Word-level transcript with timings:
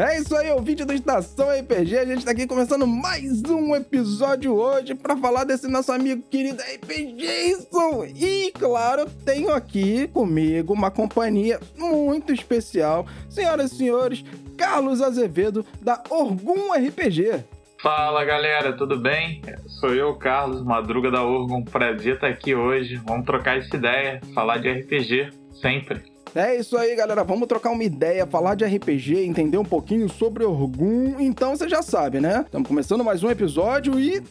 É 0.00 0.16
isso 0.16 0.34
aí, 0.34 0.50
ouvinte 0.50 0.82
do 0.82 0.94
Estação 0.94 1.50
RPG. 1.50 1.98
A 1.98 2.06
gente 2.06 2.24
tá 2.24 2.30
aqui 2.30 2.46
começando 2.46 2.86
mais 2.86 3.42
um 3.44 3.76
episódio 3.76 4.54
hoje 4.54 4.94
para 4.94 5.14
falar 5.14 5.44
desse 5.44 5.68
nosso 5.68 5.92
amigo 5.92 6.22
querido 6.22 6.62
RPGison. 6.62 8.06
E, 8.16 8.50
claro, 8.52 9.04
tenho 9.26 9.52
aqui 9.52 10.08
comigo 10.08 10.72
uma 10.72 10.90
companhia 10.90 11.60
muito 11.76 12.32
especial. 12.32 13.06
Senhoras 13.28 13.72
e 13.72 13.76
senhores, 13.76 14.24
Carlos 14.56 15.02
Azevedo, 15.02 15.66
da 15.82 16.02
Orgum 16.08 16.72
RPG. 16.72 17.44
Fala 17.82 18.24
galera, 18.24 18.72
tudo 18.72 18.98
bem? 18.98 19.42
Sou 19.66 19.94
eu, 19.94 20.14
Carlos 20.14 20.64
Madruga 20.64 21.10
da 21.10 21.22
Orgum. 21.22 21.62
Prazer 21.62 22.14
estar 22.14 22.28
aqui 22.28 22.54
hoje. 22.54 22.96
Vamos 23.04 23.26
trocar 23.26 23.58
essa 23.58 23.76
ideia, 23.76 24.18
falar 24.34 24.56
de 24.56 24.70
RPG 24.70 25.28
sempre. 25.60 26.09
É 26.34 26.54
isso 26.56 26.76
aí, 26.76 26.94
galera. 26.94 27.24
Vamos 27.24 27.48
trocar 27.48 27.70
uma 27.70 27.82
ideia, 27.82 28.26
falar 28.26 28.54
de 28.54 28.64
RPG, 28.64 29.24
entender 29.24 29.58
um 29.58 29.64
pouquinho 29.64 30.08
sobre 30.08 30.44
Orgum. 30.44 31.18
Então 31.18 31.56
você 31.56 31.68
já 31.68 31.82
sabe, 31.82 32.20
né? 32.20 32.42
Estamos 32.46 32.68
começando 32.68 33.02
mais 33.02 33.22
um 33.22 33.30
episódio 33.30 33.98
e 33.98 34.22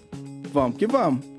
vamos 0.52 0.77
que 0.77 0.88
vamos. 0.88 1.38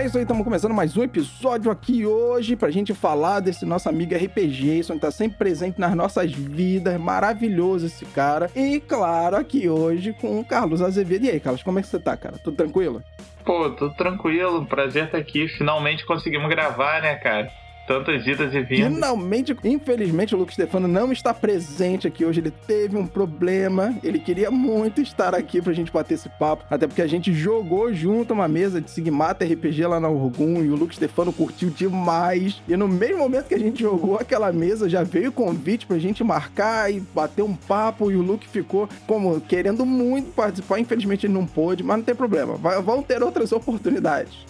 É 0.00 0.06
isso 0.06 0.16
aí, 0.16 0.22
estamos 0.22 0.44
começando 0.44 0.72
mais 0.72 0.96
um 0.96 1.02
episódio 1.02 1.70
aqui 1.70 2.06
hoje 2.06 2.56
pra 2.56 2.70
gente 2.70 2.94
falar 2.94 3.38
desse 3.40 3.66
nosso 3.66 3.86
amigo 3.86 4.14
RPG, 4.14 4.78
isso 4.78 4.94
que 4.94 4.98
tá 4.98 5.10
sempre 5.10 5.36
presente 5.36 5.78
nas 5.78 5.94
nossas 5.94 6.32
vidas, 6.32 6.98
maravilhoso 6.98 7.84
esse 7.84 8.06
cara. 8.06 8.50
E 8.56 8.80
claro, 8.80 9.36
aqui 9.36 9.68
hoje 9.68 10.14
com 10.14 10.40
o 10.40 10.44
Carlos 10.44 10.80
Azevedo. 10.80 11.26
E 11.26 11.30
aí, 11.32 11.38
Carlos, 11.38 11.62
como 11.62 11.78
é 11.78 11.82
que 11.82 11.88
você 11.88 12.00
tá, 12.00 12.16
cara? 12.16 12.38
Tudo 12.42 12.56
tranquilo? 12.56 13.02
Pô, 13.44 13.68
tudo 13.72 13.94
tranquilo, 13.94 14.64
prazer 14.64 15.04
estar 15.04 15.18
aqui. 15.18 15.46
Finalmente 15.48 16.06
conseguimos 16.06 16.48
gravar, 16.48 17.02
né, 17.02 17.16
cara? 17.16 17.50
Tantas 17.90 18.24
idas 18.24 18.54
e 18.54 18.62
vindas. 18.62 18.94
Finalmente, 18.94 19.56
infelizmente, 19.64 20.32
o 20.32 20.38
Lucas 20.38 20.54
Stefano 20.54 20.86
não 20.86 21.10
está 21.10 21.34
presente 21.34 22.06
aqui 22.06 22.24
hoje. 22.24 22.38
Ele 22.38 22.52
teve 22.52 22.96
um 22.96 23.04
problema. 23.04 23.98
Ele 24.04 24.20
queria 24.20 24.48
muito 24.48 25.00
estar 25.00 25.34
aqui 25.34 25.60
pra 25.60 25.72
gente 25.72 25.90
bater 25.90 26.14
esse 26.14 26.28
papo. 26.28 26.64
Até 26.70 26.86
porque 26.86 27.02
a 27.02 27.06
gente 27.08 27.32
jogou 27.32 27.92
junto 27.92 28.32
uma 28.32 28.46
mesa 28.46 28.80
de 28.80 28.88
Sigmata 28.88 29.44
RPG 29.44 29.84
lá 29.86 29.98
na 29.98 30.08
Orgum 30.08 30.62
e 30.62 30.70
o 30.70 30.76
Lucas 30.76 30.94
Stefano 30.94 31.32
curtiu 31.32 31.68
demais. 31.68 32.62
E 32.68 32.76
no 32.76 32.86
mesmo 32.86 33.18
momento 33.18 33.48
que 33.48 33.56
a 33.56 33.58
gente 33.58 33.82
jogou 33.82 34.18
aquela 34.18 34.52
mesa, 34.52 34.88
já 34.88 35.02
veio 35.02 35.30
o 35.30 35.32
convite 35.32 35.84
pra 35.84 35.98
gente 35.98 36.22
marcar 36.22 36.92
e 36.92 37.00
bater 37.00 37.42
um 37.42 37.56
papo. 37.56 38.12
E 38.12 38.14
o 38.14 38.22
Luke 38.22 38.48
ficou 38.48 38.88
como 39.04 39.40
querendo 39.40 39.84
muito 39.84 40.30
participar. 40.30 40.78
Infelizmente 40.78 41.26
ele 41.26 41.34
não 41.34 41.44
pôde, 41.44 41.82
mas 41.82 41.96
não 41.96 42.04
tem 42.04 42.14
problema. 42.14 42.54
Vão 42.82 43.02
ter 43.02 43.20
outras 43.20 43.50
oportunidades. 43.50 44.48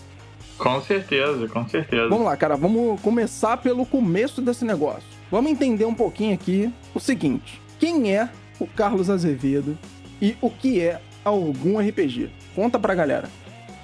Com 0.60 0.80
certeza, 0.82 1.48
com 1.48 1.66
certeza. 1.66 2.08
Vamos 2.08 2.26
lá, 2.26 2.36
cara, 2.36 2.54
vamos 2.54 3.00
começar 3.00 3.56
pelo 3.56 3.86
começo 3.86 4.42
desse 4.42 4.62
negócio. 4.64 5.02
Vamos 5.30 5.50
entender 5.50 5.86
um 5.86 5.94
pouquinho 5.94 6.34
aqui 6.34 6.70
o 6.94 7.00
seguinte: 7.00 7.60
quem 7.78 8.14
é 8.14 8.28
o 8.58 8.66
Carlos 8.66 9.08
Azevedo 9.08 9.76
e 10.20 10.36
o 10.40 10.50
que 10.50 10.80
é 10.80 11.00
algum 11.24 11.78
RPG? 11.78 12.30
Conta 12.54 12.78
pra 12.78 12.94
galera. 12.94 13.28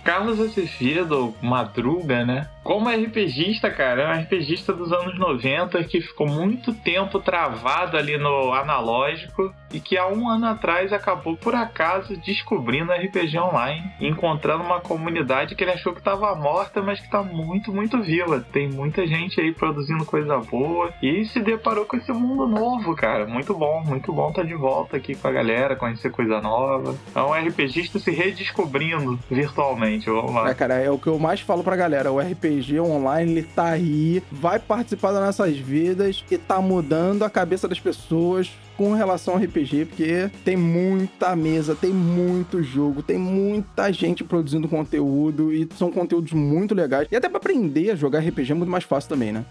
Carlos 0.05 0.39
Azevedo 0.39 1.35
Madruga, 1.43 2.25
né? 2.27 2.49
Como 2.67 2.91
RPGista, 2.91 3.71
cara, 3.71 4.03
é 4.03 4.09
um 4.09 4.23
RPGista 4.23 4.73
dos 4.73 4.93
anos 4.93 5.17
90 5.17 5.85
que 5.85 6.01
ficou 6.01 6.27
muito 6.27 6.75
tempo 6.75 7.21
travado 7.21 7.97
ali 7.97 8.19
no 8.19 8.53
analógico 8.53 9.55
e 9.73 9.79
que 9.79 9.97
há 9.97 10.09
um 10.09 10.29
ano 10.29 10.47
atrás 10.47 10.93
acabou 10.93 11.37
por 11.37 11.55
acaso 11.55 12.17
descobrindo 12.17 12.91
RPG 12.91 13.39
online, 13.39 13.89
encontrando 14.01 14.65
uma 14.65 14.81
comunidade 14.81 15.55
que 15.55 15.63
ele 15.63 15.71
achou 15.71 15.93
que 15.93 16.01
estava 16.01 16.35
morta, 16.35 16.83
mas 16.83 16.99
que 16.99 17.07
está 17.07 17.23
muito, 17.23 17.73
muito 17.73 18.03
viva. 18.03 18.45
Tem 18.53 18.69
muita 18.69 19.07
gente 19.07 19.41
aí 19.41 19.53
produzindo 19.53 20.05
coisa 20.05 20.37
boa 20.39 20.93
e 21.01 21.25
se 21.27 21.39
deparou 21.39 21.85
com 21.85 21.97
esse 21.97 22.13
mundo 22.13 22.49
novo, 22.49 22.97
cara. 22.97 23.27
Muito 23.27 23.55
bom, 23.55 23.81
muito 23.85 24.13
bom 24.13 24.31
estar 24.31 24.43
tá 24.43 24.49
de 24.49 24.55
volta 24.55 24.97
aqui 24.97 25.15
com 25.15 25.29
a 25.29 25.33
galera, 25.33 25.77
conhecer 25.77 26.11
coisa 26.11 26.41
nova. 26.41 26.97
É 27.15 27.21
um 27.21 27.33
RPGista 27.33 28.01
se 28.01 28.11
redescobrindo 28.11 29.21
virtualmente, 29.31 30.11
vamos 30.11 30.35
lá. 30.35 30.51
É, 30.51 30.55
cara, 30.55 30.75
é 30.75 30.91
o 30.91 30.99
que 30.99 31.07
eu 31.07 31.17
mais 31.17 31.41
falo 31.41 31.63
pra 31.63 31.77
galera, 31.77 32.11
o 32.11 32.19
RPG 32.19 32.56
RPG 32.57 32.81
online, 32.81 33.33
ele 33.33 33.43
tá 33.43 33.71
aí, 33.71 34.23
vai 34.31 34.59
participar 34.59 35.13
das 35.13 35.25
nossas 35.25 35.57
vidas 35.57 36.25
e 36.31 36.39
tá 36.39 36.61
mudando 36.61 37.23
a 37.23 37.31
cabeça 37.31 37.69
das 37.69 37.81
pessoas 37.81 38.51
com 38.77 38.93
relação 38.93 39.35
ao 39.35 39.41
RPG, 39.41 39.87
porque 39.87 40.31
tem 40.45 40.57
muita 40.57 41.35
mesa, 41.35 41.75
tem 41.75 41.91
muito 41.91 42.63
jogo, 42.63 43.03
tem 43.03 43.19
muita 43.19 43.91
gente 43.93 44.23
produzindo 44.23 44.69
conteúdo 44.69 45.53
e 45.53 45.69
são 45.77 45.91
conteúdos 45.91 46.33
muito 46.33 46.75
legais. 46.75 47.09
E 47.11 47.17
até 47.17 47.29
para 47.29 47.39
aprender 47.39 47.91
a 47.91 47.97
jogar 47.97 48.21
RPG 48.21 48.53
é 48.53 48.55
muito 48.55 48.71
mais 48.71 48.85
fácil 48.85 49.09
também, 49.09 49.33
né? 49.33 49.45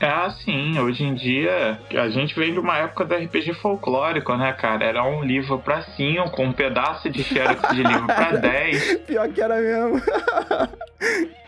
Ah, 0.00 0.28
sim. 0.44 0.78
Hoje 0.78 1.04
em 1.04 1.14
dia, 1.14 1.78
a 1.90 2.08
gente 2.08 2.34
vem 2.34 2.52
de 2.52 2.58
uma 2.58 2.76
época 2.78 3.04
do 3.04 3.14
RPG 3.14 3.54
folclórico, 3.54 4.36
né, 4.36 4.52
cara? 4.52 4.84
Era 4.84 5.04
um 5.04 5.22
livro 5.22 5.58
pra 5.58 5.82
5, 5.82 6.30
com 6.30 6.46
um 6.46 6.52
pedaço 6.52 7.08
de 7.08 7.22
xerox 7.22 7.74
de 7.74 7.82
livro 7.82 8.06
pra 8.06 8.32
10. 8.36 8.96
Pior 9.06 9.28
que 9.28 9.40
era 9.40 9.56
mesmo. 9.56 10.02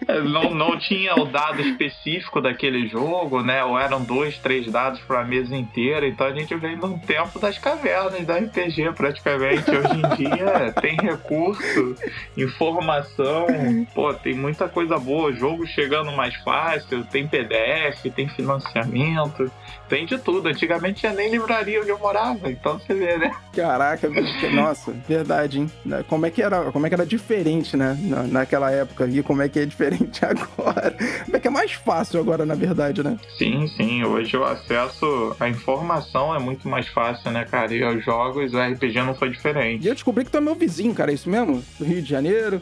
Não, 0.06 0.54
não 0.54 0.78
tinha 0.78 1.14
o 1.16 1.24
dado 1.24 1.60
específico 1.60 2.40
daquele 2.40 2.86
jogo, 2.86 3.42
né? 3.42 3.64
Ou 3.64 3.78
eram 3.78 4.02
dois, 4.02 4.38
três 4.38 4.70
dados 4.70 5.00
para 5.00 5.20
a 5.20 5.24
mesa 5.24 5.56
inteira. 5.56 6.06
Então 6.06 6.26
a 6.26 6.32
gente 6.32 6.54
vem 6.54 6.78
de 6.78 6.84
um 6.84 6.98
tempo 6.98 7.38
das 7.38 7.58
cavernas 7.58 8.24
da 8.24 8.36
RPG, 8.36 8.92
praticamente. 8.94 9.70
Hoje 9.70 9.94
em 9.94 10.16
dia 10.16 10.72
tem 10.80 10.96
recurso, 10.96 11.96
informação, 12.36 13.46
pô, 13.94 14.12
tem 14.14 14.34
muita 14.34 14.68
coisa 14.68 14.98
boa. 14.98 15.32
Jogo 15.32 15.66
chegando 15.66 16.12
mais 16.12 16.34
fácil, 16.36 17.04
tem 17.04 17.26
PDF, 17.26 18.02
tem 18.14 18.28
financiamento, 18.28 19.50
tem 19.88 20.06
de 20.06 20.18
tudo. 20.18 20.48
Antigamente 20.48 21.00
tinha 21.00 21.12
nem 21.12 21.30
livraria 21.30 21.80
onde 21.80 21.90
eu 21.90 21.98
morava, 21.98 22.50
então 22.50 22.78
você 22.78 22.94
vê, 22.94 23.16
né? 23.16 23.32
Caraca, 23.54 24.08
nossa, 24.52 24.92
verdade, 25.08 25.60
hein? 25.60 25.70
Como 26.08 26.26
é 26.26 26.30
que 26.30 26.42
era, 26.42 26.70
como 26.70 26.86
é 26.86 26.88
que 26.88 26.94
era 26.94 27.06
diferente, 27.06 27.76
né? 27.76 27.96
naquela 28.30 28.70
época 28.70 29.06
e 29.06 29.22
como 29.22 29.42
é 29.42 29.45
que 29.48 29.58
é 29.58 29.66
diferente 29.66 30.24
agora. 30.26 30.96
É 31.32 31.38
que 31.38 31.48
é 31.48 31.50
mais 31.50 31.72
fácil 31.72 32.20
agora, 32.20 32.44
na 32.44 32.54
verdade, 32.54 33.02
né? 33.02 33.18
Sim, 33.36 33.66
sim. 33.68 34.04
Hoje 34.04 34.36
o 34.36 34.44
acesso 34.44 35.36
à 35.38 35.48
informação 35.48 36.34
é 36.34 36.38
muito 36.38 36.68
mais 36.68 36.88
fácil, 36.88 37.30
né, 37.30 37.44
cara? 37.44 37.74
E 37.74 37.82
aos 37.82 38.04
jogos, 38.04 38.52
o 38.52 38.58
RPG 38.58 39.02
não 39.02 39.14
foi 39.14 39.30
diferente. 39.30 39.84
E 39.84 39.88
eu 39.88 39.94
descobri 39.94 40.24
que 40.24 40.30
tu 40.30 40.38
é 40.38 40.40
meu 40.40 40.54
vizinho, 40.54 40.94
cara, 40.94 41.10
é 41.10 41.14
isso 41.14 41.28
mesmo? 41.28 41.62
Do 41.78 41.84
Rio 41.84 42.02
de 42.02 42.08
Janeiro. 42.08 42.60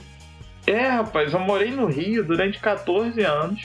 É, 0.67 0.89
rapaz, 0.89 1.33
eu 1.33 1.41
morei 1.41 1.71
no 1.71 1.87
Rio 1.87 2.25
durante 2.25 2.59
14 2.59 3.21
anos. 3.23 3.61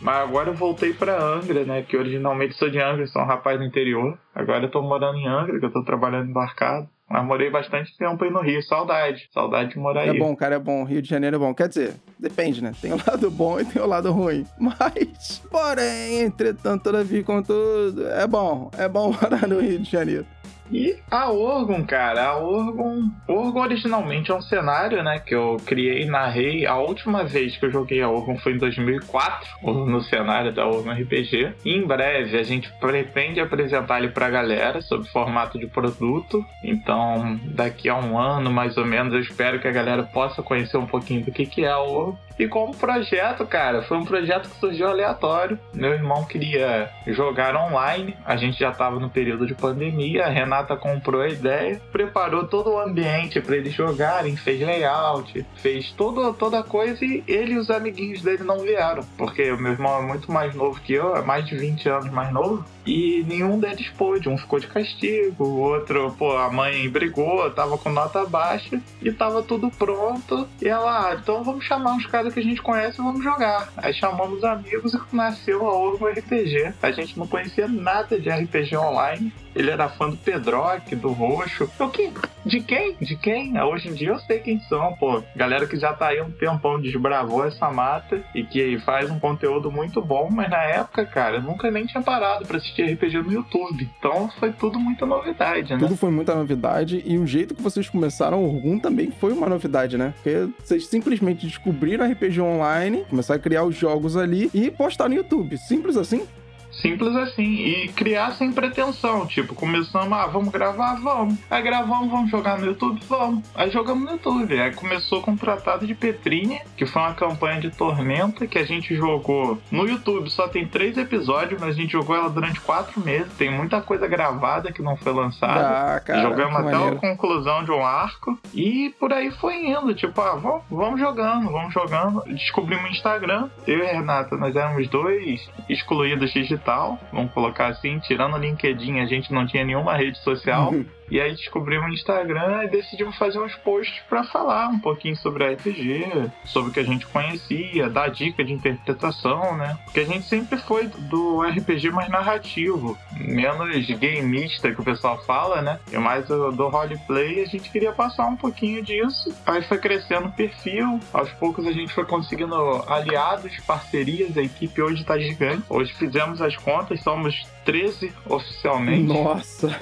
Mas 0.00 0.16
agora 0.16 0.48
eu 0.48 0.54
voltei 0.54 0.94
pra 0.94 1.22
Angra, 1.22 1.62
né? 1.64 1.82
Que 1.82 1.96
originalmente 1.96 2.54
sou 2.54 2.70
de 2.70 2.78
Angra, 2.80 3.06
sou 3.06 3.20
um 3.20 3.26
rapaz 3.26 3.58
do 3.58 3.64
interior. 3.64 4.18
Agora 4.34 4.64
eu 4.64 4.70
tô 4.70 4.80
morando 4.80 5.18
em 5.18 5.28
Angra, 5.28 5.58
que 5.58 5.66
eu 5.66 5.70
tô 5.70 5.84
trabalhando 5.84 6.30
embarcado. 6.30 6.88
Mas 7.10 7.24
morei 7.24 7.50
bastante 7.50 7.96
tempo 7.98 8.22
aí 8.22 8.30
no 8.30 8.40
Rio. 8.40 8.62
Saudade. 8.62 9.28
Saudade 9.34 9.70
de 9.70 9.78
morar 9.80 10.06
é 10.06 10.10
aí. 10.10 10.16
É 10.16 10.18
bom, 10.18 10.36
cara, 10.36 10.54
é 10.54 10.58
bom. 10.60 10.84
Rio 10.84 11.02
de 11.02 11.08
Janeiro 11.08 11.34
é 11.34 11.38
bom. 11.40 11.52
Quer 11.52 11.66
dizer, 11.66 11.94
depende, 12.16 12.62
né? 12.62 12.72
Tem 12.80 12.92
o 12.92 12.96
lado 13.04 13.28
bom 13.32 13.58
e 13.58 13.64
tem 13.64 13.82
o 13.82 13.86
lado 13.86 14.12
ruim. 14.12 14.46
Mas, 14.56 15.42
porém, 15.50 16.20
entretanto, 16.20 16.84
todavia, 16.84 17.24
contudo, 17.24 18.06
é 18.06 18.26
bom. 18.28 18.70
É 18.78 18.88
bom 18.88 19.12
morar 19.20 19.48
no 19.48 19.60
Rio 19.60 19.80
de 19.80 19.90
Janeiro. 19.90 20.24
E 20.72 20.96
a 21.10 21.30
Orgon, 21.30 21.84
cara, 21.84 22.28
a 22.28 22.38
Orgon. 22.38 23.10
Orgon 23.26 23.60
originalmente 23.60 24.30
é 24.30 24.34
um 24.34 24.40
cenário, 24.40 25.02
né? 25.02 25.18
Que 25.18 25.34
eu 25.34 25.56
criei 25.66 26.04
narrei. 26.06 26.66
A 26.66 26.76
última 26.76 27.24
vez 27.24 27.56
que 27.56 27.66
eu 27.66 27.70
joguei 27.70 28.00
a 28.02 28.08
Orgon 28.08 28.38
foi 28.38 28.52
em 28.52 28.58
2004, 28.58 29.48
no 29.62 30.00
cenário 30.02 30.52
da 30.52 30.66
Orgon 30.66 30.92
RPG. 30.92 31.54
E 31.64 31.74
em 31.74 31.86
breve 31.86 32.38
a 32.38 32.42
gente 32.42 32.72
pretende 32.78 33.40
apresentar 33.40 33.98
ele 33.98 34.10
pra 34.10 34.30
galera 34.30 34.80
sob 34.80 35.08
formato 35.08 35.58
de 35.58 35.66
produto. 35.66 36.44
Então, 36.62 37.38
daqui 37.46 37.88
a 37.88 37.96
um 37.96 38.18
ano 38.18 38.50
mais 38.50 38.76
ou 38.76 38.86
menos, 38.86 39.12
eu 39.12 39.20
espero 39.20 39.60
que 39.60 39.66
a 39.66 39.72
galera 39.72 40.04
possa 40.04 40.42
conhecer 40.42 40.76
um 40.76 40.86
pouquinho 40.86 41.24
do 41.24 41.32
que, 41.32 41.46
que 41.46 41.64
é 41.64 41.70
a 41.70 41.80
Orgon. 41.80 42.16
E 42.40 42.48
como 42.48 42.74
projeto, 42.74 43.44
cara, 43.44 43.82
foi 43.82 43.98
um 43.98 44.04
projeto 44.06 44.48
que 44.48 44.58
surgiu 44.58 44.88
aleatório. 44.88 45.58
Meu 45.74 45.92
irmão 45.92 46.24
queria 46.24 46.90
jogar 47.06 47.54
online, 47.54 48.16
a 48.24 48.34
gente 48.34 48.58
já 48.58 48.70
estava 48.70 48.98
no 48.98 49.10
período 49.10 49.46
de 49.46 49.54
pandemia, 49.54 50.24
a 50.24 50.30
Renata 50.30 50.74
comprou 50.74 51.20
a 51.20 51.28
ideia, 51.28 51.78
preparou 51.92 52.46
todo 52.46 52.70
o 52.70 52.80
ambiente 52.80 53.42
para 53.42 53.56
eles 53.56 53.74
jogarem, 53.74 54.38
fez 54.38 54.58
layout, 54.58 55.44
fez 55.56 55.90
todo, 55.92 56.32
toda 56.32 56.62
coisa 56.62 57.04
e 57.04 57.22
ele 57.28 57.52
e 57.52 57.58
os 57.58 57.70
amiguinhos 57.70 58.22
dele 58.22 58.42
não 58.42 58.60
vieram, 58.60 59.04
porque 59.18 59.50
o 59.50 59.58
meu 59.58 59.72
irmão 59.72 59.98
é 59.98 60.02
muito 60.06 60.32
mais 60.32 60.54
novo 60.54 60.80
que 60.80 60.94
eu, 60.94 61.14
é 61.14 61.20
mais 61.20 61.44
de 61.44 61.54
20 61.54 61.88
anos 61.90 62.10
mais 62.10 62.32
novo, 62.32 62.64
e 62.86 63.24
nenhum 63.26 63.58
deles 63.58 63.88
pôde. 63.96 64.28
Um 64.28 64.38
ficou 64.38 64.58
de 64.58 64.66
castigo, 64.66 65.44
o 65.44 65.58
outro, 65.58 66.14
pô, 66.18 66.36
a 66.36 66.50
mãe 66.50 66.88
brigou, 66.88 67.50
tava 67.50 67.76
com 67.78 67.90
nota 67.90 68.24
baixa 68.24 68.80
e 69.02 69.12
tava 69.12 69.42
tudo 69.42 69.70
pronto. 69.70 70.48
E 70.60 70.68
ela, 70.68 71.10
ah, 71.10 71.14
então 71.14 71.42
vamos 71.42 71.64
chamar 71.64 71.92
uns 71.92 72.06
caras 72.06 72.32
que 72.32 72.40
a 72.40 72.42
gente 72.42 72.62
conhece 72.62 73.00
e 73.00 73.04
vamos 73.04 73.22
jogar. 73.22 73.72
Aí 73.76 73.92
chamamos 73.92 74.38
os 74.38 74.44
amigos 74.44 74.94
e 74.94 75.00
nasceu 75.12 75.66
a 75.66 75.74
Orgo 75.76 76.06
RPG. 76.08 76.74
A 76.82 76.90
gente 76.90 77.18
não 77.18 77.26
conhecia 77.26 77.68
nada 77.68 78.18
de 78.18 78.28
RPG 78.30 78.76
online. 78.76 79.32
Ele 79.54 79.70
era 79.70 79.88
fã 79.88 80.08
do 80.08 80.16
Pedrock, 80.16 80.94
do 80.94 81.12
Roxo. 81.12 81.70
O 81.78 81.88
que? 81.88 82.12
De 82.44 82.60
quem? 82.60 82.96
De 83.00 83.16
quem? 83.16 83.60
Hoje 83.60 83.88
em 83.88 83.94
dia 83.94 84.08
eu 84.08 84.18
sei 84.20 84.38
quem 84.38 84.60
são, 84.60 84.94
pô. 84.94 85.22
Galera 85.36 85.66
que 85.66 85.76
já 85.76 85.92
tá 85.92 86.08
aí 86.08 86.20
um 86.20 86.30
tempão 86.30 86.80
desbravou 86.80 87.44
essa 87.44 87.70
mata 87.70 88.22
e 88.34 88.42
que 88.44 88.78
faz 88.80 89.10
um 89.10 89.18
conteúdo 89.18 89.70
muito 89.70 90.00
bom, 90.00 90.28
mas 90.30 90.48
na 90.48 90.62
época, 90.62 91.04
cara, 91.04 91.36
eu 91.36 91.42
nunca 91.42 91.70
nem 91.70 91.84
tinha 91.86 92.02
parado 92.02 92.46
pra 92.46 92.56
assistir 92.56 92.82
RPG 92.82 93.22
no 93.22 93.32
YouTube. 93.32 93.88
Então 93.98 94.30
foi 94.38 94.52
tudo 94.52 94.78
muita 94.78 95.04
novidade, 95.04 95.72
né? 95.72 95.78
Tudo 95.78 95.96
foi 95.96 96.10
muita 96.10 96.34
novidade 96.34 97.02
e 97.04 97.18
o 97.18 97.26
jeito 97.26 97.54
que 97.54 97.62
vocês 97.62 97.88
começaram 97.88 98.42
o 98.42 98.54
Orgum 98.54 98.78
também 98.78 99.10
foi 99.10 99.32
uma 99.32 99.48
novidade, 99.48 99.98
né? 99.98 100.14
Porque 100.16 100.48
vocês 100.64 100.86
simplesmente 100.86 101.46
descobriram 101.46 102.10
RPG 102.10 102.40
online, 102.40 103.04
começaram 103.08 103.38
a 103.38 103.42
criar 103.42 103.64
os 103.64 103.76
jogos 103.76 104.16
ali 104.16 104.50
e 104.54 104.70
postar 104.70 105.08
no 105.08 105.14
YouTube. 105.14 105.58
Simples 105.58 105.96
assim. 105.96 106.26
Simples 106.72 107.14
assim. 107.16 107.42
E 107.42 107.88
criar 107.88 108.32
sem 108.32 108.52
pretensão. 108.52 109.26
Tipo, 109.26 109.54
começamos, 109.54 110.12
ah, 110.12 110.26
vamos 110.26 110.50
gravar? 110.50 110.94
Vamos. 111.00 111.38
Aí 111.50 111.62
gravamos, 111.62 112.10
vamos 112.10 112.30
jogar 112.30 112.58
no 112.58 112.66
YouTube? 112.66 113.00
Vamos. 113.08 113.44
Aí 113.54 113.70
jogamos 113.70 114.04
no 114.04 114.10
YouTube. 114.12 114.58
Aí 114.60 114.72
começou 114.72 115.20
com 115.22 115.32
o 115.32 115.36
Tratado 115.36 115.86
de 115.86 115.94
Petrinha, 115.94 116.62
que 116.76 116.86
foi 116.86 117.02
uma 117.02 117.14
campanha 117.14 117.60
de 117.60 117.70
Tormenta 117.70 118.46
que 118.46 118.58
a 118.58 118.64
gente 118.64 118.94
jogou 118.94 119.58
no 119.70 119.86
YouTube. 119.86 120.30
Só 120.30 120.48
tem 120.48 120.66
três 120.66 120.96
episódios, 120.96 121.60
mas 121.60 121.70
a 121.70 121.80
gente 121.80 121.92
jogou 121.92 122.16
ela 122.16 122.30
durante 122.30 122.60
quatro 122.60 123.00
meses. 123.00 123.32
Tem 123.34 123.50
muita 123.50 123.80
coisa 123.80 124.06
gravada 124.06 124.72
que 124.72 124.82
não 124.82 124.96
foi 124.96 125.12
lançada. 125.12 125.96
Ah, 125.96 126.00
cara, 126.00 126.22
Jogamos 126.22 126.54
até 126.60 126.72
maneiro. 126.72 126.96
a 126.96 127.00
conclusão 127.00 127.64
de 127.64 127.70
um 127.70 127.84
arco. 127.84 128.38
E 128.54 128.94
por 128.98 129.12
aí 129.12 129.30
foi 129.32 129.66
indo. 129.66 129.94
Tipo, 129.94 130.20
ah, 130.20 130.36
vamos, 130.36 130.62
vamos 130.70 131.00
jogando, 131.00 131.50
vamos 131.50 131.72
jogando. 131.72 132.22
Descobrimos 132.26 132.84
o 132.84 132.92
Instagram. 132.92 133.48
Eu 133.66 133.78
e 133.78 133.88
a 133.88 133.92
Renata, 133.92 134.36
nós 134.36 134.54
éramos 134.54 134.88
dois 134.88 135.48
excluídos 135.68 136.32
digital. 136.60 136.98
Vamos 137.12 137.32
colocar 137.32 137.68
assim, 137.68 137.98
tirando 137.98 138.34
o 138.34 138.38
LinkedIn, 138.38 139.00
a 139.00 139.06
gente 139.06 139.32
não 139.32 139.46
tinha 139.46 139.64
nenhuma 139.64 139.96
rede 139.96 140.18
social. 140.18 140.72
E 141.10 141.20
aí 141.20 141.32
descobrimos 141.32 141.90
o 141.90 141.94
Instagram 141.94 142.64
e 142.64 142.68
decidimos 142.68 143.16
fazer 143.16 143.40
uns 143.40 143.54
posts 143.56 144.00
para 144.08 144.22
falar 144.24 144.68
um 144.68 144.78
pouquinho 144.78 145.16
sobre 145.16 145.44
a 145.44 145.50
RPG, 145.50 146.30
sobre 146.44 146.70
o 146.70 146.72
que 146.72 146.80
a 146.80 146.84
gente 146.84 147.06
conhecia, 147.06 147.90
dar 147.90 148.08
dica 148.08 148.44
de 148.44 148.52
interpretação, 148.52 149.56
né? 149.56 149.76
Porque 149.84 150.00
a 150.00 150.04
gente 150.04 150.24
sempre 150.26 150.58
foi 150.58 150.86
do 150.86 151.42
RPG 151.42 151.90
mais 151.90 152.08
narrativo, 152.08 152.96
menos 153.16 153.90
gameista 153.90 154.72
que 154.72 154.80
o 154.80 154.84
pessoal 154.84 155.20
fala, 155.24 155.60
né? 155.60 155.80
E 155.92 155.98
mais 155.98 156.26
do, 156.26 156.52
do 156.52 156.68
roleplay, 156.68 157.42
a 157.42 157.46
gente 157.46 157.70
queria 157.70 157.92
passar 157.92 158.26
um 158.26 158.36
pouquinho 158.36 158.82
disso. 158.82 159.34
Aí 159.44 159.62
foi 159.62 159.78
crescendo 159.78 160.28
o 160.28 160.32
perfil, 160.32 161.00
aos 161.12 161.30
poucos 161.32 161.66
a 161.66 161.72
gente 161.72 161.92
foi 161.92 162.04
conseguindo 162.04 162.54
aliados, 162.86 163.58
parcerias, 163.66 164.36
a 164.36 164.42
equipe 164.42 164.80
hoje 164.80 165.04
tá 165.04 165.18
gigante. 165.18 165.64
Hoje 165.68 165.92
fizemos 165.94 166.40
as 166.40 166.56
contas, 166.56 167.00
somos 167.02 167.34
13 167.64 168.12
oficialmente 168.26 169.02
Nossa. 169.02 169.80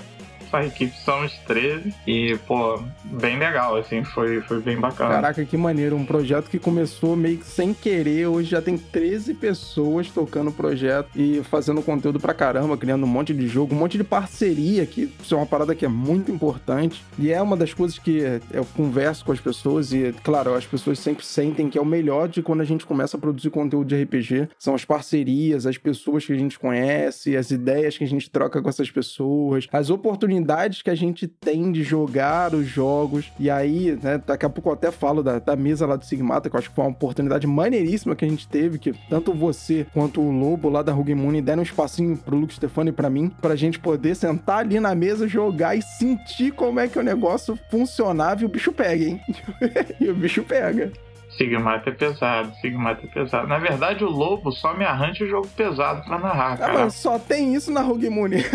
A 0.56 0.64
equipe 0.64 0.96
somos 0.98 1.32
13 1.46 1.94
e, 2.06 2.38
pô, 2.46 2.82
bem 3.04 3.38
legal, 3.38 3.76
assim, 3.76 4.04
foi, 4.04 4.40
foi 4.42 4.60
bem 4.60 4.78
bacana. 4.78 5.14
Caraca, 5.14 5.44
que 5.44 5.56
maneiro. 5.56 5.96
Um 5.96 6.04
projeto 6.04 6.48
que 6.48 6.58
começou 6.58 7.16
meio 7.16 7.38
que 7.38 7.46
sem 7.46 7.74
querer. 7.74 8.26
Hoje 8.26 8.50
já 8.50 8.62
tem 8.62 8.78
13 8.78 9.34
pessoas 9.34 10.08
tocando 10.10 10.48
o 10.48 10.52
projeto 10.52 11.10
e 11.14 11.42
fazendo 11.44 11.82
conteúdo 11.82 12.18
pra 12.18 12.32
caramba, 12.32 12.76
criando 12.76 13.04
um 13.04 13.08
monte 13.08 13.34
de 13.34 13.46
jogo, 13.46 13.74
um 13.74 13.78
monte 13.78 13.98
de 13.98 14.04
parceria, 14.04 14.86
que 14.86 15.12
isso 15.22 15.34
é 15.34 15.36
uma 15.36 15.46
parada 15.46 15.74
que 15.74 15.84
é 15.84 15.88
muito 15.88 16.30
importante. 16.30 17.04
E 17.18 17.32
é 17.32 17.40
uma 17.40 17.56
das 17.56 17.74
coisas 17.74 17.98
que 17.98 18.22
eu 18.50 18.64
converso 18.76 19.24
com 19.24 19.32
as 19.32 19.40
pessoas 19.40 19.92
e, 19.92 20.14
claro, 20.22 20.54
as 20.54 20.66
pessoas 20.66 20.98
sempre 20.98 21.24
sentem 21.24 21.68
que 21.68 21.78
é 21.78 21.80
o 21.80 21.86
melhor 21.86 22.28
de 22.28 22.42
quando 22.42 22.60
a 22.60 22.64
gente 22.64 22.86
começa 22.86 23.16
a 23.16 23.20
produzir 23.20 23.50
conteúdo 23.50 23.88
de 23.88 24.02
RPG. 24.02 24.48
São 24.58 24.74
as 24.74 24.84
parcerias, 24.84 25.66
as 25.66 25.76
pessoas 25.76 26.24
que 26.24 26.32
a 26.32 26.38
gente 26.38 26.58
conhece, 26.58 27.36
as 27.36 27.50
ideias 27.50 27.98
que 27.98 28.04
a 28.04 28.08
gente 28.08 28.30
troca 28.30 28.62
com 28.62 28.68
essas 28.68 28.90
pessoas, 28.90 29.66
as 29.72 29.90
oportunidades 29.90 30.37
que 30.82 30.90
a 30.90 30.94
gente 30.94 31.26
tem 31.26 31.70
de 31.72 31.82
jogar 31.82 32.54
os 32.54 32.66
jogos. 32.66 33.32
E 33.38 33.50
aí, 33.50 33.98
né, 34.02 34.20
daqui 34.24 34.46
a 34.46 34.50
pouco 34.50 34.68
eu 34.68 34.74
até 34.74 34.90
falo 34.90 35.22
da, 35.22 35.38
da 35.38 35.56
mesa 35.56 35.86
lá 35.86 35.96
do 35.96 36.04
Sigmata, 36.04 36.48
que 36.48 36.56
eu 36.56 36.58
acho 36.58 36.68
que 36.68 36.74
foi 36.74 36.84
uma 36.84 36.90
oportunidade 36.90 37.46
maneiríssima 37.46 38.16
que 38.16 38.24
a 38.24 38.28
gente 38.28 38.48
teve, 38.48 38.78
que 38.78 38.92
tanto 39.08 39.32
você 39.32 39.86
quanto 39.92 40.20
o 40.20 40.30
Lobo 40.30 40.68
lá 40.68 40.82
da 40.82 40.92
Rugimune 40.92 41.42
deram 41.42 41.60
um 41.60 41.64
espacinho 41.64 42.16
pro 42.16 42.36
Luke 42.36 42.54
Stefani 42.54 42.90
e 42.90 42.92
pra 42.92 43.10
mim, 43.10 43.30
pra 43.40 43.56
gente 43.56 43.78
poder 43.78 44.14
sentar 44.14 44.58
ali 44.58 44.80
na 44.80 44.94
mesa, 44.94 45.28
jogar 45.28 45.76
e 45.76 45.82
sentir 45.82 46.52
como 46.52 46.80
é 46.80 46.88
que 46.88 46.98
o 46.98 47.02
negócio 47.02 47.58
funcionava 47.70 48.42
e 48.42 48.44
o 48.44 48.48
bicho 48.48 48.72
pega, 48.72 49.04
hein? 49.04 49.20
e 50.00 50.08
o 50.08 50.14
bicho 50.14 50.42
pega. 50.42 50.92
Sigmata 51.38 51.88
é 51.88 51.92
pesado, 51.92 52.52
Sigmata 52.60 53.06
é 53.06 53.08
pesado. 53.08 53.46
Na 53.46 53.58
verdade, 53.58 54.04
o 54.04 54.10
Lobo 54.10 54.50
só 54.52 54.74
me 54.74 54.84
arranja 54.84 55.24
o 55.24 55.28
jogo 55.28 55.46
pesado 55.56 56.04
pra 56.04 56.18
narrar, 56.18 56.52
Ah, 56.54 56.56
cara. 56.56 56.72
mas 56.80 56.94
só 56.94 57.18
tem 57.18 57.54
isso 57.54 57.70
na 57.72 57.80
Rugimune. 57.80 58.44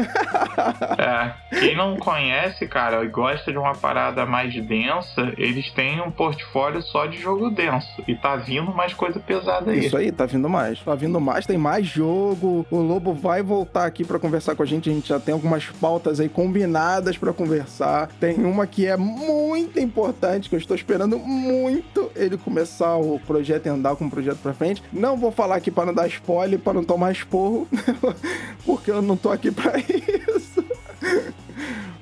É, 0.97 1.33
quem 1.59 1.75
não 1.75 1.97
conhece, 1.97 2.67
cara, 2.67 3.03
e 3.03 3.07
gosta 3.07 3.51
de 3.51 3.57
uma 3.57 3.73
parada 3.73 4.25
mais 4.25 4.53
densa, 4.65 5.33
eles 5.37 5.69
têm 5.71 6.01
um 6.01 6.11
portfólio 6.11 6.81
só 6.81 7.05
de 7.05 7.17
jogo 7.17 7.49
denso. 7.49 7.87
E 8.07 8.15
tá 8.15 8.35
vindo 8.35 8.71
mais 8.73 8.93
coisa 8.93 9.19
pesada 9.19 9.71
aí. 9.71 9.85
Isso 9.85 9.97
aí, 9.97 10.11
tá 10.11 10.25
vindo 10.25 10.47
mais. 10.49 10.79
Tá 10.79 10.93
vindo 10.95 11.19
mais, 11.19 11.45
tem 11.45 11.57
mais 11.57 11.85
jogo. 11.87 12.65
O 12.69 12.77
Lobo 12.77 13.13
vai 13.13 13.41
voltar 13.41 13.85
aqui 13.85 14.03
pra 14.03 14.19
conversar 14.19 14.55
com 14.55 14.63
a 14.63 14.65
gente. 14.65 14.89
A 14.89 14.93
gente 14.93 15.07
já 15.09 15.19
tem 15.19 15.33
algumas 15.33 15.65
pautas 15.65 16.19
aí 16.19 16.29
combinadas 16.29 17.17
pra 17.17 17.33
conversar. 17.33 18.07
Tem 18.19 18.43
uma 18.45 18.67
que 18.67 18.85
é 18.85 18.95
muito 18.97 19.79
importante, 19.79 20.49
que 20.49 20.55
eu 20.55 20.59
estou 20.59 20.75
esperando 20.75 21.17
muito 21.19 22.11
ele 22.15 22.37
começar 22.37 22.72
o 22.81 23.19
projeto 23.19 23.65
e 23.65 23.69
andar 23.69 23.95
com 23.95 24.05
o 24.05 24.09
projeto 24.09 24.37
pra 24.37 24.53
frente. 24.53 24.83
Não 24.91 25.17
vou 25.17 25.31
falar 25.31 25.55
aqui 25.55 25.69
pra 25.69 25.85
não 25.85 25.93
dar 25.93 26.07
spoiler, 26.07 26.59
pra 26.59 26.73
não 26.73 26.83
tomar 26.83 27.11
esporro, 27.11 27.67
porque 28.65 28.91
eu 28.91 29.01
não 29.01 29.15
tô 29.15 29.31
aqui 29.31 29.51
pra 29.51 29.77
isso. 29.77 30.63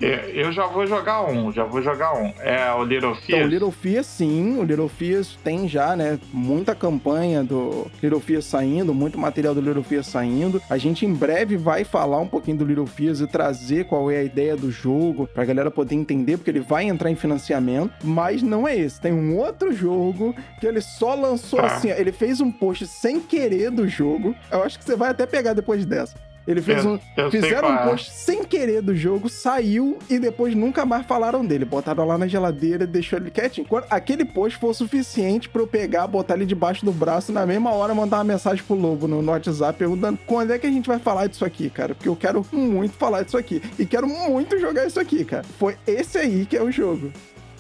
É, 0.02 0.32
Eu 0.34 0.52
já 0.52 0.66
vou 0.68 0.86
jogar 0.88 1.24
um, 1.30 1.52
já 1.52 1.64
vou 1.64 1.82
jogar 1.82 2.14
um. 2.16 2.34
É 2.40 2.72
o 2.74 2.84
Little 2.84 3.12
Então, 3.12 3.12
o 3.12 3.16
Fears. 3.16 3.50
Little 3.52 3.72
Fear, 3.72 4.04
sim, 4.04 4.58
o 4.58 4.64
Little 4.64 4.90
Fears 4.90 5.38
tem 5.44 5.68
já, 5.68 5.96
né, 5.96 6.20
muita 6.34 6.74
campanha 6.74 7.44
do 7.44 7.88
Little 8.02 8.20
Fear 8.20 8.42
saindo, 8.42 8.94
muito 8.94 9.18
material 9.18 9.54
do 9.54 9.62
Little 9.62 9.84
Fear 9.84 10.04
saindo. 10.04 10.62
A 10.70 10.78
gente 10.78 11.06
em 11.06 11.14
breve 11.14 11.58
vai 11.58 11.84
falar 11.84 12.20
um 12.20 12.28
pouquinho 12.28 12.58
do 12.58 12.66
Little 12.66 12.88
Fears 12.88 13.22
e 13.22 13.28
trazer 13.28 13.86
qual 13.86 14.10
é 14.10 14.18
a 14.18 14.24
ideia 14.24 14.56
do 14.56 14.72
jogo, 14.72 15.28
pra 15.34 15.46
galera 15.46 15.70
poder 15.72 15.96
entender, 15.96 16.38
porque 16.38 16.50
ele 16.52 16.60
vai 16.62 16.86
entrar 16.86 17.10
em 17.12 17.16
financiamento, 17.16 17.94
mas 18.04 18.42
não 18.42 18.68
é 18.68 18.76
esse. 18.78 19.00
Tem 19.00 19.14
um 19.14 19.38
outro 19.38 19.72
jogo 19.72 20.36
que 20.60 20.66
ele 20.66 20.82
só 20.82 21.14
lançou 21.16 21.60
Tá. 21.60 21.68
assim, 21.68 21.92
ó, 21.92 21.96
ele 21.96 22.12
fez 22.12 22.42
um 22.42 22.52
post 22.52 22.88
sem 22.88 23.20
querer 23.20 23.70
do 23.72 23.88
jogo. 23.88 24.36
Eu 24.52 24.64
acho 24.64 24.80
que 24.80 24.86
você 24.86 24.96
vai 24.96 25.12
até 25.12 25.26
pegar 25.26 25.54
depois 25.54 25.86
dessa. 25.86 26.16
Ele 26.48 26.62
fez 26.62 26.84
Eu- 26.84 26.92
um. 26.94 27.00
eu 27.18 27.30
Fizeram 27.30 27.70
um 27.70 27.74
é. 27.76 27.86
post 27.86 28.12
sem 28.12 28.44
querer 28.44 28.82
do 28.82 28.96
jogo, 28.96 29.30
saiu 29.30 30.00
e 30.10 30.18
depois 30.18 30.56
nunca 30.56 30.86
mais 30.86 31.06
falaram 31.06 31.46
dele. 31.46 31.66
Botaram 31.66 32.06
lá 32.06 32.18
na 32.18 32.28
geladeira 32.28 32.84
e 32.84 32.88
deixou 32.88 33.20
ele 33.20 33.30
quietinho. 33.30 33.68
Quando 33.68 33.86
aquele 33.90 34.26
post 34.26 34.58
foi 34.58 34.72
o 34.72 34.74
suficiente 34.74 35.48
pra 35.48 35.62
eu 35.62 35.68
pegar, 35.68 36.08
botar 36.08 36.34
ele 36.34 36.46
debaixo 36.46 36.84
do 36.84 36.92
braço 36.92 37.32
e 37.32 37.34
na 37.34 37.46
mesma 37.46 37.72
hora 37.74 37.94
mandar 37.94 38.18
uma 38.18 38.24
mensagem 38.24 38.64
pro 38.64 38.76
Lobo 38.76 39.08
no, 39.08 39.22
no 39.22 39.32
WhatsApp 39.32 39.78
perguntando 39.78 40.18
quando 40.26 40.52
é 40.52 40.58
que 40.58 40.66
a 40.66 40.72
gente 40.72 40.88
vai 40.88 40.98
falar 40.98 41.28
disso 41.28 41.46
aqui, 41.46 41.70
cara. 41.70 41.94
Porque 41.94 42.10
eu 42.10 42.16
quero 42.16 42.46
muito 42.52 42.94
falar 42.96 43.22
disso 43.24 43.38
aqui. 43.38 43.62
E 43.78 43.86
quero 43.86 44.08
muito 44.08 44.60
jogar 44.60 44.88
isso 44.88 45.00
aqui, 45.00 45.24
cara. 45.24 45.44
Foi 45.60 45.76
esse 45.86 46.18
aí 46.18 46.46
que 46.48 46.58
é 46.58 46.64
o 46.64 46.72
jogo. 46.72 47.12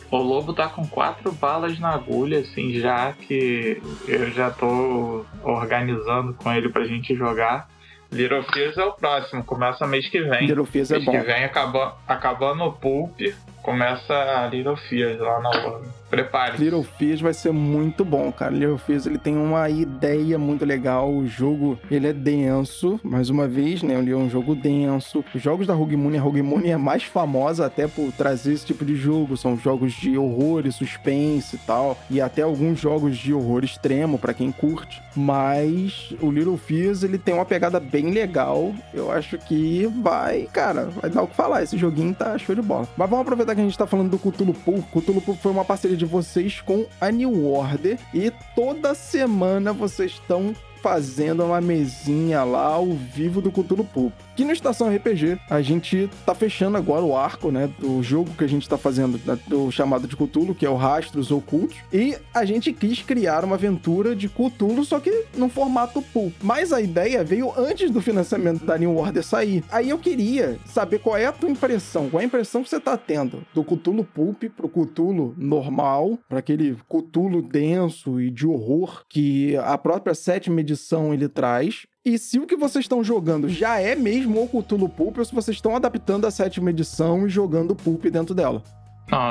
O 0.09 0.17
Lobo 0.17 0.53
tá 0.53 0.67
com 0.67 0.85
quatro 0.85 1.31
balas 1.31 1.79
na 1.79 1.91
agulha, 1.93 2.39
assim, 2.39 2.73
já 2.79 3.13
que 3.13 3.81
eu 4.07 4.29
já 4.31 4.49
tô 4.51 5.23
organizando 5.43 6.33
com 6.33 6.51
ele 6.51 6.67
pra 6.67 6.83
gente 6.85 7.15
jogar. 7.15 7.69
Little 8.11 8.43
Fears 8.43 8.77
é 8.77 8.83
o 8.83 8.91
próximo, 8.91 9.43
começa 9.43 9.87
mês 9.87 10.09
que 10.09 10.21
vem. 10.21 10.45
Little 10.47 10.65
Fears 10.65 10.91
é 10.91 10.95
mês 10.95 11.05
bom. 11.05 11.11
que 11.11 11.19
vem, 11.19 11.43
acabando, 11.45 11.93
acabando 12.07 12.63
o 12.65 12.73
Pulp, 12.73 13.19
começa 13.63 14.13
a 14.13 14.47
Little 14.47 14.75
Fears 14.75 15.19
lá 15.19 15.39
na 15.39 15.49
hora. 15.49 16.00
Prepare. 16.11 16.57
Little 16.57 16.83
Fears 16.83 17.21
vai 17.21 17.33
ser 17.33 17.53
muito 17.53 18.03
bom, 18.03 18.29
cara. 18.33 18.51
Little 18.51 18.77
Fears 18.77 19.05
ele 19.05 19.17
tem 19.17 19.37
uma 19.37 19.69
ideia 19.69 20.37
muito 20.37 20.65
legal. 20.65 21.09
O 21.09 21.25
jogo 21.25 21.79
ele 21.89 22.05
é 22.05 22.11
denso, 22.11 22.99
mais 23.01 23.29
uma 23.29 23.47
vez, 23.47 23.81
né? 23.81 23.97
Ele 23.97 24.11
é 24.11 24.15
um 24.15 24.29
jogo 24.29 24.53
denso. 24.53 25.23
Os 25.33 25.41
jogos 25.41 25.65
da 25.65 25.73
Rogue 25.73 25.95
Moon, 25.95 26.13
a 26.17 26.21
Rogue 26.21 26.41
Moon 26.41 26.61
é 26.65 26.75
mais 26.75 27.03
famosa 27.03 27.65
até 27.65 27.87
por 27.87 28.11
trazer 28.11 28.51
esse 28.51 28.65
tipo 28.65 28.83
de 28.83 28.93
jogo. 28.93 29.37
São 29.37 29.57
jogos 29.57 29.93
de 29.93 30.17
horror 30.17 30.67
e 30.67 30.71
suspense 30.73 31.55
e 31.55 31.59
tal, 31.59 31.97
e 32.09 32.19
até 32.19 32.41
alguns 32.41 32.81
jogos 32.81 33.17
de 33.17 33.33
horror 33.33 33.63
extremo 33.63 34.19
para 34.19 34.33
quem 34.33 34.51
curte. 34.51 35.01
Mas 35.15 36.13
o 36.19 36.29
Little 36.29 36.57
Fears 36.57 37.03
ele 37.03 37.17
tem 37.17 37.33
uma 37.33 37.45
pegada 37.45 37.79
bem 37.79 38.11
legal. 38.11 38.75
Eu 38.93 39.09
acho 39.09 39.37
que 39.37 39.89
vai, 40.01 40.49
cara, 40.51 40.85
vai 40.85 41.09
dar 41.09 41.21
o 41.21 41.27
que 41.27 41.35
falar. 41.35 41.63
Esse 41.63 41.77
joguinho 41.77 42.13
tá 42.13 42.37
show 42.37 42.53
de 42.53 42.61
bola. 42.61 42.85
Mas 42.97 43.09
vamos 43.09 43.23
aproveitar 43.23 43.55
que 43.55 43.61
a 43.61 43.63
gente 43.63 43.77
tá 43.77 43.87
falando 43.87 44.09
do 44.09 44.19
Cthulhu 44.19 44.53
Pool. 44.53 44.83
Cthulhu 44.91 45.21
Pool 45.21 45.35
foi 45.35 45.51
uma 45.53 45.63
parceria 45.63 46.00
de 46.01 46.05
vocês 46.05 46.59
com 46.61 46.87
a 46.99 47.11
New 47.11 47.45
Order 47.45 47.99
e 48.11 48.31
toda 48.55 48.95
semana 48.95 49.71
vocês 49.71 50.13
estão 50.13 50.55
fazendo 50.81 51.43
uma 51.43 51.61
mesinha 51.61 52.43
lá 52.43 52.65
ao 52.65 52.87
vivo 52.87 53.41
do 53.41 53.51
Cthulhu 53.51 53.83
Pulp. 53.83 54.13
Aqui 54.33 54.45
no 54.45 54.53
Estação 54.53 54.93
RPG, 54.93 55.37
a 55.49 55.61
gente 55.61 56.09
tá 56.25 56.33
fechando 56.33 56.77
agora 56.77 57.03
o 57.03 57.15
arco, 57.15 57.51
né, 57.51 57.69
do 57.77 58.01
jogo 58.01 58.31
que 58.35 58.43
a 58.43 58.47
gente 58.47 58.67
tá 58.67 58.77
fazendo, 58.77 59.19
do 59.47 59.69
chamado 59.71 60.07
de 60.07 60.15
Cthulhu, 60.15 60.55
que 60.55 60.65
é 60.65 60.69
o 60.69 60.75
Rastros 60.75 61.29
Ocultos, 61.31 61.77
e 61.93 62.17
a 62.33 62.43
gente 62.45 62.73
quis 62.73 63.01
criar 63.03 63.43
uma 63.43 63.55
aventura 63.55 64.15
de 64.15 64.27
Cthulhu, 64.27 64.83
só 64.83 64.99
que 64.99 65.25
no 65.35 65.49
formato 65.49 66.01
Pulp. 66.01 66.33
Mas 66.41 66.73
a 66.73 66.81
ideia 66.81 67.23
veio 67.23 67.53
antes 67.55 67.91
do 67.91 68.01
financiamento 68.01 68.65
da 68.65 68.77
New 68.77 68.97
Order 68.97 69.23
sair. 69.23 69.63
Aí 69.69 69.89
eu 69.89 69.99
queria 69.99 70.57
saber 70.65 70.99
qual 70.99 71.17
é 71.17 71.25
a 71.25 71.31
tua 71.31 71.49
impressão, 71.49 72.09
qual 72.09 72.21
é 72.21 72.23
a 72.23 72.27
impressão 72.27 72.63
que 72.63 72.69
você 72.69 72.79
tá 72.79 72.97
tendo 72.97 73.43
do 73.53 73.63
Cthulhu 73.63 74.03
Pulp 74.03 74.43
pro 74.55 74.69
Cthulhu 74.69 75.35
normal, 75.37 76.17
para 76.27 76.39
aquele 76.39 76.75
Cthulhu 76.89 77.41
denso 77.41 78.19
e 78.19 78.31
de 78.31 78.47
horror 78.47 79.03
que 79.07 79.55
a 79.57 79.77
própria 79.77 80.15
sétima 80.15 80.61
edição 80.61 80.70
ele 81.13 81.27
traz. 81.27 81.85
E 82.03 82.17
se 82.17 82.39
o 82.39 82.47
que 82.47 82.55
vocês 82.55 82.85
estão 82.85 83.03
jogando 83.03 83.47
já 83.47 83.79
é 83.79 83.95
mesmo 83.95 84.41
o 84.41 84.47
Cthulhu 84.47 84.89
Pulp, 84.89 85.17
ou 85.19 85.25
se 85.25 85.35
vocês 85.35 85.57
estão 85.57 85.75
adaptando 85.75 86.25
a 86.25 86.31
sétima 86.31 86.69
edição 86.69 87.27
e 87.27 87.29
jogando 87.29 87.75
Pulp 87.75 88.05
dentro 88.05 88.33
dela. 88.33 88.63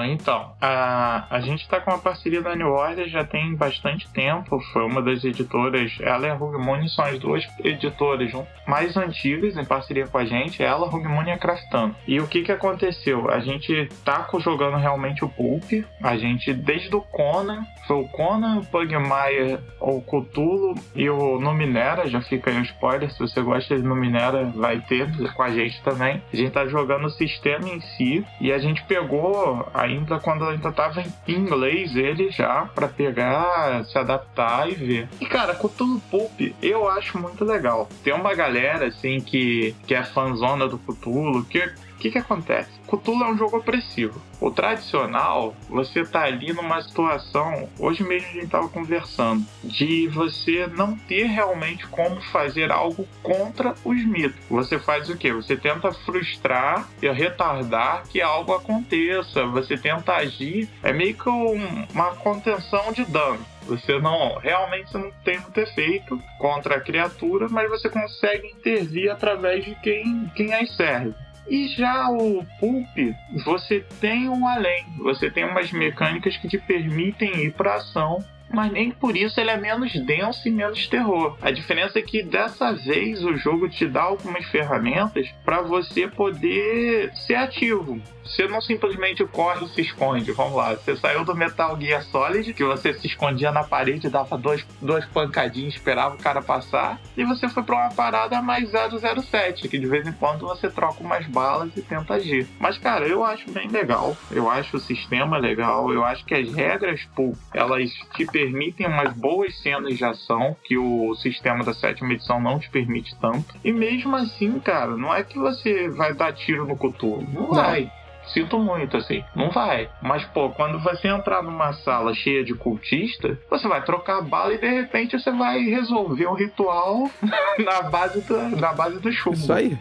Então, 0.04 0.52
a, 0.60 1.26
a 1.30 1.40
gente 1.40 1.66
tá 1.66 1.80
com 1.80 1.90
uma 1.90 1.98
parceria 1.98 2.42
da 2.42 2.54
New 2.54 2.68
Order 2.68 3.08
já 3.08 3.24
tem 3.24 3.54
bastante 3.54 4.08
tempo. 4.12 4.60
Foi 4.72 4.84
uma 4.84 5.00
das 5.00 5.24
editoras, 5.24 5.96
ela 6.00 6.26
e 6.26 6.30
a 6.30 6.36
Moon 6.36 6.86
são 6.88 7.04
as 7.04 7.18
duas 7.18 7.46
editoras 7.64 8.30
mais 8.66 8.96
antigas 8.96 9.56
em 9.56 9.64
parceria 9.64 10.06
com 10.06 10.18
a 10.18 10.24
gente. 10.24 10.62
Ela, 10.62 10.90
Moon 10.90 11.24
e 11.24 11.30
a 11.30 11.38
Craftando. 11.38 11.96
E 12.06 12.20
o 12.20 12.28
que 12.28 12.42
que 12.42 12.52
aconteceu? 12.52 13.30
A 13.30 13.40
gente 13.40 13.88
tá 14.04 14.28
jogando 14.38 14.76
realmente 14.76 15.24
o 15.24 15.28
Pulp. 15.28 15.64
A 16.02 16.16
gente, 16.16 16.52
desde 16.52 16.94
o 16.94 17.00
Conan, 17.00 17.64
foi 17.86 17.96
o 17.96 18.08
Conan, 18.08 18.58
o 18.58 18.66
Pugmire, 18.66 19.58
o 19.80 20.02
Cthulhu 20.02 20.74
e 20.94 21.08
o 21.08 21.40
Numinera. 21.40 22.06
Já 22.08 22.20
fica 22.20 22.50
aí 22.50 22.58
um 22.58 22.62
spoiler. 22.62 23.10
Se 23.10 23.18
você 23.18 23.40
gosta 23.40 23.76
de 23.76 23.82
Numinera, 23.82 24.44
vai 24.54 24.80
ter 24.80 25.08
com 25.34 25.42
a 25.42 25.50
gente 25.50 25.82
também. 25.82 26.22
A 26.32 26.36
gente 26.36 26.50
tá 26.50 26.66
jogando 26.66 27.06
o 27.06 27.10
sistema 27.10 27.68
em 27.68 27.80
si. 27.80 28.24
E 28.40 28.52
a 28.52 28.58
gente 28.58 28.82
pegou 28.84 29.69
ainda 29.72 30.18
quando 30.18 30.44
ainda 30.44 30.72
tava 30.72 31.00
em 31.00 31.32
inglês 31.32 31.94
ele 31.96 32.30
já 32.30 32.68
para 32.74 32.88
pegar, 32.88 33.84
se 33.84 33.98
adaptar 33.98 34.68
e 34.68 34.74
ver. 34.74 35.08
E 35.20 35.26
cara, 35.26 35.54
Cthulhu 35.54 36.00
Pulp 36.10 36.40
eu 36.62 36.88
acho 36.88 37.18
muito 37.18 37.44
legal. 37.44 37.88
Tem 38.02 38.12
uma 38.12 38.34
galera 38.34 38.86
assim 38.86 39.20
que, 39.20 39.74
que 39.86 39.94
é 39.94 40.02
fanzona 40.02 40.68
do 40.68 40.78
Cthulhu, 40.78 41.44
que 41.44 41.70
que, 42.00 42.10
que 42.10 42.18
acontece? 42.18 42.70
Cthulhu 42.88 43.22
é 43.22 43.30
um 43.30 43.36
jogo 43.36 43.58
opressivo. 43.58 44.20
O 44.40 44.50
tradicional, 44.50 45.54
você 45.68 46.02
tá 46.02 46.22
ali 46.22 46.52
numa 46.52 46.80
situação, 46.82 47.68
hoje 47.78 48.02
mesmo 48.02 48.28
a 48.28 48.32
gente 48.32 48.48
tava 48.48 48.68
conversando, 48.68 49.44
de 49.62 50.08
você 50.08 50.66
não 50.66 50.96
ter 50.96 51.26
realmente 51.26 51.86
como 51.86 52.20
fazer 52.22 52.72
algo 52.72 53.06
contra 53.22 53.74
os 53.84 54.02
mitos. 54.04 54.40
Você 54.48 54.78
faz 54.78 55.10
o 55.10 55.16
quê? 55.16 55.32
Você 55.32 55.56
tenta 55.56 55.92
frustrar 55.92 56.88
e 57.02 57.08
retardar 57.10 58.04
que 58.08 58.22
algo 58.22 58.54
aconteça. 58.54 59.44
Você 59.46 59.76
tenta 59.76 60.14
agir, 60.14 60.68
é 60.82 60.92
meio 60.92 61.14
que 61.14 61.28
um, 61.28 61.86
uma 61.92 62.14
contenção 62.16 62.92
de 62.92 63.04
dano. 63.04 63.44
Você 63.66 63.98
não 63.98 64.38
realmente 64.38 64.90
você 64.90 64.98
não 64.98 65.10
tem 65.22 65.38
muito 65.38 65.60
efeito 65.60 66.20
contra 66.38 66.76
a 66.76 66.80
criatura, 66.80 67.46
mas 67.48 67.68
você 67.68 67.90
consegue 67.90 68.48
intervir 68.48 69.10
através 69.10 69.64
de 69.64 69.74
quem, 69.76 70.30
quem 70.34 70.54
as 70.54 70.74
serve. 70.74 71.14
E 71.50 71.66
já 71.66 72.08
o 72.08 72.46
Pulp, 72.60 72.96
você 73.44 73.84
tem 74.00 74.28
um 74.28 74.46
além, 74.46 74.84
você 74.98 75.28
tem 75.28 75.44
umas 75.44 75.72
mecânicas 75.72 76.36
que 76.36 76.46
te 76.46 76.56
permitem 76.56 77.44
ir 77.44 77.52
para 77.52 77.74
ação 77.74 78.24
mas 78.52 78.72
nem 78.72 78.90
por 78.90 79.16
isso 79.16 79.40
ele 79.40 79.50
é 79.50 79.56
menos 79.56 79.92
denso 80.04 80.48
e 80.48 80.50
menos 80.50 80.86
terror. 80.86 81.36
A 81.40 81.50
diferença 81.50 81.98
é 81.98 82.02
que 82.02 82.22
dessa 82.22 82.72
vez 82.72 83.24
o 83.24 83.36
jogo 83.36 83.68
te 83.68 83.86
dá 83.86 84.02
algumas 84.02 84.44
ferramentas 84.46 85.28
para 85.44 85.60
você 85.62 86.06
poder 86.08 87.12
ser 87.14 87.36
ativo. 87.36 88.00
Você 88.24 88.46
não 88.46 88.60
simplesmente 88.60 89.24
corre 89.26 89.64
e 89.64 89.68
se 89.70 89.80
esconde. 89.80 90.30
Vamos 90.32 90.54
lá, 90.54 90.74
você 90.74 90.96
saiu 90.96 91.24
do 91.24 91.34
Metal 91.34 91.78
Gear 91.80 92.02
Solid, 92.04 92.52
que 92.54 92.64
você 92.64 92.94
se 92.94 93.06
escondia 93.08 93.50
na 93.50 93.64
parede, 93.64 94.08
dava 94.08 94.38
dois, 94.38 94.64
dois 94.80 95.04
pancadinhos, 95.06 95.74
esperava 95.74 96.14
o 96.14 96.18
cara 96.18 96.40
passar, 96.40 97.00
e 97.16 97.24
você 97.24 97.48
foi 97.48 97.62
para 97.62 97.74
uma 97.74 97.90
parada 97.90 98.40
mais 98.40 98.70
007, 98.70 99.68
que 99.68 99.78
de 99.78 99.86
vez 99.86 100.06
em 100.06 100.12
quando 100.12 100.46
você 100.46 100.70
troca 100.70 101.02
umas 101.02 101.26
balas 101.26 101.70
e 101.76 101.82
tenta 101.82 102.14
agir. 102.14 102.46
Mas, 102.58 102.78
cara, 102.78 103.06
eu 103.06 103.24
acho 103.24 103.50
bem 103.50 103.68
legal. 103.68 104.16
Eu 104.30 104.48
acho 104.48 104.76
o 104.76 104.80
sistema 104.80 105.36
legal. 105.36 105.92
Eu 105.92 106.04
acho 106.04 106.24
que 106.24 106.34
as 106.34 106.52
regras, 106.52 107.08
pô, 107.16 107.32
elas 107.52 107.90
te 108.14 108.26
permitem 108.40 108.86
umas 108.86 109.12
boas 109.12 109.54
cenas 109.60 109.96
de 109.96 110.04
ação 110.04 110.56
que 110.64 110.78
o 110.78 111.14
sistema 111.16 111.62
da 111.62 111.74
sétima 111.74 112.12
edição 112.14 112.40
não 112.40 112.58
te 112.58 112.70
permite 112.70 113.14
tanto. 113.20 113.54
E 113.62 113.72
mesmo 113.72 114.16
assim, 114.16 114.58
cara, 114.60 114.96
não 114.96 115.14
é 115.14 115.22
que 115.22 115.38
você 115.38 115.88
vai 115.90 116.14
dar 116.14 116.32
tiro 116.32 116.66
no 116.66 116.76
coturno. 116.76 117.28
Não, 117.32 117.42
não. 117.42 117.54
vai. 117.54 117.90
Sinto 118.32 118.58
muito, 118.58 118.96
assim. 118.96 119.24
Não 119.34 119.50
vai. 119.50 119.90
Mas, 120.00 120.24
pô, 120.26 120.50
quando 120.50 120.78
você 120.78 121.08
entrar 121.08 121.42
numa 121.42 121.72
sala 121.72 122.14
cheia 122.14 122.44
de 122.44 122.54
cultista, 122.54 123.38
você 123.50 123.66
vai 123.66 123.82
trocar 123.82 124.22
bala 124.22 124.54
e 124.54 124.58
de 124.58 124.68
repente 124.68 125.18
você 125.18 125.32
vai 125.32 125.58
resolver 125.60 126.26
um 126.28 126.34
ritual 126.34 127.10
na 127.58 127.82
base 127.82 128.20
do, 128.20 128.56
na 128.56 128.72
base 128.72 129.00
do 129.00 129.12
chumbo. 129.12 129.36
Isso 129.36 129.52
aí. 129.52 129.76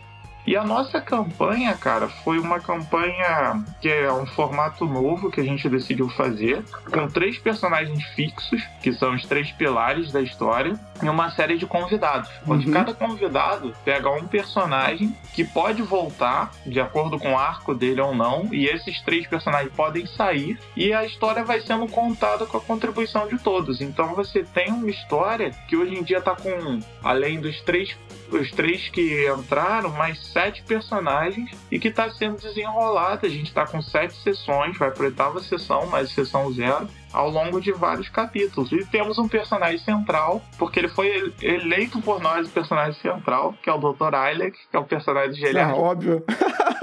E 0.48 0.56
a 0.56 0.64
nossa 0.64 1.00
campanha, 1.00 1.76
cara, 1.76 2.08
foi 2.08 2.40
uma 2.40 2.60
campanha 2.60 3.64
que 3.82 3.90
é 3.90 4.12
um 4.12 4.26
formato 4.26 4.86
novo 4.86 5.30
que 5.30 5.40
a 5.40 5.44
gente 5.44 5.70
decidiu 5.70 6.10
fazer, 6.10 6.64
com 6.92 7.08
três 7.08 7.38
personagens 7.38 8.04
fixos, 8.16 8.62
que 8.82 8.92
são 8.94 9.14
os 9.14 9.26
três 9.26 9.52
pilares 9.52 10.12
da 10.12 10.22
história, 10.22 10.80
e 11.02 11.08
uma 11.08 11.30
série 11.32 11.58
de 11.58 11.66
convidados. 11.66 12.30
Onde 12.48 12.68
uhum. 12.68 12.74
cada 12.74 12.94
convidado 12.94 13.76
pega 13.86 14.10
um 14.10 14.28
personagem 14.28 15.16
que 15.34 15.44
pode 15.44 15.82
voltar, 15.82 16.52
de 16.66 16.80
acordo 16.80 17.20
com 17.20 17.34
o 17.34 17.38
arco 17.38 17.76
dele 17.76 18.02
ou 18.02 18.16
não, 18.16 18.48
e 18.52 18.66
esses 18.66 19.02
três 19.02 19.28
personagens 19.28 19.72
podem 19.74 20.06
sair, 20.08 20.60
e 20.76 20.94
a 20.94 21.06
história 21.06 21.44
vai 21.44 21.62
sendo 21.62 21.88
contada 21.88 22.46
com 22.46 22.58
a 22.58 22.62
contribuição 22.62 23.28
de 23.28 23.38
todos. 23.38 23.82
Então 23.82 24.16
você 24.16 24.44
tem 24.44 24.72
uma 24.72 24.90
história 24.90 25.52
que 25.68 25.78
hoje 25.78 25.96
em 25.96 26.04
dia 26.04 26.22
tá 26.22 26.36
com, 26.36 26.80
além 27.04 27.40
dos 27.40 27.62
três 27.62 27.96
os 28.32 28.52
três 28.52 28.90
que 28.90 29.28
entraram, 29.30 29.90
mais 29.92 30.20
sete 30.28 30.64
personagens 30.64 31.52
e 31.72 31.80
que 31.80 31.88
está 31.88 32.10
sendo 32.10 32.38
desenrolada. 32.38 33.28
A 33.28 33.30
gente 33.30 33.48
está 33.48 33.66
com 33.66 33.82
sete 33.82 34.16
sessões, 34.16 34.78
vai 34.78 34.92
para 34.92 35.04
a 35.04 35.08
oitava 35.08 35.40
sessão, 35.42 35.88
mais 35.88 36.12
sessão 36.12 36.52
zero, 36.52 36.88
ao 37.12 37.30
longo 37.30 37.60
de 37.60 37.72
vários 37.72 38.10
capítulos. 38.10 38.72
E 38.72 38.86
temos 38.86 39.18
um 39.18 39.28
personagem 39.28 39.80
central, 39.80 40.42
porque 40.58 40.80
ele 40.80 40.90
foi 40.90 41.34
eleito 41.42 42.02
por 42.02 42.22
nós 42.22 42.48
o 42.48 42.52
personagem 42.52 43.00
central, 43.02 43.54
que 43.62 43.70
é 43.70 43.74
o 43.74 43.78
Dr. 43.78 44.14
Eilek, 44.14 44.58
que 44.70 44.78
é 44.78 44.80
o 44.80 44.86
personagem 44.86 45.32
de 45.32 45.40
Geliard. 45.40 45.74
É 45.74 45.76
óbvio. 45.76 46.24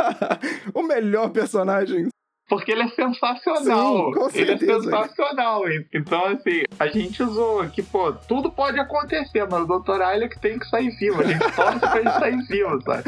o 0.75 0.83
melhor 0.83 1.31
personagem 1.31 2.09
porque 2.49 2.71
ele 2.71 2.83
é 2.83 2.88
sensacional. 2.88 4.12
Sim, 4.31 4.41
ele 4.41 4.53
é 4.53 4.59
sensacional. 4.59 5.62
Então, 5.93 6.26
assim, 6.26 6.62
a 6.79 6.87
gente 6.87 7.23
usou 7.23 7.67
que, 7.69 7.83
pô, 7.83 8.12
tudo 8.12 8.50
pode 8.50 8.79
acontecer, 8.79 9.47
mas 9.50 9.62
o 9.62 9.79
Dr. 9.79 10.29
Que 10.31 10.38
tem 10.38 10.59
que 10.59 10.69
sair 10.69 10.91
vivo. 10.91 11.21
A 11.21 11.25
gente 11.25 11.41
torce 11.55 11.79
pra 11.81 11.99
ele 11.99 12.11
sair 12.11 12.47
vivo, 12.47 12.81
sabe? 12.83 13.03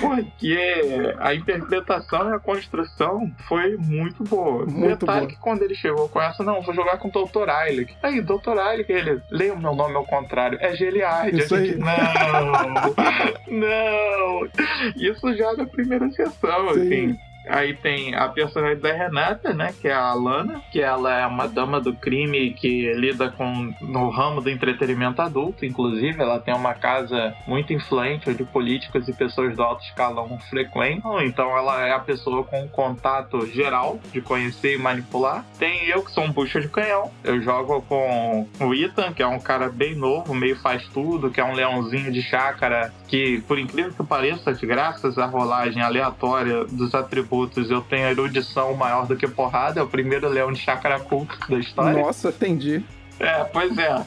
Porque 0.00 1.14
a 1.18 1.34
interpretação 1.34 2.30
e 2.30 2.34
a 2.34 2.38
construção 2.38 3.30
foi 3.48 3.76
muito 3.76 4.24
boa. 4.24 4.64
Muito 4.64 5.00
Detalhe 5.00 5.26
boa. 5.26 5.30
que 5.30 5.36
quando 5.40 5.62
ele 5.62 5.74
chegou 5.74 6.08
com 6.08 6.20
essa, 6.20 6.42
não, 6.42 6.62
vou 6.62 6.74
jogar 6.74 6.98
com 6.98 7.08
o 7.08 7.10
Dr. 7.10 7.50
Ayla. 7.50 7.84
Aí, 8.02 8.20
Dr. 8.22 8.58
Ayla, 8.58 8.84
ele, 8.88 9.20
leia 9.30 9.52
o 9.52 9.60
meu 9.60 9.74
nome 9.74 9.94
ao 9.94 10.06
contrário, 10.06 10.58
é 10.60 10.74
Geliard. 10.74 11.36
Isso 11.38 11.54
a 11.54 11.62
gente, 11.62 11.82
aí. 11.82 12.32
não, 13.50 13.60
não. 13.60 14.48
Isso 14.96 15.34
já 15.36 15.52
na 15.54 15.66
primeira 15.66 16.10
sessão, 16.12 16.72
Sim. 16.74 16.80
assim. 16.80 17.18
Aí 17.48 17.74
tem 17.74 18.14
a 18.14 18.28
personagem 18.28 18.78
da 18.78 18.92
Renata, 18.92 19.52
né? 19.52 19.74
Que 19.80 19.88
é 19.88 19.92
a 19.92 20.06
Alana, 20.06 20.62
que 20.70 20.80
ela 20.80 21.12
é 21.12 21.26
uma 21.26 21.46
dama 21.46 21.80
do 21.80 21.94
crime 21.94 22.52
que 22.52 22.92
lida 22.94 23.30
com 23.30 23.72
no 23.80 24.08
ramo 24.10 24.40
do 24.40 24.50
entretenimento 24.50 25.20
adulto, 25.20 25.64
inclusive. 25.64 26.20
Ela 26.20 26.38
tem 26.38 26.54
uma 26.54 26.74
casa 26.74 27.34
muito 27.46 27.72
influente 27.72 28.30
onde 28.30 28.44
políticos 28.44 29.08
e 29.08 29.12
pessoas 29.12 29.54
do 29.56 29.62
alto 29.62 29.84
escalão 29.84 30.38
frequentam. 30.50 31.22
Então 31.22 31.56
ela 31.56 31.86
é 31.86 31.92
a 31.92 31.98
pessoa 31.98 32.44
com 32.44 32.68
contato 32.68 33.46
geral 33.46 33.98
de 34.12 34.20
conhecer 34.20 34.74
e 34.74 34.78
manipular. 34.78 35.44
Tem 35.58 35.86
eu 35.86 36.02
que 36.02 36.10
sou 36.10 36.24
um 36.24 36.32
bucha 36.32 36.60
de 36.60 36.68
canhão. 36.68 37.10
Eu 37.22 37.40
jogo 37.40 37.82
com 37.82 38.48
o 38.60 38.74
Ethan, 38.74 39.12
que 39.12 39.22
é 39.22 39.26
um 39.26 39.40
cara 39.40 39.68
bem 39.68 39.94
novo, 39.94 40.34
meio 40.34 40.56
faz 40.60 40.86
tudo, 40.88 41.30
que 41.30 41.40
é 41.40 41.44
um 41.44 41.54
leãozinho 41.54 42.10
de 42.10 42.22
chácara 42.22 42.92
que, 43.06 43.40
por 43.42 43.58
incrível 43.58 43.92
que 43.92 44.04
pareça, 44.04 44.52
graças 44.52 45.18
à 45.18 45.26
rolagem 45.26 45.82
aleatória 45.82 46.64
dos 46.64 46.94
atributos, 46.94 47.33
eu 47.70 47.80
tenho 47.80 48.06
erudição 48.06 48.74
maior 48.74 49.06
do 49.06 49.16
que 49.16 49.26
porrada. 49.26 49.80
É 49.80 49.82
o 49.82 49.86
primeiro 49.86 50.28
leão 50.28 50.52
de 50.52 50.60
culto 51.00 51.38
da 51.48 51.58
história. 51.58 52.02
Nossa, 52.02 52.28
entendi. 52.28 52.84
É, 53.20 53.44
pois 53.44 53.76
é. 53.78 53.94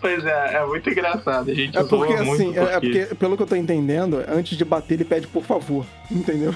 pois 0.00 0.24
é, 0.24 0.56
é 0.56 0.66
muito 0.66 0.88
engraçado. 0.90 1.50
A 1.50 1.54
gente 1.54 1.76
é 1.76 1.82
porque, 1.84 2.12
assim, 2.14 2.56
é, 2.56 2.62
é 2.62 2.80
porque, 2.80 3.14
pelo 3.16 3.36
que 3.36 3.42
eu 3.42 3.46
tô 3.46 3.56
entendendo, 3.56 4.24
antes 4.28 4.56
de 4.56 4.64
bater, 4.64 4.94
ele 4.94 5.04
pede 5.04 5.26
por 5.26 5.44
favor. 5.44 5.84
Entendeu? 6.10 6.54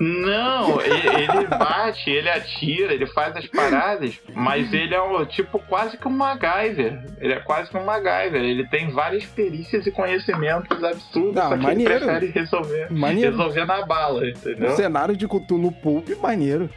Não, 0.00 0.80
ele 0.80 1.46
bate, 1.46 2.10
ele 2.10 2.28
atira, 2.28 2.92
ele 2.92 3.06
faz 3.06 3.36
as 3.36 3.46
paradas, 3.46 4.20
mas 4.34 4.72
ele 4.72 4.92
é 4.92 5.00
um, 5.00 5.24
tipo 5.24 5.60
quase 5.60 5.96
que 5.96 6.08
um 6.08 6.10
MacGyver. 6.10 7.04
Ele 7.20 7.32
é 7.34 7.38
quase 7.38 7.70
que 7.70 7.76
um 7.76 7.84
MacGyver. 7.84 8.42
Ele 8.42 8.66
tem 8.66 8.90
várias 8.90 9.24
perícias 9.24 9.86
e 9.86 9.92
conhecimentos 9.92 10.82
absurdos, 10.82 11.34
Não, 11.34 11.50
só 11.50 11.56
que 11.56 11.62
maneiro. 11.62 11.92
ele 11.92 12.04
prefere 12.04 12.26
resolver, 12.26 12.92
maneiro. 12.92 13.30
resolver 13.30 13.64
na 13.64 13.86
bala, 13.86 14.28
entendeu? 14.28 14.70
Cenário 14.72 15.16
de 15.16 15.28
Cthulhu 15.28 15.70
Pulp, 15.70 16.08
maneiro. 16.20 16.68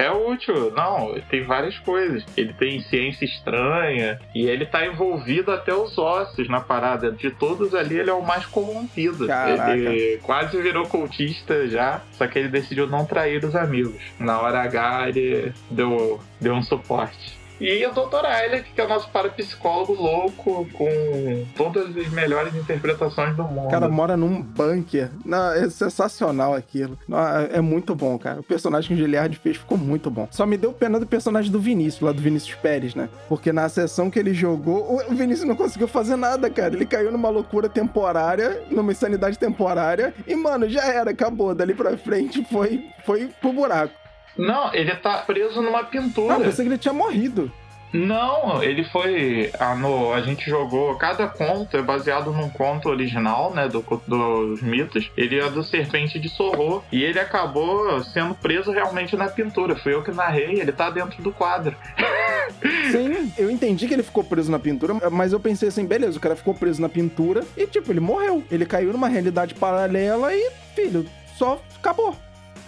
É 0.00 0.10
útil, 0.10 0.72
não, 0.74 1.14
tem 1.28 1.44
várias 1.44 1.78
coisas. 1.78 2.24
Ele 2.34 2.54
tem 2.54 2.80
ciência 2.80 3.24
estranha 3.24 4.18
e 4.34 4.46
ele 4.46 4.64
tá 4.64 4.86
envolvido 4.86 5.52
até 5.52 5.74
os 5.74 5.98
ossos 5.98 6.48
na 6.48 6.60
parada. 6.60 7.12
De 7.12 7.30
todos 7.30 7.74
ali, 7.74 7.98
ele 7.98 8.08
é 8.08 8.14
o 8.14 8.22
mais 8.22 8.46
corrompido. 8.46 9.26
Caraca. 9.26 9.72
Ele 9.72 10.18
quase 10.22 10.60
virou 10.62 10.86
cultista 10.86 11.68
já, 11.68 12.00
só 12.12 12.26
que 12.26 12.38
ele 12.38 12.48
decidiu 12.48 12.86
não 12.86 13.04
trair 13.04 13.44
os 13.44 13.54
amigos. 13.54 14.00
Na 14.18 14.40
hora 14.40 14.62
H, 14.62 15.08
ele 15.10 15.52
deu, 15.70 16.18
deu 16.40 16.54
um 16.54 16.62
suporte. 16.62 17.39
E 17.60 17.84
o 17.86 17.90
Dr. 17.90 18.24
Eilert, 18.24 18.64
que 18.74 18.80
é 18.80 18.84
o 18.84 18.88
nosso 18.88 19.10
parapsicólogo 19.10 19.92
louco, 19.92 20.66
com 20.72 21.46
todas 21.56 21.94
as 21.96 22.08
melhores 22.08 22.54
interpretações 22.54 23.36
do 23.36 23.44
mundo. 23.44 23.70
Cara 23.70 23.88
mora 23.88 24.16
num 24.16 24.40
bunker. 24.40 25.10
Não, 25.24 25.52
é 25.52 25.68
sensacional 25.68 26.54
aquilo. 26.54 26.98
Não, 27.06 27.18
é 27.18 27.60
muito 27.60 27.94
bom, 27.94 28.18
cara. 28.18 28.40
O 28.40 28.42
personagem 28.42 28.88
que 28.88 28.94
o 28.94 28.96
Giliard 28.96 29.36
fez 29.36 29.58
ficou 29.58 29.76
muito 29.76 30.10
bom. 30.10 30.26
Só 30.30 30.46
me 30.46 30.56
deu 30.56 30.72
pena 30.72 30.98
do 30.98 31.06
personagem 31.06 31.52
do 31.52 31.60
Vinícius, 31.60 32.00
lá 32.00 32.12
do 32.12 32.22
Vinícius 32.22 32.54
Pérez, 32.54 32.94
né? 32.94 33.08
Porque 33.28 33.52
na 33.52 33.68
sessão 33.68 34.10
que 34.10 34.18
ele 34.18 34.32
jogou, 34.32 35.02
o 35.08 35.14
Vinícius 35.14 35.46
não 35.46 35.56
conseguiu 35.56 35.86
fazer 35.86 36.16
nada, 36.16 36.48
cara. 36.48 36.74
Ele 36.74 36.86
caiu 36.86 37.12
numa 37.12 37.28
loucura 37.28 37.68
temporária, 37.68 38.62
numa 38.70 38.92
insanidade 38.92 39.38
temporária, 39.38 40.14
e, 40.26 40.34
mano, 40.34 40.68
já 40.68 40.84
era, 40.84 41.10
acabou. 41.10 41.54
Dali 41.54 41.74
pra 41.74 41.96
frente 41.98 42.42
foi, 42.50 42.84
foi 43.04 43.28
pro 43.40 43.52
buraco. 43.52 43.99
Não, 44.40 44.72
ele 44.74 44.94
tá 44.96 45.18
preso 45.18 45.60
numa 45.60 45.84
pintura. 45.84 46.34
Ah, 46.34 46.40
pensei 46.40 46.64
que 46.64 46.70
ele 46.70 46.78
tinha 46.78 46.94
morrido. 46.94 47.52
Não, 47.92 48.62
ele 48.62 48.84
foi. 48.84 49.50
Ah, 49.58 49.74
no, 49.74 50.12
a 50.12 50.20
gente 50.20 50.48
jogou. 50.48 50.94
Cada 50.96 51.26
conto 51.26 51.76
é 51.76 51.82
baseado 51.82 52.32
num 52.32 52.48
conto 52.48 52.88
original, 52.88 53.52
né? 53.52 53.68
Do, 53.68 53.84
dos 54.06 54.62
mitos. 54.62 55.10
Ele 55.16 55.40
é 55.40 55.50
do 55.50 55.62
Serpente 55.62 56.18
de 56.18 56.28
Sorro. 56.28 56.84
E 56.92 57.02
ele 57.02 57.18
acabou 57.18 58.02
sendo 58.04 58.34
preso 58.34 58.70
realmente 58.70 59.16
na 59.16 59.28
pintura. 59.28 59.76
Fui 59.76 59.92
eu 59.92 60.02
que 60.02 60.12
narrei, 60.12 60.60
ele 60.60 60.72
tá 60.72 60.88
dentro 60.88 61.20
do 61.22 61.32
quadro. 61.32 61.76
Sim, 62.92 63.32
eu 63.36 63.50
entendi 63.50 63.86
que 63.86 63.94
ele 63.94 64.02
ficou 64.02 64.22
preso 64.22 64.50
na 64.50 64.58
pintura, 64.58 64.94
mas 65.10 65.32
eu 65.32 65.40
pensei 65.40 65.68
assim, 65.68 65.86
beleza, 65.86 66.18
o 66.18 66.20
cara 66.20 66.36
ficou 66.36 66.52
preso 66.52 66.80
na 66.82 66.88
pintura 66.88 67.44
e, 67.56 67.66
tipo, 67.66 67.90
ele 67.92 68.00
morreu. 68.00 68.42
Ele 68.50 68.66
caiu 68.66 68.92
numa 68.92 69.08
realidade 69.08 69.54
paralela 69.54 70.34
e, 70.34 70.50
filho, 70.74 71.06
só 71.36 71.60
acabou. 71.78 72.16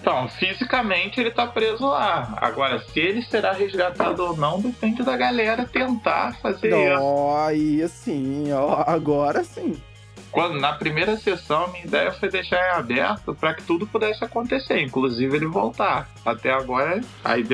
Então, 0.03 0.29
fisicamente 0.29 1.21
ele 1.21 1.31
tá 1.31 1.47
preso 1.47 1.87
lá. 1.87 2.37
Agora, 2.39 2.81
se 2.81 2.99
ele 2.99 3.23
será 3.23 3.53
resgatado 3.53 4.25
ou 4.25 4.37
não, 4.37 4.61
depende 4.61 5.01
da 5.05 5.17
galera 5.17 5.65
tentar 5.65 6.35
fazer 6.43 6.71
isso. 6.71 7.01
Ó, 7.01 7.47
aí 7.47 7.81
assim, 7.81 8.53
ó, 8.53 8.83
agora 8.85 9.45
sim 9.45 9.81
quando 10.33 10.59
na 10.59 10.73
primeira 10.73 11.17
sessão, 11.17 11.71
minha 11.71 11.85
ideia 11.85 12.11
foi 12.13 12.31
deixar 12.31 12.57
em 12.57 12.79
aberto 12.79 13.35
para 13.35 13.55
que 13.55 13.63
tudo 13.63 13.87
pudesse 13.87 14.25
acontecer, 14.25 14.81
inclusive 14.81 15.37
ele 15.37 15.47
voltar. 15.47 16.09
Até 16.25 16.51
agora, 16.51 17.01
aí 17.23 17.45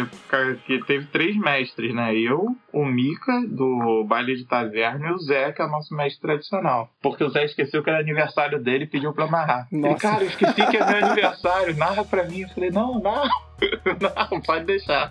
que 0.65 0.79
teve 0.85 1.07
três 1.07 1.37
mestres, 1.37 1.95
né? 1.95 2.15
Eu, 2.15 2.57
o 2.73 2.85
Mika, 2.85 3.43
do 3.49 4.05
baile 4.05 4.37
de 4.37 4.45
taverna, 4.45 5.09
e 5.09 5.13
o 5.13 5.19
Zé, 5.19 5.53
que 5.53 5.61
é 5.61 5.65
o 5.65 5.71
nosso 5.71 5.95
mestre 5.95 6.21
tradicional. 6.21 6.89
Porque 7.03 7.25
o 7.25 7.31
Zé 7.31 7.45
esqueceu 7.45 7.83
que 7.83 7.91
era 7.91 8.01
aniversário 8.01 8.63
dele 8.63 8.85
e 8.85 8.89
pediu 8.89 9.13
pra 9.13 9.27
narrar. 9.27 9.67
Nossa. 9.73 9.89
Ele, 9.89 10.01
cara, 10.01 10.25
eu 10.25 10.29
esqueci 10.29 10.67
que 10.67 10.77
é 10.77 10.87
meu 10.87 11.07
aniversário, 11.07 11.77
narra 11.77 12.05
pra 12.05 12.25
mim. 12.25 12.43
Eu 12.43 12.49
falei, 12.51 12.71
não, 12.71 13.01
não. 13.01 13.48
não, 14.31 14.41
pode 14.41 14.65
deixar. 14.65 15.11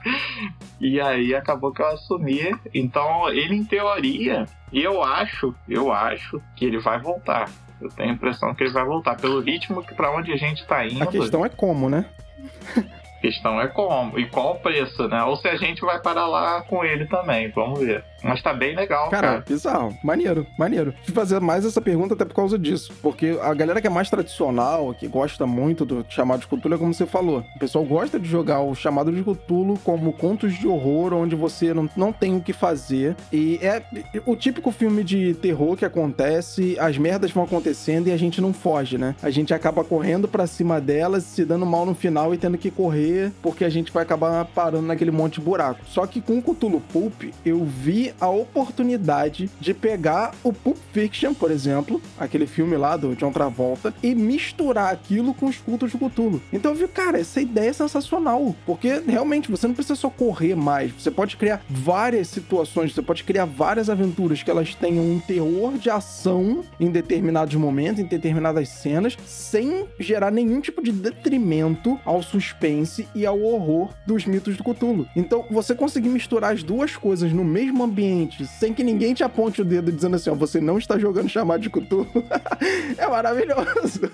E 0.79 0.99
aí 0.99 1.35
acabou 1.35 1.71
que 1.71 1.81
eu 1.81 1.87
assumi. 1.87 2.51
Então, 2.73 3.29
ele 3.29 3.55
em 3.55 3.65
teoria, 3.65 4.45
eu 4.71 5.03
acho, 5.03 5.53
eu 5.67 5.91
acho 5.91 6.41
que 6.55 6.65
ele 6.65 6.79
vai 6.79 6.99
voltar. 6.99 7.49
Eu 7.79 7.89
tenho 7.89 8.09
a 8.09 8.13
impressão 8.13 8.53
que 8.55 8.63
ele 8.63 8.73
vai 8.73 8.85
voltar. 8.85 9.15
Pelo 9.17 9.41
ritmo 9.41 9.83
que 9.83 9.93
para 9.93 10.11
onde 10.11 10.31
a 10.31 10.37
gente 10.37 10.65
tá 10.65 10.85
indo. 10.85 11.03
A 11.03 11.07
questão 11.07 11.45
é 11.45 11.49
como, 11.49 11.89
né? 11.89 12.05
A 12.75 13.19
questão 13.19 13.59
é 13.59 13.67
como 13.67 14.17
e 14.19 14.27
qual 14.27 14.53
o 14.53 14.59
preço, 14.59 15.07
né? 15.07 15.23
Ou 15.23 15.35
se 15.35 15.47
a 15.47 15.55
gente 15.55 15.81
vai 15.81 15.99
parar 15.99 16.27
lá 16.27 16.61
com 16.61 16.83
ele 16.83 17.05
também, 17.07 17.49
vamos 17.49 17.79
ver. 17.79 18.03
Mas 18.23 18.41
tá 18.41 18.53
bem 18.53 18.75
legal, 18.75 19.09
cara. 19.09 19.27
Cara, 19.27 19.43
bizarro. 19.47 19.97
Maneiro, 20.03 20.45
maneiro. 20.57 20.93
Vou 21.05 21.15
fazer 21.15 21.39
mais 21.39 21.65
essa 21.65 21.81
pergunta 21.81 22.13
até 22.13 22.25
por 22.25 22.33
causa 22.33 22.57
disso. 22.57 22.93
Porque 23.01 23.37
a 23.41 23.53
galera 23.53 23.81
que 23.81 23.87
é 23.87 23.89
mais 23.89 24.09
tradicional, 24.09 24.93
que 24.93 25.07
gosta 25.07 25.45
muito 25.45 25.85
do 25.85 26.05
chamado 26.09 26.41
de 26.41 26.47
Cthulhu, 26.47 26.75
é 26.75 26.77
como 26.77 26.93
você 26.93 27.05
falou. 27.05 27.43
O 27.55 27.59
pessoal 27.59 27.83
gosta 27.83 28.19
de 28.19 28.27
jogar 28.27 28.61
o 28.61 28.73
chamado 28.75 29.11
de 29.11 29.21
Cthulhu 29.21 29.77
como 29.83 30.13
contos 30.13 30.57
de 30.57 30.67
horror, 30.67 31.13
onde 31.13 31.35
você 31.35 31.73
não, 31.73 31.89
não 31.95 32.11
tem 32.11 32.35
o 32.35 32.41
que 32.41 32.53
fazer. 32.53 33.15
E 33.31 33.59
é 33.61 33.81
o 34.25 34.35
típico 34.35 34.71
filme 34.71 35.03
de 35.03 35.33
terror 35.35 35.75
que 35.75 35.85
acontece, 35.85 36.77
as 36.79 36.97
merdas 36.97 37.31
vão 37.31 37.43
acontecendo 37.43 38.07
e 38.07 38.11
a 38.11 38.17
gente 38.17 38.41
não 38.41 38.53
foge, 38.53 38.97
né? 38.97 39.15
A 39.21 39.29
gente 39.29 39.53
acaba 39.53 39.83
correndo 39.83 40.27
para 40.27 40.47
cima 40.47 40.81
delas, 40.81 41.23
se 41.23 41.45
dando 41.45 41.65
mal 41.65 41.85
no 41.85 41.93
final 41.93 42.33
e 42.33 42.37
tendo 42.37 42.57
que 42.57 42.71
correr, 42.71 43.31
porque 43.41 43.63
a 43.63 43.69
gente 43.69 43.91
vai 43.91 44.03
acabar 44.03 44.45
parando 44.45 44.87
naquele 44.87 45.11
monte 45.11 45.35
de 45.35 45.41
buraco. 45.41 45.81
Só 45.85 46.05
que 46.05 46.21
com 46.21 46.37
o 46.39 46.41
Cthulhu 46.41 46.81
Pulp, 46.91 47.23
eu 47.45 47.63
vi 47.63 48.06
a 48.19 48.29
oportunidade 48.29 49.49
de 49.59 49.73
pegar 49.73 50.33
o 50.43 50.51
Pulp 50.53 50.77
Fiction, 50.93 51.33
por 51.33 51.51
exemplo, 51.51 52.01
aquele 52.17 52.47
filme 52.47 52.75
lá 52.77 52.97
do 52.97 53.15
John 53.15 53.31
Travolta, 53.31 53.93
e 54.01 54.15
misturar 54.15 54.93
aquilo 54.93 55.33
com 55.33 55.47
os 55.47 55.57
cultos 55.57 55.91
de 55.91 55.97
Cthulhu. 55.97 56.41
Então 56.51 56.71
eu 56.71 56.77
vi, 56.77 56.87
cara, 56.87 57.19
essa 57.19 57.41
ideia 57.41 57.69
é 57.69 57.73
sensacional, 57.73 58.55
porque 58.65 59.01
realmente 59.07 59.49
você 59.51 59.67
não 59.67 59.73
precisa 59.73 59.95
só 59.95 60.09
correr 60.09 60.55
mais, 60.55 60.91
você 60.91 61.11
pode 61.11 61.37
criar 61.37 61.61
várias 61.69 62.27
situações, 62.27 62.93
você 62.93 63.01
pode 63.01 63.23
criar 63.23 63.45
várias 63.45 63.89
aventuras 63.89 64.43
que 64.43 64.51
elas 64.51 64.75
tenham 64.75 65.03
um 65.03 65.19
terror 65.19 65.77
de 65.77 65.89
ação 65.89 66.63
em 66.79 66.89
determinados 66.89 67.55
momentos, 67.55 67.99
em 67.99 68.05
determinadas 68.05 68.69
cenas, 68.69 69.17
sem 69.25 69.85
gerar 69.99 70.31
nenhum 70.31 70.61
tipo 70.61 70.81
de 70.81 70.91
detrimento 70.91 71.99
ao 72.05 72.21
suspense 72.21 73.07
e 73.13 73.25
ao 73.25 73.41
horror 73.41 73.93
dos 74.05 74.25
mitos 74.25 74.57
do 74.57 74.63
Cthulhu. 74.63 75.07
Então, 75.15 75.45
você 75.49 75.75
conseguir 75.75 76.09
misturar 76.09 76.53
as 76.53 76.63
duas 76.63 76.95
coisas 76.95 77.31
no 77.31 77.43
mesmo 77.43 77.83
ambiente 77.83 77.96
sem 78.59 78.73
que 78.73 78.83
ninguém 78.83 79.13
te 79.13 79.23
aponte 79.23 79.61
o 79.61 79.65
dedo 79.65 79.91
dizendo 79.91 80.15
assim, 80.15 80.29
ó, 80.29 80.35
você 80.35 80.59
não 80.59 80.77
está 80.77 80.97
jogando 80.97 81.29
chamado 81.29 81.61
de 81.61 81.69
Cthulhu, 81.69 82.07
é 82.97 83.07
maravilhoso. 83.07 84.11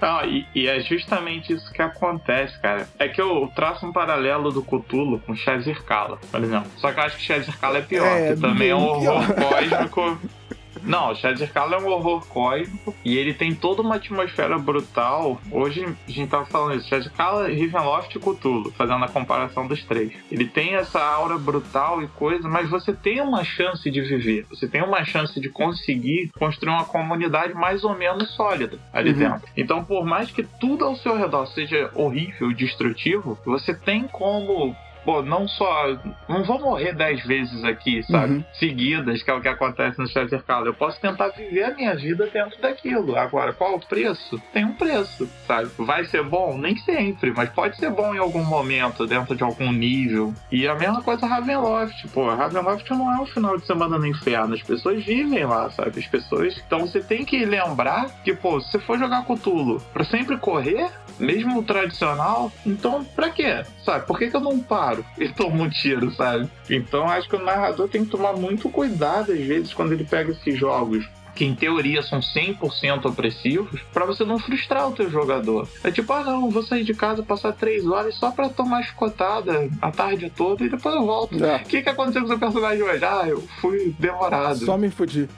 Não, 0.00 0.24
e, 0.24 0.44
e, 0.52 0.66
é 0.66 0.80
justamente 0.80 1.52
isso 1.52 1.72
que 1.72 1.80
acontece, 1.80 2.60
cara. 2.60 2.88
É 2.98 3.06
que 3.08 3.20
eu 3.20 3.48
traço 3.54 3.86
um 3.86 3.92
paralelo 3.92 4.50
do 4.50 4.60
Cthulhu 4.60 5.20
com 5.20 5.36
Shazir 5.36 5.80
Kala, 5.84 6.18
por 6.28 6.42
exemplo. 6.42 6.68
Só 6.78 6.90
que 6.90 6.98
eu 6.98 7.04
acho 7.04 7.16
que 7.18 7.22
Shazir 7.22 7.56
Kala 7.58 7.78
é 7.78 7.82
pior, 7.82 8.06
é, 8.06 8.34
que 8.34 8.40
também 8.40 8.70
é 8.70 8.74
um 8.74 8.84
horror 8.84 9.24
cósmico 9.32 10.18
Não, 10.82 11.14
Shadow 11.14 11.46
Kala 11.48 11.76
é 11.76 11.78
um 11.78 11.86
horror 11.86 12.26
cósmico 12.26 12.94
e 13.04 13.16
ele 13.16 13.34
tem 13.34 13.54
toda 13.54 13.82
uma 13.82 13.96
atmosfera 13.96 14.58
brutal. 14.58 15.40
Hoje 15.50 15.84
a 15.84 16.10
gente 16.10 16.30
tava 16.30 16.44
falando 16.46 16.78
isso, 16.78 16.88
Shadow 16.88 17.10
Kala, 17.16 17.48
Ravenloft 17.48 18.14
e 18.14 18.18
Cthulhu, 18.18 18.72
fazendo 18.72 19.04
a 19.04 19.08
comparação 19.08 19.66
dos 19.66 19.82
três. 19.84 20.12
Ele 20.30 20.46
tem 20.46 20.74
essa 20.74 21.02
aura 21.02 21.38
brutal 21.38 22.02
e 22.02 22.08
coisa, 22.08 22.48
mas 22.48 22.68
você 22.68 22.92
tem 22.92 23.20
uma 23.20 23.44
chance 23.44 23.90
de 23.90 24.00
viver. 24.00 24.46
Você 24.50 24.68
tem 24.68 24.82
uma 24.82 25.04
chance 25.04 25.38
de 25.40 25.48
conseguir 25.48 26.30
construir 26.38 26.72
uma 26.72 26.84
comunidade 26.84 27.54
mais 27.54 27.84
ou 27.84 27.94
menos 27.94 28.30
sólida 28.30 28.78
ali 28.92 29.10
uhum. 29.10 29.18
dentro. 29.18 29.48
Então, 29.56 29.84
por 29.84 30.04
mais 30.04 30.30
que 30.30 30.42
tudo 30.42 30.84
ao 30.84 30.96
seu 30.96 31.16
redor 31.16 31.46
seja 31.46 31.90
horrível 31.94 32.50
e 32.50 32.54
destrutivo, 32.54 33.38
você 33.44 33.74
tem 33.74 34.08
como 34.08 34.74
pô, 35.04 35.22
não 35.22 35.46
só. 35.48 35.96
Não 36.28 36.44
vou 36.44 36.60
morrer 36.60 36.94
dez 36.94 37.24
vezes 37.24 37.64
aqui, 37.64 38.02
sabe? 38.04 38.34
Uhum. 38.34 38.44
Seguidas, 38.54 39.22
que 39.22 39.30
é 39.30 39.34
o 39.34 39.40
que 39.40 39.48
acontece 39.48 39.98
no 39.98 40.06
Shattered 40.08 40.44
Call. 40.44 40.66
Eu 40.66 40.74
posso 40.74 41.00
tentar 41.00 41.28
viver 41.28 41.64
a 41.64 41.74
minha 41.74 41.94
vida 41.94 42.28
dentro 42.32 42.60
daquilo. 42.60 43.16
Agora, 43.16 43.52
qual 43.52 43.74
o 43.74 43.80
preço? 43.80 44.40
Tem 44.52 44.64
um 44.64 44.72
preço, 44.72 45.28
sabe? 45.46 45.70
Vai 45.78 46.04
ser 46.04 46.22
bom? 46.22 46.56
Nem 46.56 46.76
sempre, 46.76 47.32
mas 47.32 47.50
pode 47.50 47.76
ser 47.76 47.90
bom 47.90 48.14
em 48.14 48.18
algum 48.18 48.44
momento, 48.44 49.06
dentro 49.06 49.34
de 49.34 49.42
algum 49.42 49.72
nível. 49.72 50.34
E 50.50 50.66
a 50.66 50.74
mesma 50.74 51.02
coisa 51.02 51.26
Ravenloft, 51.26 52.08
pô. 52.08 52.28
Ravenloft 52.34 52.90
não 52.90 53.12
é 53.12 53.20
um 53.20 53.26
final 53.26 53.56
de 53.56 53.66
semana 53.66 53.98
no 53.98 54.06
inferno. 54.06 54.54
As 54.54 54.62
pessoas 54.62 55.04
vivem 55.04 55.44
lá, 55.44 55.70
sabe? 55.70 55.98
As 55.98 56.06
pessoas. 56.06 56.62
Então 56.66 56.80
você 56.80 57.00
tem 57.00 57.24
que 57.24 57.44
lembrar 57.44 58.10
que, 58.24 58.34
pô, 58.34 58.60
se 58.60 58.72
você 58.72 58.78
for 58.78 58.98
jogar 58.98 59.24
Cthulhu 59.24 59.80
pra 59.92 60.04
sempre 60.04 60.36
correr, 60.36 60.90
mesmo 61.22 61.60
o 61.60 61.62
tradicional, 61.62 62.52
então 62.66 63.04
pra 63.04 63.30
quê? 63.30 63.64
Sabe? 63.84 64.06
Por 64.06 64.18
que, 64.18 64.28
que 64.28 64.36
eu 64.36 64.40
não 64.40 64.58
paro 64.58 65.04
e 65.18 65.28
tomo 65.28 65.62
um 65.62 65.70
tiro, 65.70 66.10
sabe? 66.12 66.48
Então 66.68 67.08
acho 67.08 67.28
que 67.28 67.36
o 67.36 67.44
narrador 67.44 67.88
tem 67.88 68.04
que 68.04 68.10
tomar 68.10 68.34
muito 68.34 68.68
cuidado 68.68 69.32
às 69.32 69.40
vezes 69.40 69.72
quando 69.72 69.92
ele 69.92 70.04
pega 70.04 70.32
esses 70.32 70.58
jogos 70.58 71.08
que 71.34 71.44
em 71.44 71.54
teoria 71.54 72.02
são 72.02 72.20
100% 72.20 73.06
opressivos, 73.06 73.80
para 73.92 74.04
você 74.04 74.24
não 74.24 74.38
frustrar 74.38 74.88
o 74.88 74.92
teu 74.92 75.10
jogador. 75.10 75.68
É 75.82 75.90
tipo, 75.90 76.12
ah 76.12 76.22
não, 76.22 76.50
vou 76.50 76.62
sair 76.62 76.84
de 76.84 76.94
casa, 76.94 77.22
passar 77.22 77.52
três 77.52 77.86
horas 77.86 78.14
só 78.16 78.30
para 78.30 78.48
tomar 78.48 78.82
escotada 78.82 79.68
a 79.80 79.90
tarde 79.90 80.30
toda 80.30 80.64
e 80.64 80.68
depois 80.68 80.94
eu 80.94 81.06
volto. 81.06 81.42
É. 81.42 81.56
O 81.56 81.60
que, 81.60 81.82
que 81.82 81.88
aconteceu 81.88 82.20
com 82.22 82.26
o 82.26 82.30
seu 82.30 82.38
personagem 82.38 82.82
hoje? 82.82 83.04
Ah, 83.04 83.24
eu 83.26 83.42
fui 83.60 83.94
demorado. 83.98 84.64
Só 84.64 84.76
me 84.76 84.90
fudi. 84.90 85.28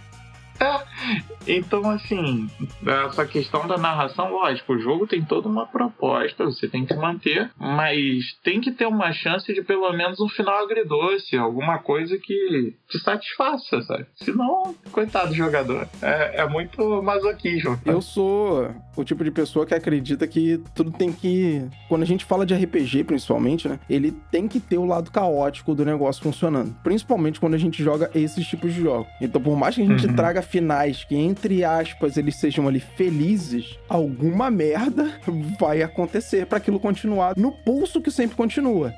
Então, 1.47 1.91
assim, 1.91 2.49
essa 2.87 3.27
questão 3.27 3.67
da 3.67 3.77
narração, 3.77 4.31
lógico, 4.31 4.73
o 4.73 4.79
jogo 4.79 5.07
tem 5.07 5.23
toda 5.23 5.47
uma 5.47 5.67
proposta, 5.67 6.45
você 6.45 6.67
tem 6.67 6.87
que 6.87 6.95
manter, 6.95 7.51
mas 7.59 8.35
tem 8.43 8.61
que 8.63 8.73
ter 8.73 8.87
uma 8.87 9.13
chance 9.13 9.53
de 9.53 9.63
pelo 9.63 9.93
menos 9.93 10.19
um 10.21 10.29
final 10.29 10.65
agridoce, 10.65 11.37
alguma 11.37 11.79
coisa 11.79 12.17
que 12.19 12.75
te 12.89 12.99
satisfaça, 12.99 13.83
sabe? 13.83 14.07
Senão, 14.17 14.75
coitado 14.91 15.29
do 15.29 15.35
jogador, 15.35 15.87
é, 16.01 16.41
é 16.41 16.49
muito 16.49 17.03
masoquismo. 17.03 17.79
Eu 17.85 18.01
sou 18.01 18.75
o 18.97 19.05
tipo 19.05 19.23
de 19.25 19.31
pessoa 19.31 19.67
que 19.67 19.75
acredita 19.75 20.27
que 20.27 20.61
tudo 20.75 20.91
tem 20.91 21.13
que. 21.13 21.63
Quando 21.89 22.03
a 22.03 22.07
gente 22.07 22.25
fala 22.25 22.47
de 22.47 22.55
RPG, 22.55 23.05
principalmente, 23.05 23.69
né? 23.69 23.79
Ele 23.89 24.13
tem 24.31 24.49
que 24.49 24.61
ter 24.61 24.79
o 24.79 24.85
lado 24.85 25.11
caótico 25.11 25.75
do 25.75 25.85
negócio 25.85 26.23
funcionando. 26.23 26.75
Principalmente 26.83 27.41
quando 27.41 27.55
a 27.55 27.59
gente 27.59 27.83
joga 27.83 28.11
esses 28.15 28.47
tipos 28.47 28.73
de 28.73 28.83
jogos. 28.83 29.07
Então, 29.21 29.41
por 29.41 29.57
mais 29.57 29.75
que 29.75 29.83
a 29.83 29.87
gente 29.87 30.07
uhum. 30.07 30.15
traga 30.15 30.43
finais 30.45 31.05
que, 31.05 31.17
entre 31.17 31.65
aspas, 31.65 32.17
eles 32.17 32.37
sejam 32.37 32.69
ali 32.69 32.81
felizes, 32.81 33.79
alguma 33.89 34.51
merda 34.51 35.19
vai 35.59 35.83
acontecer 35.83 36.47
para 36.47 36.59
aquilo 36.59 36.79
continuar 36.79 37.35
no 37.37 37.53
pulso 37.53 38.01
que 38.01 38.11
sempre 38.11 38.37
continua. 38.37 38.93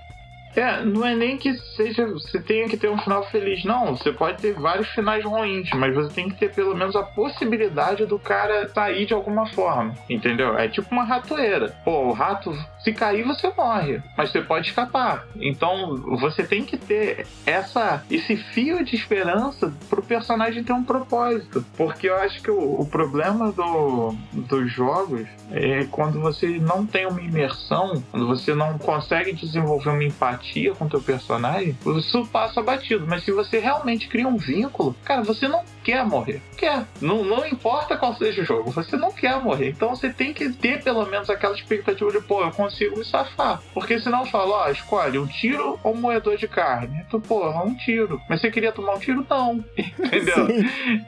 É, 0.57 0.83
não 0.83 1.05
é 1.05 1.15
nem 1.15 1.37
que 1.37 1.55
seja. 1.77 2.07
Você 2.07 2.41
tenha 2.41 2.67
que 2.67 2.79
ter 2.79 2.89
um 2.89 2.99
final 2.99 3.23
feliz, 3.25 3.63
não. 3.65 3.95
Você 3.95 4.11
pode 4.11 4.41
ter 4.41 4.55
vários 4.55 4.89
finais 4.89 5.23
ruins, 5.23 5.69
mas 5.75 5.95
você 5.95 6.15
tem 6.15 6.31
que 6.31 6.37
ter 6.37 6.55
pelo 6.55 6.75
menos 6.75 6.97
a 6.97 7.03
possibilidade 7.03 8.07
do 8.07 8.19
cara 8.19 8.67
sair 8.71 9.05
de 9.05 9.13
alguma 9.13 9.47
forma. 9.47 9.95
Entendeu? 10.09 10.59
É 10.59 10.67
tipo 10.67 10.89
uma 10.91 11.05
ratoeira. 11.05 11.77
Pô, 11.85 12.07
o 12.07 12.13
rato, 12.13 12.57
se 12.83 12.93
cair, 12.93 13.23
você 13.23 13.53
morre. 13.55 14.01
Mas 14.17 14.31
você 14.31 14.41
pode 14.41 14.69
escapar. 14.69 15.27
Então 15.37 15.97
você 16.19 16.43
tem 16.43 16.65
que 16.65 16.79
ter 16.79 17.27
essa, 17.45 18.03
esse 18.11 18.37
fio 18.37 18.83
de 18.83 18.97
esperança 18.97 19.73
pro 19.91 20.03
personagem 20.03 20.65
ter 20.65 20.73
um 20.73 20.85
propósito. 20.85 21.65
Porque 21.77 22.09
eu 22.09 22.17
acho 22.17 22.43
que 22.43 22.51
o, 22.51 22.81
o 22.81 22.87
problema 22.87 23.53
do, 23.53 24.15
dos 24.33 24.73
jogos 24.73 25.29
é 25.53 25.85
quando 25.91 26.19
você 26.19 26.59
não 26.59 26.87
tem 26.87 27.07
uma 27.07 27.21
imersão, 27.21 28.03
quando 28.11 28.27
você 28.27 28.55
não 28.55 28.79
consegue 28.79 29.33
desenvolver 29.35 29.91
uma 29.91 30.05
empatia 30.05 30.46
empatia 30.47 30.75
com 30.75 30.89
teu 30.89 31.01
personagem, 31.01 31.77
isso 31.99 32.27
passa 32.27 32.63
batido. 32.63 33.07
Mas 33.07 33.25
se 33.25 33.33
você 33.33 33.59
realmente 33.59 34.09
cria 34.09 34.29
um 34.29 34.37
vínculo, 34.37 34.95
cara, 35.05 35.23
você 35.23 35.49
não 35.49 35.63
quer 35.87 36.05
morrer. 36.05 36.43
Quer. 36.57 36.85
Não, 37.01 37.23
não 37.23 37.47
importa 37.47 37.97
qual 37.97 38.13
seja 38.17 38.43
o 38.43 38.45
jogo, 38.45 38.73
você 38.73 38.97
não 38.97 39.13
quer 39.13 39.41
morrer. 39.41 39.69
Então 39.69 39.91
você 39.91 40.11
tem 40.11 40.35
que 40.35 40.49
ter 40.51 40.83
pelo 40.83 41.07
menos 41.07 41.31
aquela 41.31 41.55
expectativa 41.55 42.11
de, 42.11 42.21
pô, 42.23 42.43
eu 42.43 42.51
consigo 42.51 42.99
me 42.99 43.05
safar. 43.05 43.63
Porque 43.73 44.01
senão 44.01 44.27
fala, 44.27 44.65
ó, 44.65 44.69
escolhe 44.69 45.17
um 45.17 45.29
tiro 45.29 45.79
ou 45.85 45.95
um 45.95 45.97
moedor 45.97 46.37
de 46.37 46.49
carne. 46.49 47.07
Tu, 47.09 47.21
pô, 47.21 47.49
um 47.63 47.73
tiro. 47.77 48.21
Mas 48.29 48.41
você 48.41 48.51
queria 48.51 48.73
tomar 48.73 48.95
um 48.95 48.99
tiro? 48.99 49.25
Não. 49.31 49.65
Entendeu? 49.79 50.49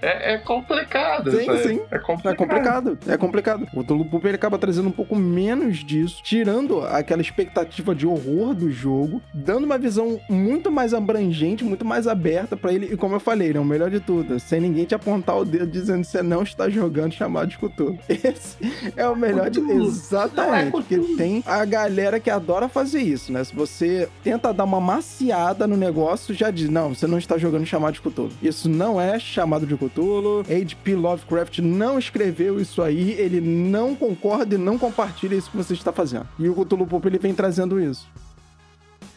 É, 0.01 0.35
é, 0.35 0.39
complicado. 0.39 1.33
Sim, 1.33 1.47
sabe? 1.47 1.59
sim. 1.59 1.81
É 1.91 1.99
complicado. 1.99 2.33
É 2.33 2.37
complicado. 2.37 2.99
É 3.09 3.17
complicado. 3.17 3.69
O 3.75 3.83
Tulu 3.83 4.09
ele 4.23 4.37
acaba 4.37 4.59
trazendo 4.59 4.89
um 4.89 4.93
pouco 4.93 5.17
menos 5.17 5.79
disso, 5.79 6.23
tirando 6.23 6.83
aquela 6.83 7.21
expectativa 7.21 7.97
de 7.97 8.07
horror 8.07 8.55
do 8.55 8.71
jogo, 8.71 9.21
dando 9.35 9.65
uma 9.65 9.79
visão 9.79 10.21
muito 10.29 10.71
mais 10.71 10.95
abrangente, 10.95 11.65
muito 11.65 11.85
mais 11.85 12.07
aberta 12.07 12.57
para 12.57 12.73
ele. 12.73 12.93
E 12.93 12.97
como 12.97 13.17
eu 13.17 13.21
falei, 13.21 13.53
é 13.53 13.59
o 13.59 13.65
melhor 13.65 13.91
de 13.91 13.99
tudo, 13.99 14.39
sem 14.39 14.68
ninguém 14.69 14.85
te 14.85 14.95
apontar 14.95 15.39
o 15.39 15.45
dedo 15.45 15.67
dizendo 15.67 16.03
que 16.03 16.09
você 16.09 16.23
não 16.23 16.43
está 16.43 16.69
jogando 16.69 17.13
chamado 17.13 17.49
de 17.49 17.59
Cthulhu. 17.59 17.99
Esse 18.09 18.57
é 18.97 19.09
o 19.09 19.17
melhor 19.17 19.51
de 19.51 19.61
Exatamente. 19.61 20.71
Porque 20.71 20.99
tem 21.17 21.43
a 21.47 21.65
galera 21.65 22.21
que 22.21 22.31
adora 22.31 22.69
fazer 22.69 23.01
isso, 23.01 23.33
né? 23.33 23.43
Se 23.45 23.55
você 23.55 24.09
tenta 24.23 24.53
dar 24.53 24.65
uma 24.65 24.81
maciada 24.81 25.67
no 25.67 25.77
negócio, 25.77 26.35
já 26.35 26.51
diz, 26.51 26.69
não, 26.69 26.95
você 26.95 27.07
não 27.07 27.19
está 27.19 27.39
jogando 27.39 27.67
chamado 27.67 27.95
de 27.95 28.01
Cthulhu. 28.01 28.31
Isso 28.43 28.69
não 28.69 29.01
é 29.01 29.19
chamado 29.19 29.67
de 29.67 29.77
Cthulhu. 29.77 30.41
H.P. 30.41 30.95
Lovecraft 30.95 31.59
não 31.59 31.99
escreveu 31.99 32.61
isso 32.61 32.83
aí, 32.83 33.13
ele 33.13 33.41
não 33.41 33.95
concorda 33.95 34.55
e 34.55 34.59
não 34.59 34.79
compartilha 34.79 35.35
isso 35.35 35.51
que 35.51 35.57
você 35.57 35.75
está 35.75 35.93
fazendo. 35.93 36.27
E 36.39 36.49
o 36.49 36.55
Cthulhu 36.55 36.87
Pop, 36.87 37.07
ele 37.07 37.19
vem 37.19 37.35
trazendo 37.35 37.81
isso. 37.81 38.07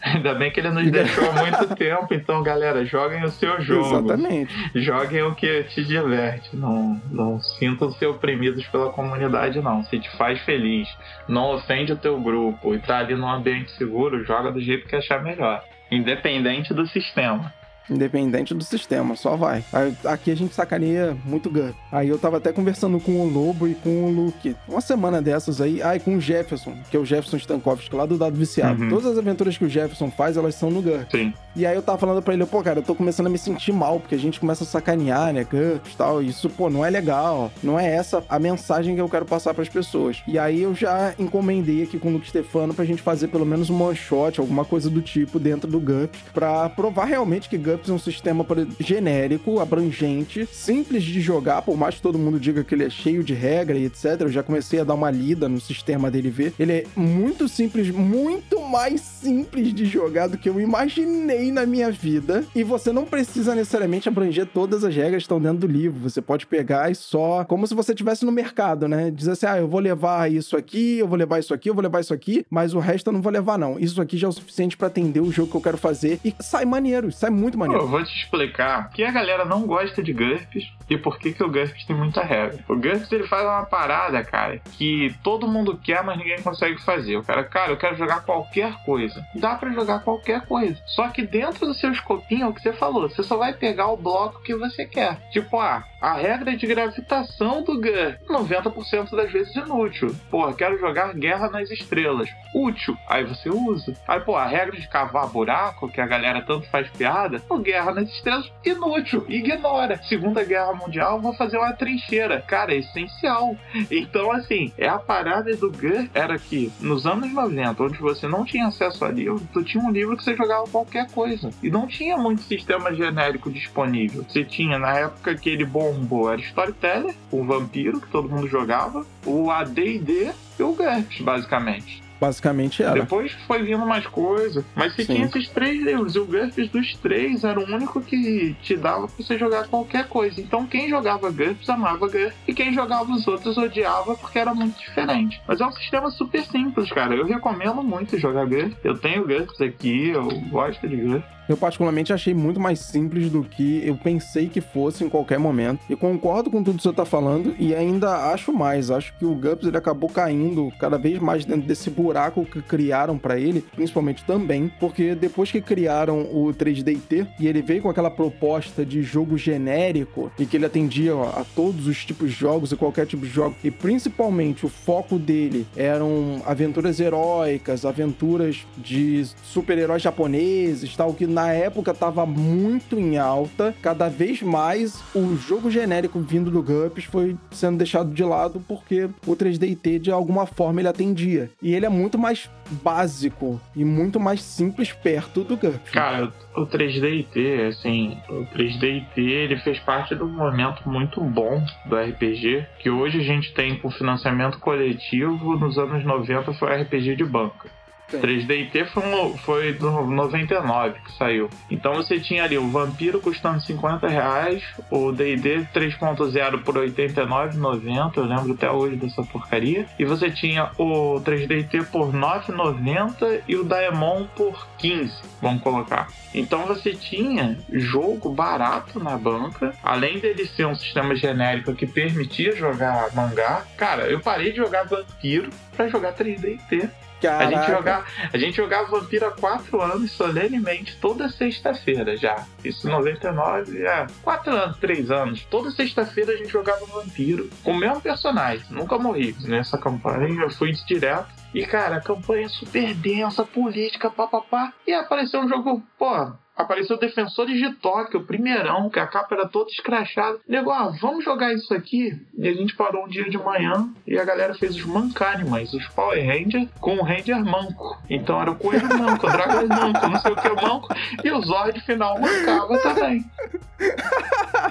Ainda 0.01 0.33
bem 0.33 0.51
que 0.51 0.59
ele 0.59 0.71
nos 0.71 0.89
deixou 0.89 1.29
há 1.29 1.33
muito 1.41 1.75
tempo, 1.75 2.13
então, 2.13 2.41
galera, 2.41 2.83
joguem 2.85 3.23
o 3.23 3.29
seu 3.29 3.61
jogo. 3.61 3.97
Exatamente. 3.97 4.53
Joguem 4.75 5.21
o 5.23 5.35
que 5.35 5.63
te 5.65 5.83
diverte. 5.83 6.55
Não, 6.55 6.99
não 7.11 7.39
sintam-se 7.39 8.05
oprimidos 8.05 8.65
pela 8.67 8.91
comunidade, 8.91 9.61
não. 9.61 9.83
Se 9.83 9.99
te 9.99 10.09
faz 10.17 10.39
feliz, 10.41 10.87
não 11.27 11.53
ofende 11.53 11.93
o 11.93 11.97
teu 11.97 12.19
grupo 12.19 12.73
e 12.73 12.79
tá 12.79 12.99
ali 12.99 13.15
num 13.15 13.29
ambiente 13.29 13.71
seguro, 13.71 14.23
joga 14.23 14.51
do 14.51 14.59
jeito 14.59 14.87
que 14.87 14.95
achar 14.95 15.21
melhor. 15.23 15.63
Independente 15.91 16.73
do 16.73 16.87
sistema. 16.87 17.53
Independente 17.89 18.53
do 18.53 18.63
sistema, 18.63 19.15
só 19.15 19.35
vai. 19.35 19.63
Aqui 20.05 20.31
a 20.31 20.35
gente 20.35 20.53
sacaneia 20.53 21.17
muito 21.25 21.49
GURP. 21.49 21.75
Aí 21.91 22.07
eu 22.07 22.17
tava 22.17 22.37
até 22.37 22.51
conversando 22.51 22.99
com 22.99 23.19
o 23.19 23.29
Lobo 23.29 23.67
e 23.67 23.75
com 23.75 24.05
o 24.05 24.11
Luke. 24.11 24.55
Uma 24.67 24.81
semana 24.81 25.21
dessas 25.21 25.59
aí. 25.59 25.81
Ah, 25.81 25.95
e 25.95 25.99
com 25.99 26.15
o 26.15 26.21
Jefferson, 26.21 26.75
que 26.89 26.95
é 26.95 26.99
o 26.99 27.05
Jefferson 27.05 27.37
Stankovski, 27.37 27.95
lá 27.95 28.05
do 28.05 28.17
Dado 28.17 28.35
Viciado. 28.35 28.81
Uhum. 28.81 28.89
Todas 28.89 29.07
as 29.07 29.17
aventuras 29.17 29.57
que 29.57 29.65
o 29.65 29.69
Jefferson 29.69 30.09
faz, 30.09 30.37
elas 30.37 30.55
são 30.55 30.69
no 30.69 30.81
GURP. 30.81 31.11
Sim. 31.11 31.33
E 31.55 31.65
aí 31.65 31.75
eu 31.75 31.81
tava 31.81 31.97
falando 31.97 32.21
pra 32.21 32.33
ele, 32.33 32.45
pô, 32.45 32.63
cara, 32.63 32.79
eu 32.79 32.83
tô 32.83 32.95
começando 32.95 33.27
a 33.27 33.29
me 33.29 33.37
sentir 33.37 33.73
mal, 33.73 33.99
porque 33.99 34.15
a 34.15 34.19
gente 34.19 34.39
começa 34.39 34.63
a 34.63 34.67
sacanear, 34.67 35.33
né, 35.33 35.43
GURPS 35.43 35.93
e 35.93 35.97
tal. 35.97 36.21
Isso, 36.21 36.49
pô, 36.49 36.69
não 36.69 36.85
é 36.85 36.89
legal. 36.89 37.51
Não 37.61 37.79
é 37.79 37.93
essa 37.93 38.23
a 38.29 38.39
mensagem 38.39 38.95
que 38.95 39.01
eu 39.01 39.09
quero 39.09 39.25
passar 39.25 39.53
pras 39.53 39.67
pessoas. 39.67 40.21
E 40.27 40.39
aí 40.39 40.61
eu 40.61 40.73
já 40.73 41.13
encomendei 41.19 41.83
aqui 41.83 41.99
com 41.99 42.09
o 42.09 42.13
Luke 42.13 42.29
Stefano 42.29 42.73
pra 42.73 42.85
gente 42.85 43.01
fazer 43.01 43.27
pelo 43.27 43.45
menos 43.45 43.69
um 43.69 43.81
one 43.81 43.95
shot, 43.95 44.39
alguma 44.39 44.63
coisa 44.63 44.89
do 44.89 45.01
tipo 45.01 45.39
dentro 45.39 45.69
do 45.69 45.79
GURPS, 45.79 46.21
pra 46.33 46.69
provar 46.69 47.05
realmente 47.05 47.49
que 47.49 47.57
GURPS 47.57 47.70
é 47.71 47.93
um 47.93 47.99
sistema 47.99 48.45
genérico, 48.79 49.59
abrangente, 49.59 50.47
simples 50.51 51.03
de 51.03 51.19
jogar, 51.21 51.61
por 51.61 51.77
mais 51.77 51.95
que 51.95 52.01
todo 52.01 52.19
mundo 52.19 52.39
diga 52.39 52.63
que 52.63 52.75
ele 52.75 52.85
é 52.85 52.89
cheio 52.89 53.23
de 53.23 53.33
regra 53.33 53.77
e 53.77 53.85
etc. 53.85 54.21
Eu 54.21 54.29
já 54.29 54.43
comecei 54.43 54.79
a 54.79 54.83
dar 54.83 54.93
uma 54.93 55.11
lida 55.11 55.49
no 55.49 55.59
sistema 55.59 56.11
dele 56.11 56.29
ver. 56.29 56.53
Ele 56.59 56.71
é 56.71 56.85
muito 56.95 57.47
simples, 57.47 57.89
muito 57.89 58.60
mais 58.71 59.01
simples 59.01 59.73
de 59.73 59.85
jogar 59.85 60.27
do 60.27 60.37
que 60.37 60.47
eu 60.47 60.59
imaginei 60.59 61.51
na 61.51 61.65
minha 61.65 61.91
vida. 61.91 62.45
E 62.55 62.63
você 62.63 62.91
não 62.93 63.05
precisa 63.05 63.53
necessariamente 63.53 64.07
abranger 64.07 64.45
todas 64.45 64.83
as 64.83 64.95
regras 64.95 65.17
que 65.17 65.25
estão 65.25 65.41
dentro 65.41 65.59
do 65.59 65.67
livro. 65.67 65.99
Você 66.09 66.21
pode 66.21 66.47
pegar 66.47 66.89
e 66.89 66.95
só. 66.95 67.43
Como 67.43 67.67
se 67.67 67.75
você 67.75 67.91
estivesse 67.91 68.25
no 68.25 68.31
mercado, 68.31 68.87
né? 68.87 69.11
Dizer 69.11 69.31
assim: 69.31 69.45
ah, 69.45 69.57
eu 69.57 69.67
vou 69.67 69.79
levar 69.79 70.31
isso 70.31 70.55
aqui, 70.55 70.99
eu 70.99 71.07
vou 71.07 71.17
levar 71.17 71.39
isso 71.39 71.53
aqui, 71.53 71.69
eu 71.69 71.73
vou 71.73 71.83
levar 71.83 71.99
isso 71.99 72.13
aqui, 72.13 72.45
mas 72.49 72.73
o 72.73 72.79
resto 72.79 73.07
eu 73.07 73.13
não 73.13 73.21
vou 73.21 73.31
levar, 73.31 73.57
não. 73.57 73.77
Isso 73.77 74.01
aqui 74.01 74.17
já 74.17 74.27
é 74.27 74.29
o 74.29 74.33
suficiente 74.33 74.77
para 74.77 74.87
atender 74.87 75.19
o 75.19 75.31
jogo 75.31 75.51
que 75.51 75.57
eu 75.57 75.61
quero 75.61 75.77
fazer. 75.77 76.19
E 76.23 76.33
sai 76.39 76.63
maneiro, 76.63 77.11
sai 77.11 77.29
muito 77.29 77.57
maneiro. 77.57 77.83
Eu 77.83 77.87
vou 77.87 78.03
te 78.03 78.15
explicar 78.15 78.89
que 78.91 79.03
a 79.03 79.11
galera 79.11 79.43
não 79.43 79.63
gosta 79.63 80.01
de 80.01 80.13
GURPS 80.13 80.71
e 80.89 80.97
por 80.97 81.17
que, 81.17 81.33
que 81.33 81.43
o 81.43 81.49
GURPS 81.49 81.85
tem 81.85 81.95
muita 81.95 82.21
regra. 82.21 82.59
O 82.69 82.75
GURPS 82.75 83.11
ele 83.11 83.27
faz 83.27 83.43
uma 83.43 83.65
parada, 83.65 84.23
cara, 84.23 84.59
que 84.77 85.13
todo 85.23 85.47
mundo 85.47 85.79
quer, 85.81 86.03
mas 86.03 86.17
ninguém 86.17 86.41
consegue 86.41 86.81
fazer. 86.81 87.17
O 87.17 87.23
cara, 87.23 87.43
cara, 87.43 87.71
eu 87.71 87.77
quero 87.77 87.95
jogar 87.95 88.21
qualquer 88.21 88.60
coisa. 88.83 89.25
Dá 89.35 89.55
para 89.55 89.71
jogar 89.71 89.99
qualquer 89.99 90.41
coisa. 90.45 90.77
Só 90.85 91.07
que 91.09 91.21
dentro 91.23 91.67
do 91.67 91.73
seu 91.73 91.91
escopinho, 91.91 92.45
é 92.45 92.47
o 92.47 92.53
que 92.53 92.61
você 92.61 92.73
falou, 92.73 93.09
você 93.09 93.23
só 93.23 93.37
vai 93.37 93.53
pegar 93.53 93.87
o 93.87 93.97
bloco 93.97 94.41
que 94.41 94.55
você 94.55 94.85
quer. 94.85 95.17
Tipo, 95.31 95.59
ah, 95.59 95.83
a 96.01 96.13
regra 96.13 96.57
de 96.57 96.65
gravitação 96.65 97.63
do 97.63 97.79
GURPS, 97.79 98.27
90% 98.27 99.15
das 99.15 99.31
vezes 99.31 99.55
inútil. 99.55 100.15
Pô, 100.29 100.51
quero 100.53 100.79
jogar 100.79 101.13
Guerra 101.13 101.49
nas 101.49 101.69
Estrelas. 101.69 102.29
Útil. 102.55 102.97
Aí 103.07 103.23
você 103.23 103.49
usa. 103.49 103.93
Aí, 104.07 104.19
pô, 104.19 104.35
a 104.35 104.45
regra 104.45 104.75
de 104.77 104.87
cavar 104.87 105.27
buraco, 105.27 105.89
que 105.89 106.01
a 106.01 106.07
galera 106.07 106.41
tanto 106.41 106.67
faz 106.69 106.89
piada, 106.89 107.39
Pô, 107.47 107.59
Guerra 107.59 107.93
nas 107.93 108.09
Estrelas, 108.09 108.51
inútil, 108.65 109.25
ignora. 109.29 110.01
Segunda 110.03 110.43
Guerra 110.43 110.73
Mundial, 110.73 111.21
vou 111.21 111.33
fazer 111.33 111.57
uma 111.57 111.73
trincheira. 111.73 112.41
Cara, 112.41 112.73
é 112.73 112.77
essencial. 112.77 113.55
Então, 113.89 114.31
assim, 114.31 114.73
é 114.77 114.87
a 114.87 114.97
parada 114.97 115.55
do 115.55 115.71
GURPS 115.71 116.09
era 116.13 116.37
que 116.37 116.71
nos 116.79 117.05
anos 117.05 117.31
90, 117.31 117.83
onde 117.83 117.99
você 117.99 118.27
não 118.27 118.45
tinha 118.51 118.67
acesso 118.67 119.05
a 119.05 119.09
livro, 119.09 119.41
tu 119.53 119.63
tinha 119.63 119.83
um 119.83 119.91
livro 119.91 120.17
que 120.17 120.23
você 120.23 120.35
jogava 120.35 120.67
qualquer 120.67 121.09
coisa. 121.09 121.49
E 121.63 121.69
não 121.69 121.87
tinha 121.87 122.17
muito 122.17 122.41
sistema 122.41 122.93
genérico 122.93 123.49
disponível. 123.49 124.25
Você 124.27 124.43
tinha, 124.43 124.77
na 124.77 124.99
época 124.99 125.35
que 125.35 125.49
ele 125.49 125.65
bombou, 125.65 126.31
era 126.31 126.41
Storyteller, 126.41 127.15
o 127.31 127.43
Vampiro, 127.43 128.01
que 128.01 128.09
todo 128.09 128.29
mundo 128.29 128.47
jogava, 128.47 129.05
o 129.25 129.49
AD&D 129.49 130.31
e 130.59 130.63
o 130.63 130.73
GURPS, 130.73 131.21
basicamente. 131.21 132.03
Basicamente 132.21 132.83
era. 132.83 132.93
Depois 132.93 133.31
foi 133.47 133.63
vindo 133.63 133.83
mais 133.83 134.05
coisa. 134.05 134.63
Mas 134.75 134.93
você 134.93 135.05
Sim. 135.05 135.15
tinha 135.15 135.25
esses 135.25 135.49
três 135.49 135.81
livros. 135.81 136.15
E 136.15 136.19
o 136.19 136.25
GURPS 136.25 136.69
dos 136.69 136.95
três 136.97 137.43
era 137.43 137.59
o 137.59 137.63
único 137.63 137.99
que 137.99 138.55
te 138.61 138.77
dava 138.77 139.07
pra 139.07 139.25
você 139.25 139.39
jogar 139.39 139.67
qualquer 139.67 140.07
coisa. 140.07 140.39
Então 140.39 140.67
quem 140.67 140.87
jogava 140.87 141.31
GURPS 141.31 141.67
amava 141.67 142.07
GURPS. 142.07 142.35
E 142.47 142.53
quem 142.53 142.71
jogava 142.73 143.11
os 143.11 143.27
outros 143.27 143.57
odiava 143.57 144.15
porque 144.15 144.37
era 144.37 144.53
muito 144.53 144.77
diferente. 144.79 145.41
Mas 145.47 145.59
é 145.59 145.65
um 145.65 145.71
sistema 145.71 146.11
super 146.11 146.43
simples, 146.43 146.91
cara. 146.91 147.15
Eu 147.15 147.25
recomendo 147.25 147.81
muito 147.81 148.15
jogar 148.19 148.45
GURPS. 148.45 148.77
Eu 148.83 148.95
tenho 148.99 149.25
GURPS 149.25 149.59
aqui, 149.59 150.09
eu 150.09 150.29
gosto 150.51 150.87
de 150.87 150.97
GURPS. 150.97 151.40
Eu 151.49 151.57
particularmente 151.57 152.13
achei 152.13 152.33
muito 152.33 152.59
mais 152.59 152.79
simples 152.79 153.29
do 153.29 153.43
que 153.43 153.85
eu 153.85 153.95
pensei 153.95 154.47
que 154.47 154.61
fosse 154.61 155.03
em 155.03 155.09
qualquer 155.09 155.39
momento. 155.39 155.81
E 155.89 155.95
concordo 155.95 156.49
com 156.49 156.63
tudo 156.63 156.77
que 156.77 156.83
você 156.83 156.93
tá 156.93 157.05
falando 157.05 157.55
e 157.59 157.75
ainda 157.75 158.31
acho 158.31 158.53
mais. 158.53 158.89
Acho 158.89 159.13
que 159.17 159.25
o 159.25 159.35
GUPS 159.35 159.67
ele 159.67 159.77
acabou 159.77 160.09
caindo 160.09 160.71
cada 160.79 160.97
vez 160.97 161.19
mais 161.19 161.45
dentro 161.45 161.67
desse 161.67 161.89
buraco 161.89 162.45
que 162.45 162.61
criaram 162.61 163.17
para 163.17 163.39
ele, 163.39 163.65
principalmente 163.75 164.23
também, 164.23 164.71
porque 164.79 165.15
depois 165.15 165.51
que 165.51 165.61
criaram 165.61 166.21
o 166.21 166.53
3DT 166.53 167.27
e 167.39 167.47
ele 167.47 167.61
veio 167.61 167.81
com 167.81 167.89
aquela 167.89 168.09
proposta 168.09 168.85
de 168.85 169.01
jogo 169.01 169.37
genérico 169.37 170.31
e 170.39 170.45
que 170.45 170.57
ele 170.57 170.65
atendia 170.65 171.13
a 171.13 171.45
todos 171.55 171.87
os 171.87 172.05
tipos 172.05 172.29
de 172.29 172.35
jogos 172.35 172.71
e 172.71 172.75
qualquer 172.75 173.05
tipo 173.05 173.25
de 173.25 173.31
jogo, 173.31 173.55
e 173.63 173.71
principalmente 173.71 174.65
o 174.65 174.69
foco 174.69 175.17
dele 175.17 175.65
eram 175.75 176.41
aventuras 176.45 176.99
heróicas, 176.99 177.85
aventuras 177.85 178.65
de 178.77 179.25
super-heróis 179.43 180.01
japoneses, 180.01 180.95
tal, 180.95 181.13
que 181.13 181.27
na 181.31 181.51
época 181.51 181.93
tava 181.93 182.25
muito 182.25 182.99
em 182.99 183.17
alta. 183.17 183.73
Cada 183.81 184.09
vez 184.09 184.41
mais 184.41 185.01
o 185.15 185.35
jogo 185.35 185.71
genérico 185.71 186.19
vindo 186.19 186.51
do 186.51 186.61
GURPS 186.61 187.05
foi 187.05 187.37
sendo 187.51 187.77
deixado 187.77 188.13
de 188.13 188.23
lado 188.23 188.61
porque 188.67 189.09
o 189.25 189.35
3DT 189.35 189.99
de 189.99 190.11
alguma 190.11 190.45
forma 190.45 190.81
ele 190.81 190.87
atendia. 190.87 191.49
E 191.61 191.73
ele 191.73 191.85
é 191.85 191.89
muito 191.89 192.17
mais 192.17 192.49
básico 192.83 193.59
e 193.75 193.83
muito 193.83 194.19
mais 194.19 194.41
simples 194.41 194.91
perto 194.91 195.43
do 195.43 195.57
GURPS. 195.57 195.91
Cara, 195.91 196.31
o 196.55 196.65
3DT, 196.65 197.67
assim, 197.69 198.17
o 198.29 198.45
3DT 198.55 199.17
ele 199.17 199.57
fez 199.57 199.79
parte 199.79 200.15
de 200.15 200.23
um 200.23 200.29
momento 200.29 200.87
muito 200.87 201.21
bom 201.21 201.63
do 201.85 201.95
RPG, 201.95 202.65
que 202.79 202.89
hoje 202.89 203.19
a 203.19 203.23
gente 203.23 203.53
tem 203.53 203.77
com 203.77 203.89
financiamento 203.89 204.59
coletivo, 204.59 205.57
nos 205.57 205.77
anos 205.77 206.03
90 206.03 206.53
foi 206.53 206.81
RPG 206.81 207.15
de 207.15 207.25
banca. 207.25 207.69
3DT 208.17 208.87
foi, 208.87 209.03
um, 209.03 209.37
foi 209.37 209.73
do 209.73 209.89
99 209.89 210.99
que 210.99 211.17
saiu. 211.17 211.49
Então 211.69 211.95
você 211.95 212.19
tinha 212.19 212.43
ali 212.43 212.57
o 212.57 212.69
Vampiro 212.69 213.19
custando 213.19 213.61
50 213.61 214.07
reais, 214.07 214.63
o 214.89 215.11
D&D 215.11 215.67
3.0 215.73 216.63
por 216.63 216.75
89,90, 216.75 218.17
eu 218.17 218.23
lembro 218.23 218.53
até 218.53 218.69
hoje 218.69 218.95
dessa 218.95 219.23
porcaria. 219.23 219.85
E 219.97 220.05
você 220.05 220.29
tinha 220.29 220.71
o 220.77 221.21
3DT 221.21 221.85
por 221.91 222.13
9,90 222.13 223.41
e 223.47 223.55
o 223.55 223.63
Daemon 223.63 224.25
por 224.35 224.67
15, 224.77 225.13
vamos 225.41 225.61
colocar. 225.61 226.07
Então 226.33 226.65
você 226.65 226.93
tinha 226.93 227.57
jogo 227.71 228.29
barato 228.29 228.99
na 228.99 229.17
banca, 229.17 229.73
além 229.83 230.19
dele 230.19 230.45
ser 230.45 230.65
um 230.65 230.75
sistema 230.75 231.15
genérico 231.15 231.75
que 231.75 231.85
permitia 231.85 232.55
jogar 232.55 233.13
mangá. 233.13 233.63
Cara, 233.77 234.03
eu 234.03 234.19
parei 234.19 234.51
de 234.51 234.57
jogar 234.57 234.83
Vampiro 234.83 235.49
para 235.75 235.89
jogar 235.89 236.13
3DT 236.13 236.89
a 237.27 237.45
gente, 237.45 237.67
jogava, 237.67 238.05
a 238.33 238.37
gente 238.37 238.57
jogava 238.57 238.87
Vampiro 238.87 239.27
há 239.27 239.31
4 239.31 239.81
anos 239.81 240.11
solenemente, 240.11 240.97
toda 240.99 241.29
sexta-feira 241.29 242.17
já. 242.17 242.45
Isso 242.63 242.87
99, 242.87 243.85
é 243.85 244.07
4 244.21 244.51
anos, 244.55 244.77
3 244.77 245.11
anos. 245.11 245.45
Toda 245.49 245.71
sexta-feira 245.71 246.33
a 246.33 246.37
gente 246.37 246.49
jogava 246.49 246.85
Vampiro 246.85 247.49
com 247.63 247.71
o 247.71 247.77
mesmo 247.77 248.01
personagem. 248.01 248.65
Nunca 248.69 248.97
morri 248.97 249.35
nessa 249.41 249.77
campanha, 249.77 250.41
eu 250.41 250.49
fui 250.49 250.71
direto. 250.87 251.40
E 251.53 251.65
cara, 251.65 251.97
a 251.97 252.01
campanha 252.01 252.45
é 252.45 252.49
super 252.49 252.93
densa, 252.93 253.43
política, 253.43 254.09
papapá. 254.09 254.73
E 254.87 254.93
apareceu 254.93 255.41
um 255.41 255.49
jogo, 255.49 255.83
pô, 255.97 256.31
apareceu 256.55 256.97
Defensores 256.97 257.57
de 257.57 257.73
Tóquio, 257.75 258.21
o 258.21 258.25
primeirão, 258.25 258.89
que 258.89 258.99
a 258.99 259.07
capa 259.07 259.35
era 259.35 259.47
toda 259.47 259.69
escrachada. 259.69 260.39
Nego, 260.47 260.71
ah, 260.71 260.93
vamos 261.01 261.23
jogar 261.23 261.53
isso 261.53 261.73
aqui? 261.73 262.17
E 262.37 262.47
a 262.47 262.53
gente 262.53 262.75
parou 262.75 263.05
um 263.05 263.07
dia 263.07 263.29
de 263.29 263.37
manhã 263.37 263.89
e 264.07 264.17
a 264.17 264.23
galera 264.23 264.53
fez 264.53 264.75
os 264.75 264.85
Mancanimas, 264.85 265.73
os 265.73 265.87
Power 265.89 266.25
Rangers, 266.25 266.69
com 266.79 266.95
o 266.97 267.03
Ranger 267.03 267.43
manco. 267.43 267.97
Então 268.09 268.41
era 268.41 268.51
o 268.51 268.55
Coelho 268.55 268.87
manco, 268.87 269.27
o 269.27 269.31
Dragon 269.31 269.67
manco, 269.67 270.07
não 270.07 270.19
sei 270.19 270.31
o 270.31 270.35
que 270.35 270.49
manco, 270.49 270.87
e 271.23 271.31
o 271.31 271.41
Zord 271.41 271.79
final 271.81 272.19
mancava 272.19 272.77
também. 272.79 273.25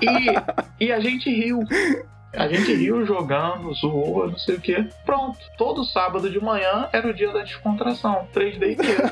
E, 0.01 0.85
e 0.85 0.93
a 0.93 1.01
gente 1.01 1.29
riu. 1.29 1.61
A 2.33 2.47
gente 2.47 2.73
riu 2.75 3.05
jogando, 3.05 3.73
zoou, 3.75 4.31
não 4.31 4.39
sei 4.39 4.55
o 4.55 4.61
que. 4.61 4.87
Pronto. 5.05 5.39
Todo 5.59 5.85
sábado 5.85 6.31
de 6.31 6.41
manhã 6.41 6.89
era 6.93 7.09
o 7.09 7.15
dia 7.15 7.33
da 7.33 7.43
descontração. 7.43 8.27
3D 8.33 8.73
inteiro. 8.73 9.03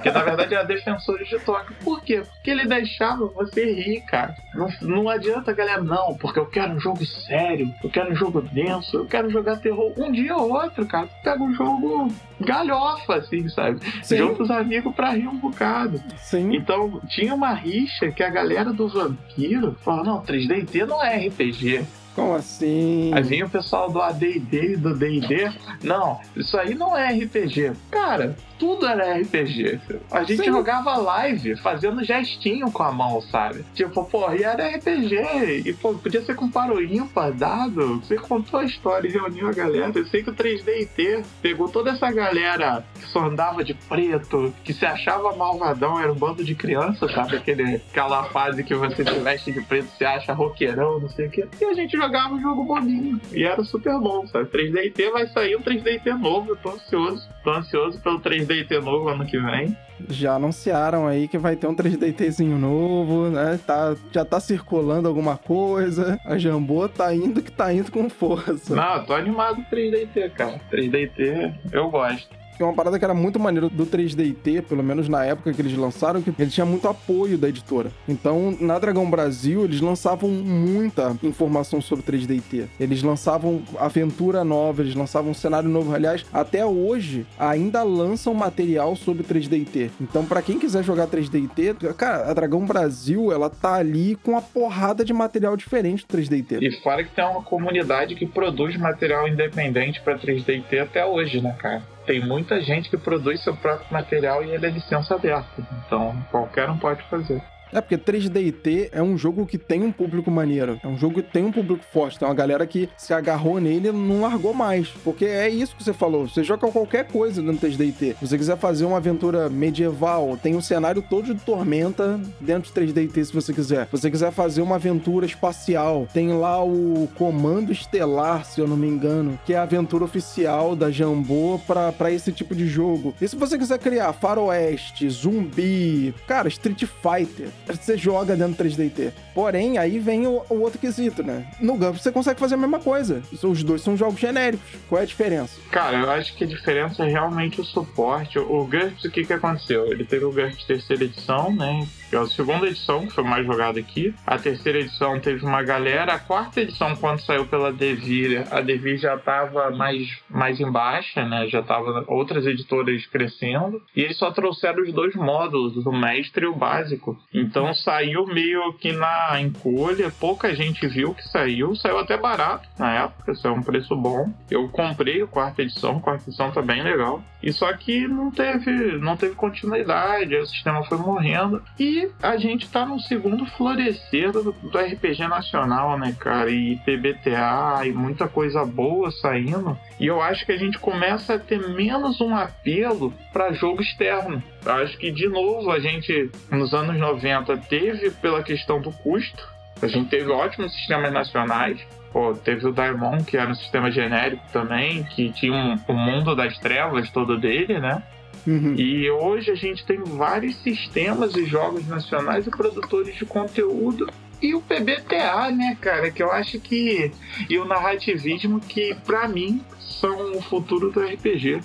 que 0.00 0.10
na 0.10 0.22
verdade 0.22 0.54
era 0.54 0.64
Defensores 0.64 1.28
de 1.28 1.38
Tóquio. 1.40 1.74
Por 1.82 2.00
quê? 2.02 2.22
Porque 2.24 2.50
ele 2.50 2.66
deixava 2.66 3.26
você 3.26 3.72
rir, 3.72 4.00
cara. 4.02 4.36
Não, 4.54 4.68
não 4.82 5.08
adianta, 5.08 5.52
galera, 5.52 5.82
não, 5.82 6.16
porque 6.16 6.38
eu 6.38 6.46
quero 6.46 6.74
um 6.74 6.80
jogo 6.80 7.04
sério, 7.04 7.72
eu 7.82 7.90
quero 7.90 8.12
um 8.12 8.16
jogo 8.16 8.40
denso, 8.40 8.96
eu 8.96 9.06
quero 9.06 9.28
jogar 9.28 9.56
terror. 9.56 9.92
Um 9.96 10.12
dia 10.12 10.36
ou 10.36 10.52
outro, 10.52 10.86
cara. 10.86 11.08
Pega 11.24 11.42
um 11.42 11.52
jogo 11.54 12.08
galhofa, 12.40 13.16
assim, 13.16 13.48
sabe? 13.48 13.80
Sim. 14.02 14.18
Junta 14.18 14.42
os 14.44 14.50
amigos 14.50 14.94
pra 14.94 15.10
rir 15.10 15.26
um 15.26 15.36
bocado. 15.36 16.00
Sim. 16.16 16.54
Então, 16.54 17.00
tinha 17.08 17.34
uma 17.34 17.52
rixa 17.52 18.10
que 18.12 18.22
a 18.22 18.30
galera 18.30 18.72
do 18.72 18.88
vampiro 18.88 19.76
falava: 19.80 20.04
não, 20.04 20.22
3D 20.22 20.86
não 20.86 21.04
é 21.04 21.26
RPG. 21.26 21.84
Como 22.18 22.34
assim? 22.34 23.12
Aí 23.14 23.22
vinha 23.22 23.46
o 23.46 23.48
pessoal 23.48 23.88
do 23.92 24.02
AD&D 24.02 24.76
do 24.76 24.92
D&D. 24.92 25.52
Não, 25.84 26.18
isso 26.34 26.58
aí 26.58 26.74
não 26.74 26.96
é 26.96 27.12
RPG. 27.12 27.74
Cara, 27.92 28.36
tudo 28.58 28.86
era 28.86 29.14
RPG. 29.18 29.80
A 30.10 30.22
gente 30.24 30.44
Sim. 30.44 30.52
jogava 30.52 30.96
live 30.96 31.56
fazendo 31.56 32.02
gestinho 32.04 32.70
com 32.70 32.82
a 32.82 32.92
mão, 32.92 33.20
sabe? 33.22 33.64
Tipo, 33.74 34.04
pô, 34.04 34.32
e 34.32 34.42
era 34.42 34.68
RPG. 34.68 35.62
E 35.64 35.72
pô, 35.74 35.94
podia 35.94 36.22
ser 36.22 36.34
com 36.34 36.50
paro 36.50 36.82
ímpar, 36.82 37.32
dado. 37.32 38.00
Você 38.00 38.16
contou 38.16 38.60
a 38.60 38.64
história 38.64 39.08
e 39.08 39.12
reuniu 39.12 39.48
a 39.48 39.52
galera. 39.52 39.92
Eu 39.94 40.06
sei 40.06 40.22
que 40.22 40.30
o 40.30 40.34
3DT 40.34 41.24
pegou 41.40 41.68
toda 41.68 41.90
essa 41.90 42.10
galera 42.10 42.84
que 42.94 43.06
só 43.06 43.26
andava 43.26 43.62
de 43.62 43.74
preto, 43.74 44.52
que 44.64 44.72
se 44.72 44.84
achava 44.84 45.34
malvadão, 45.36 46.00
era 46.00 46.12
um 46.12 46.16
bando 46.16 46.44
de 46.44 46.54
crianças, 46.54 47.12
sabe? 47.12 47.36
Aquele, 47.36 47.76
aquela 47.76 48.24
fase 48.24 48.62
que 48.64 48.74
você 48.74 49.04
se 49.04 49.18
veste 49.20 49.52
de 49.52 49.60
preto, 49.62 49.88
se 49.96 50.04
acha 50.04 50.32
roqueirão, 50.32 51.00
não 51.00 51.08
sei 51.08 51.26
o 51.26 51.30
quê. 51.30 51.46
E 51.60 51.64
a 51.64 51.74
gente 51.74 51.96
jogava 51.96 52.34
um 52.34 52.40
jogo 52.40 52.64
bobinho. 52.64 53.20
E 53.32 53.44
era 53.44 53.62
super 53.64 53.98
bom, 54.00 54.26
sabe? 54.26 54.48
3DT 54.50 55.12
vai 55.12 55.26
sair 55.28 55.56
um 55.56 55.62
3DT 55.62 56.18
novo, 56.18 56.50
eu 56.50 56.56
tô 56.56 56.70
ansioso. 56.70 57.28
Tô 57.48 57.54
ansioso 57.54 57.98
pelo 58.00 58.20
3DT 58.20 58.78
novo 58.82 59.08
ano 59.08 59.24
que 59.24 59.38
vem. 59.38 59.74
Já 60.10 60.34
anunciaram 60.34 61.06
aí 61.06 61.26
que 61.26 61.38
vai 61.38 61.56
ter 61.56 61.66
um 61.66 61.74
3DTzinho 61.74 62.58
novo, 62.58 63.30
né? 63.30 63.58
Tá, 63.66 63.96
já 64.12 64.22
tá 64.22 64.38
circulando 64.38 65.08
alguma 65.08 65.38
coisa. 65.38 66.20
A 66.26 66.36
Jambô 66.36 66.86
tá 66.90 67.14
indo 67.14 67.40
que 67.40 67.50
tá 67.50 67.72
indo 67.72 67.90
com 67.90 68.10
força. 68.10 68.76
Não, 68.76 69.02
tô 69.02 69.14
animado 69.14 69.56
com 69.56 69.74
3DT, 69.74 70.30
cara. 70.32 70.60
3DT 70.70 71.54
eu 71.72 71.88
gosto 71.88 72.37
que 72.58 72.62
é 72.64 72.66
uma 72.66 72.74
parada 72.74 72.98
que 72.98 73.04
era 73.04 73.14
muito 73.14 73.38
maneira 73.38 73.68
do 73.68 73.86
3DT, 73.86 74.62
pelo 74.62 74.82
menos 74.82 75.08
na 75.08 75.24
época 75.24 75.52
que 75.52 75.62
eles 75.62 75.78
lançaram, 75.78 76.20
que 76.20 76.34
ele 76.36 76.50
tinha 76.50 76.66
muito 76.66 76.88
apoio 76.88 77.38
da 77.38 77.48
editora. 77.48 77.92
Então, 78.08 78.56
na 78.60 78.76
Dragão 78.80 79.08
Brasil, 79.08 79.64
eles 79.64 79.80
lançavam 79.80 80.28
muita 80.28 81.16
informação 81.22 81.80
sobre 81.80 82.04
3DT. 82.04 82.66
Eles 82.80 83.00
lançavam 83.00 83.62
aventura 83.78 84.42
nova, 84.42 84.82
eles 84.82 84.96
lançavam 84.96 85.30
um 85.30 85.34
cenário 85.34 85.68
novo. 85.68 85.94
Aliás, 85.94 86.26
até 86.32 86.66
hoje, 86.66 87.24
ainda 87.38 87.84
lançam 87.84 88.34
material 88.34 88.96
sobre 88.96 89.22
3DT. 89.22 89.90
Então, 90.00 90.24
para 90.24 90.42
quem 90.42 90.58
quiser 90.58 90.82
jogar 90.82 91.06
3DT, 91.06 91.94
cara, 91.94 92.28
a 92.28 92.34
Dragão 92.34 92.66
Brasil, 92.66 93.30
ela 93.30 93.48
tá 93.48 93.74
ali 93.74 94.16
com 94.16 94.32
uma 94.32 94.42
porrada 94.42 95.04
de 95.04 95.12
material 95.12 95.56
diferente 95.56 96.04
do 96.04 96.18
3DT. 96.18 96.60
E 96.60 96.82
fora 96.82 97.04
que 97.04 97.14
tem 97.14 97.24
uma 97.24 97.42
comunidade 97.42 98.16
que 98.16 98.26
produz 98.26 98.76
material 98.76 99.28
independente 99.28 100.00
para 100.00 100.18
3DT 100.18 100.82
até 100.82 101.06
hoje, 101.06 101.40
né, 101.40 101.54
cara? 101.56 101.97
Tem 102.08 102.26
muita 102.26 102.58
gente 102.62 102.88
que 102.88 102.96
produz 102.96 103.44
seu 103.44 103.54
próprio 103.54 103.86
material 103.92 104.42
e 104.42 104.50
ele 104.50 104.64
é 104.64 104.70
licença 104.70 105.14
aberta. 105.14 105.62
Então 105.84 106.16
qualquer 106.30 106.70
um 106.70 106.78
pode 106.78 107.02
fazer. 107.04 107.42
É 107.72 107.80
porque 107.80 107.96
3DT 107.96 108.88
é 108.92 109.02
um 109.02 109.16
jogo 109.16 109.46
que 109.46 109.58
tem 109.58 109.82
um 109.82 109.92
público 109.92 110.30
maneiro. 110.30 110.80
É 110.82 110.88
um 110.88 110.96
jogo 110.96 111.16
que 111.16 111.22
tem 111.22 111.44
um 111.44 111.52
público 111.52 111.84
forte. 111.92 112.18
Tem 112.18 112.26
uma 112.26 112.34
galera 112.34 112.66
que 112.66 112.88
se 112.96 113.12
agarrou 113.12 113.60
nele 113.60 113.88
e 113.88 113.92
não 113.92 114.22
largou 114.22 114.54
mais. 114.54 114.88
Porque 115.04 115.24
é 115.24 115.48
isso 115.48 115.76
que 115.76 115.84
você 115.84 115.92
falou. 115.92 116.28
Você 116.28 116.42
joga 116.42 116.70
qualquer 116.70 117.06
coisa 117.06 117.42
no 117.42 117.54
3DT. 117.54 118.16
Se 118.16 118.26
você 118.26 118.38
quiser 118.38 118.56
fazer 118.56 118.84
uma 118.84 118.96
aventura 118.96 119.48
medieval, 119.48 120.38
tem 120.42 120.54
um 120.54 120.60
cenário 120.60 121.02
todo 121.02 121.34
de 121.34 121.40
tormenta 121.40 122.20
dentro 122.40 122.72
de 122.72 122.80
3DT, 122.80 123.24
se 123.24 123.32
você 123.32 123.52
quiser. 123.52 123.86
Se 123.86 123.92
você 123.92 124.10
quiser 124.10 124.32
fazer 124.32 124.62
uma 124.62 124.76
aventura 124.76 125.26
espacial, 125.26 126.06
tem 126.12 126.32
lá 126.32 126.62
o 126.62 127.08
Comando 127.16 127.72
Estelar, 127.72 128.44
se 128.44 128.60
eu 128.60 128.66
não 128.66 128.76
me 128.76 128.86
engano, 128.86 129.38
que 129.44 129.54
é 129.54 129.58
a 129.58 129.62
aventura 129.62 130.04
oficial 130.04 130.74
da 130.74 130.90
Jambô 130.90 131.60
para 131.66 132.10
esse 132.10 132.32
tipo 132.32 132.54
de 132.54 132.66
jogo. 132.66 133.14
E 133.20 133.28
se 133.28 133.36
você 133.36 133.58
quiser 133.58 133.78
criar 133.78 134.12
faroeste, 134.12 135.08
zumbi, 135.10 136.14
cara, 136.26 136.48
Street 136.48 136.84
Fighter, 136.84 137.48
você 137.76 137.96
joga 137.96 138.36
dentro 138.36 138.54
do 138.54 138.64
3DT. 138.64 139.12
Porém, 139.34 139.78
aí 139.78 139.98
vem 139.98 140.26
o, 140.26 140.42
o 140.48 140.60
outro 140.60 140.78
quesito, 140.78 141.22
né? 141.22 141.46
No 141.60 141.76
GURPS 141.76 142.02
você 142.02 142.12
consegue 142.12 142.40
fazer 142.40 142.54
a 142.54 142.58
mesma 142.58 142.78
coisa. 142.78 143.22
Os 143.42 143.62
dois 143.62 143.82
são 143.82 143.96
jogos 143.96 144.20
genéricos. 144.20 144.66
Qual 144.88 145.00
é 145.00 145.02
a 145.02 145.06
diferença? 145.06 145.58
Cara, 145.70 145.98
eu 145.98 146.10
acho 146.10 146.34
que 146.34 146.44
a 146.44 146.46
diferença 146.46 147.04
é 147.04 147.08
realmente 147.08 147.60
o 147.60 147.64
suporte. 147.64 148.38
O 148.38 148.64
GURPS, 148.64 149.04
o 149.04 149.10
que 149.10 149.24
que 149.24 149.32
aconteceu? 149.32 149.86
Ele 149.86 150.04
teve 150.04 150.24
o 150.24 150.32
GURPS 150.32 150.64
terceira 150.64 151.04
edição, 151.04 151.54
né? 151.54 151.86
É 152.16 152.18
a 152.18 152.26
segunda 152.26 152.66
edição, 152.66 153.06
que 153.06 153.12
foi 153.12 153.24
mais 153.24 153.46
jogada 153.46 153.78
aqui. 153.78 154.14
A 154.26 154.38
terceira 154.38 154.78
edição 154.78 155.18
teve 155.20 155.44
uma 155.44 155.62
galera. 155.62 156.14
A 156.14 156.18
quarta 156.18 156.60
edição, 156.60 156.96
quando 156.96 157.20
saiu 157.20 157.46
pela 157.46 157.72
Devir, 157.72 158.46
a 158.50 158.60
Devir 158.60 158.98
já 158.98 159.14
estava 159.14 159.70
mais, 159.70 160.08
mais 160.28 160.60
em 160.60 160.70
baixa, 160.70 161.24
né? 161.24 161.46
Já 161.48 161.62
tava 161.62 162.04
outras 162.06 162.46
editoras 162.46 163.06
crescendo. 163.06 163.82
E 163.94 164.02
eles 164.02 164.16
só 164.16 164.30
trouxeram 164.30 164.82
os 164.82 164.92
dois 164.92 165.14
módulos, 165.14 165.84
o 165.86 165.92
mestre 165.92 166.44
e 166.44 166.48
o 166.48 166.54
básico. 166.54 167.18
Então 167.32 167.72
saiu 167.74 168.26
meio 168.26 168.72
que 168.74 168.92
na 168.92 169.40
encolha. 169.40 170.10
Pouca 170.18 170.54
gente 170.54 170.86
viu 170.86 171.14
que 171.14 171.22
saiu. 171.28 171.74
Saiu 171.76 171.98
até 171.98 172.16
barato 172.16 172.68
na 172.78 173.04
época, 173.04 173.34
saiu 173.34 173.54
um 173.54 173.62
preço 173.62 173.94
bom. 173.96 174.32
Eu 174.50 174.68
comprei 174.68 175.22
a 175.22 175.26
quarta 175.26 175.62
edição, 175.62 175.98
a 175.98 176.00
quarta 176.00 176.28
edição 176.28 176.50
tá 176.50 176.62
bem 176.62 176.82
legal. 176.82 177.22
E 177.42 177.52
só 177.52 177.72
que 177.72 178.06
não 178.08 178.30
teve, 178.30 178.98
não 178.98 179.16
teve 179.16 179.34
continuidade, 179.34 180.34
o 180.36 180.46
sistema 180.46 180.82
foi 180.84 180.98
morrendo. 180.98 181.62
E 181.78 181.97
a 182.22 182.36
gente 182.36 182.68
tá 182.68 182.84
no 182.84 182.98
segundo 183.00 183.46
florescer 183.46 184.32
do, 184.32 184.52
do 184.52 184.78
RPG 184.78 185.26
nacional, 185.28 185.98
né, 185.98 186.14
cara? 186.18 186.50
E 186.50 186.76
PBTA 186.76 187.86
e 187.86 187.92
muita 187.92 188.28
coisa 188.28 188.64
boa 188.64 189.10
saindo. 189.10 189.78
E 189.98 190.06
eu 190.06 190.20
acho 190.20 190.44
que 190.44 190.52
a 190.52 190.56
gente 190.56 190.78
começa 190.78 191.34
a 191.34 191.38
ter 191.38 191.58
menos 191.70 192.20
um 192.20 192.34
apelo 192.34 193.12
para 193.32 193.52
jogo 193.52 193.82
externo. 193.82 194.42
Eu 194.64 194.72
acho 194.72 194.96
que, 194.98 195.10
de 195.10 195.28
novo, 195.28 195.70
a 195.70 195.78
gente, 195.78 196.30
nos 196.50 196.74
anos 196.74 196.98
90, 196.98 197.56
teve 197.68 198.10
pela 198.10 198.42
questão 198.42 198.80
do 198.80 198.90
custo. 198.90 199.48
A 199.80 199.86
gente 199.86 200.08
teve 200.08 200.30
ótimos 200.30 200.72
sistemas 200.72 201.12
nacionais, 201.12 201.80
Pô, 202.12 202.32
teve 202.32 202.66
o 202.66 202.72
Daimon, 202.72 203.18
que 203.18 203.36
era 203.36 203.50
um 203.50 203.54
sistema 203.54 203.90
genérico 203.90 204.42
também, 204.52 205.04
que 205.04 205.30
tinha 205.30 205.52
um, 205.52 205.76
o 205.86 205.92
mundo 205.92 206.34
das 206.34 206.56
trevas 206.58 207.10
todo 207.10 207.38
dele, 207.38 207.78
né? 207.78 208.02
Uhum. 208.48 208.74
E 208.78 209.10
hoje 209.10 209.50
a 209.50 209.54
gente 209.54 209.84
tem 209.84 210.02
vários 210.02 210.56
sistemas 210.62 211.36
e 211.36 211.44
jogos 211.44 211.86
nacionais 211.86 212.46
e 212.46 212.50
produtores 212.50 213.14
de 213.14 213.26
conteúdo 213.26 214.10
e 214.40 214.54
o 214.54 214.62
PBTA, 214.62 215.50
né, 215.50 215.76
cara, 215.78 216.10
que 216.10 216.22
eu 216.22 216.32
acho 216.32 216.58
que 216.58 217.12
e 217.46 217.58
o 217.58 217.66
narrativismo 217.66 218.58
que 218.58 218.94
para 219.04 219.28
mim 219.28 219.60
são 219.78 220.32
o 220.32 220.40
futuro 220.40 220.90
do 220.90 221.00
RPG 221.00 221.60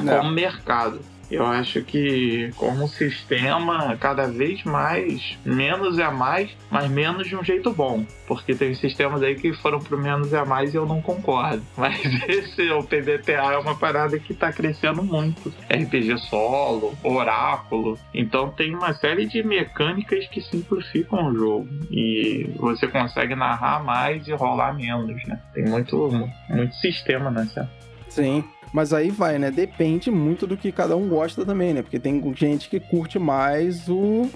Não. 0.00 0.18
como 0.18 0.30
mercado. 0.30 1.00
Eu 1.30 1.46
acho 1.46 1.82
que 1.82 2.50
como 2.56 2.88
sistema, 2.88 3.96
cada 3.96 4.26
vez 4.26 4.64
mais, 4.64 5.38
menos 5.44 5.98
é 5.98 6.08
mais, 6.10 6.50
mas 6.70 6.90
menos 6.90 7.26
de 7.28 7.36
um 7.36 7.44
jeito 7.44 7.70
bom. 7.70 8.04
Porque 8.26 8.54
tem 8.54 8.74
sistemas 8.74 9.22
aí 9.22 9.34
que 9.34 9.52
foram 9.52 9.78
pro 9.78 9.98
menos 9.98 10.32
é 10.32 10.44
mais 10.44 10.72
e 10.72 10.76
eu 10.76 10.86
não 10.86 11.00
concordo. 11.00 11.62
Mas 11.76 11.98
esse, 12.28 12.70
o 12.70 12.82
PBTA, 12.82 13.54
é 13.54 13.58
uma 13.58 13.74
parada 13.74 14.18
que 14.18 14.34
tá 14.34 14.52
crescendo 14.52 15.02
muito. 15.02 15.52
RPG 15.70 16.18
solo, 16.28 16.94
oráculo. 17.02 17.98
Então 18.12 18.50
tem 18.50 18.74
uma 18.74 18.92
série 18.94 19.26
de 19.26 19.42
mecânicas 19.42 20.26
que 20.26 20.42
simplificam 20.42 21.28
o 21.28 21.34
jogo. 21.34 21.68
E 21.90 22.50
você 22.56 22.86
consegue 22.86 23.34
narrar 23.34 23.82
mais 23.82 24.26
e 24.28 24.32
rolar 24.32 24.74
menos, 24.74 25.24
né? 25.24 25.40
Tem 25.54 25.64
muito, 25.64 26.10
muito 26.50 26.74
sistema 26.76 27.30
nessa. 27.30 27.70
Sim. 28.08 28.44
Mas 28.72 28.92
aí 28.92 29.10
vai, 29.10 29.38
né? 29.38 29.50
Depende 29.50 30.10
muito 30.10 30.46
do 30.46 30.56
que 30.56 30.70
cada 30.70 30.96
um 30.96 31.08
gosta 31.08 31.44
também, 31.44 31.74
né? 31.74 31.82
Porque 31.82 31.98
tem 31.98 32.22
gente 32.34 32.68
que 32.68 32.78
curte 32.78 33.18
mais 33.18 33.88
o 33.88 34.28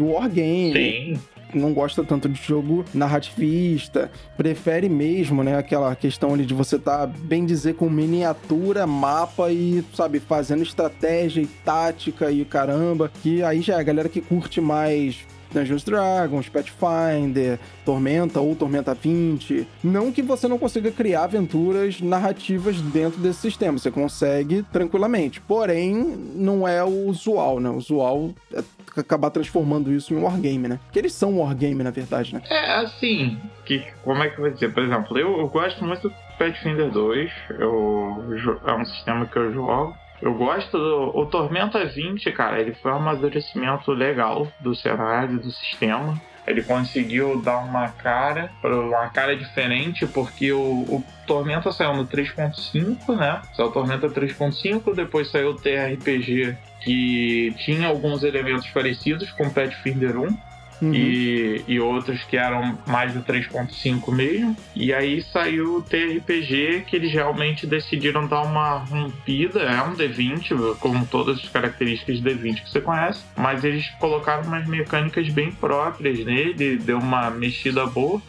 wargame. 0.00 0.72
Sim 0.72 1.18
não 1.54 1.72
gosta 1.72 2.04
tanto 2.04 2.28
de 2.28 2.40
jogo 2.40 2.84
narrativista, 2.92 4.10
prefere 4.36 4.88
mesmo, 4.88 5.42
né, 5.42 5.56
aquela 5.56 5.94
questão 5.94 6.34
ali 6.34 6.44
de 6.44 6.54
você 6.54 6.76
estar, 6.76 7.06
tá, 7.06 7.06
bem 7.06 7.46
dizer, 7.46 7.74
com 7.74 7.88
miniatura, 7.88 8.86
mapa 8.86 9.50
e, 9.50 9.84
sabe, 9.94 10.20
fazendo 10.20 10.62
estratégia 10.62 11.40
e 11.40 11.46
tática 11.46 12.30
e 12.30 12.44
caramba, 12.44 13.10
que 13.22 13.42
aí 13.42 13.60
já 13.60 13.74
é 13.74 13.80
a 13.80 13.82
galera 13.82 14.08
que 14.08 14.20
curte 14.20 14.60
mais 14.60 15.26
Dungeons 15.52 15.84
Dragons, 15.84 16.48
Pathfinder, 16.48 17.58
Tormenta 17.84 18.40
ou 18.40 18.54
Tormenta 18.54 18.94
20. 18.94 19.66
Não 19.82 20.12
que 20.12 20.22
você 20.22 20.48
não 20.48 20.58
consiga 20.58 20.90
criar 20.90 21.24
aventuras 21.24 22.00
narrativas 22.00 22.80
dentro 22.80 23.20
desse 23.20 23.40
sistema, 23.40 23.78
você 23.78 23.90
consegue 23.90 24.62
tranquilamente. 24.72 25.40
Porém, 25.40 25.94
não 26.34 26.66
é 26.66 26.82
o 26.82 27.06
usual, 27.06 27.60
né? 27.60 27.68
O 27.70 27.76
usual 27.76 28.30
é 28.52 28.62
acabar 28.96 29.30
transformando 29.30 29.92
isso 29.92 30.12
em 30.14 30.20
wargame, 30.20 30.68
né? 30.68 30.80
Porque 30.84 30.98
eles 30.98 31.12
são 31.12 31.32
um 31.32 31.40
wargame, 31.40 31.82
na 31.82 31.90
verdade, 31.90 32.34
né? 32.34 32.42
É, 32.48 32.74
assim, 32.76 33.38
que, 33.64 33.84
como 34.02 34.22
é 34.22 34.28
que 34.28 34.38
eu 34.38 34.44
vou 34.44 34.50
dizer? 34.52 34.72
Por 34.72 34.82
exemplo, 34.82 35.18
eu, 35.18 35.38
eu 35.38 35.48
gosto 35.48 35.84
muito 35.84 36.08
do 36.08 36.14
Pathfinder 36.38 36.90
2, 36.90 37.30
eu, 37.58 38.58
é 38.66 38.74
um 38.74 38.84
sistema 38.84 39.26
que 39.26 39.36
eu 39.36 39.52
jogo. 39.52 39.94
Eu 40.20 40.34
gosto 40.34 40.76
do. 40.76 41.16
O 41.16 41.26
Tormenta 41.26 41.84
20, 41.84 42.30
cara, 42.32 42.60
ele 42.60 42.74
foi 42.74 42.92
um 42.92 42.96
amadurecimento 42.96 43.92
legal 43.92 44.48
do 44.60 44.74
cenário, 44.74 45.38
do 45.38 45.50
sistema. 45.50 46.20
Ele 46.46 46.62
conseguiu 46.62 47.42
dar 47.42 47.58
uma 47.58 47.88
cara, 47.88 48.50
uma 48.64 49.08
cara 49.10 49.36
diferente, 49.36 50.06
porque 50.06 50.50
o, 50.50 50.60
o 50.60 51.04
Tormenta 51.26 51.70
saiu 51.70 51.94
no 51.94 52.06
3.5, 52.06 53.14
né? 53.14 53.42
Saiu 53.54 53.68
o 53.68 53.72
Tormenta 53.72 54.08
3.5, 54.08 54.94
depois 54.94 55.30
saiu 55.30 55.50
o 55.50 55.54
TRPG 55.54 56.56
que 56.80 57.54
tinha 57.58 57.88
alguns 57.88 58.22
elementos 58.22 58.66
parecidos 58.68 59.30
com 59.32 59.50
Pathfinder 59.50 60.18
1. 60.18 60.47
Uhum. 60.80 60.94
E, 60.94 61.64
e 61.66 61.80
outros 61.80 62.22
que 62.24 62.36
eram 62.36 62.78
mais 62.86 63.12
do 63.12 63.22
3.5 63.22 64.12
mesmo. 64.12 64.56
E 64.74 64.92
aí 64.92 65.22
saiu 65.22 65.76
o 65.76 65.82
TRPG 65.82 66.84
que 66.86 66.96
eles 66.96 67.12
realmente 67.12 67.66
decidiram 67.66 68.26
dar 68.26 68.42
uma 68.42 68.78
rompida. 68.78 69.60
É 69.60 69.82
um 69.82 69.94
D20, 69.94 70.76
como 70.78 71.06
todas 71.06 71.38
as 71.38 71.48
características 71.48 72.20
de 72.20 72.30
D20 72.30 72.64
que 72.64 72.70
você 72.70 72.80
conhece, 72.80 73.22
mas 73.36 73.64
eles 73.64 73.88
colocaram 73.98 74.44
umas 74.44 74.66
mecânicas 74.66 75.28
bem 75.28 75.50
próprias 75.52 76.24
nele, 76.24 76.76
deu 76.76 76.98
uma 76.98 77.30
mexida 77.30 77.86
boa. 77.86 78.20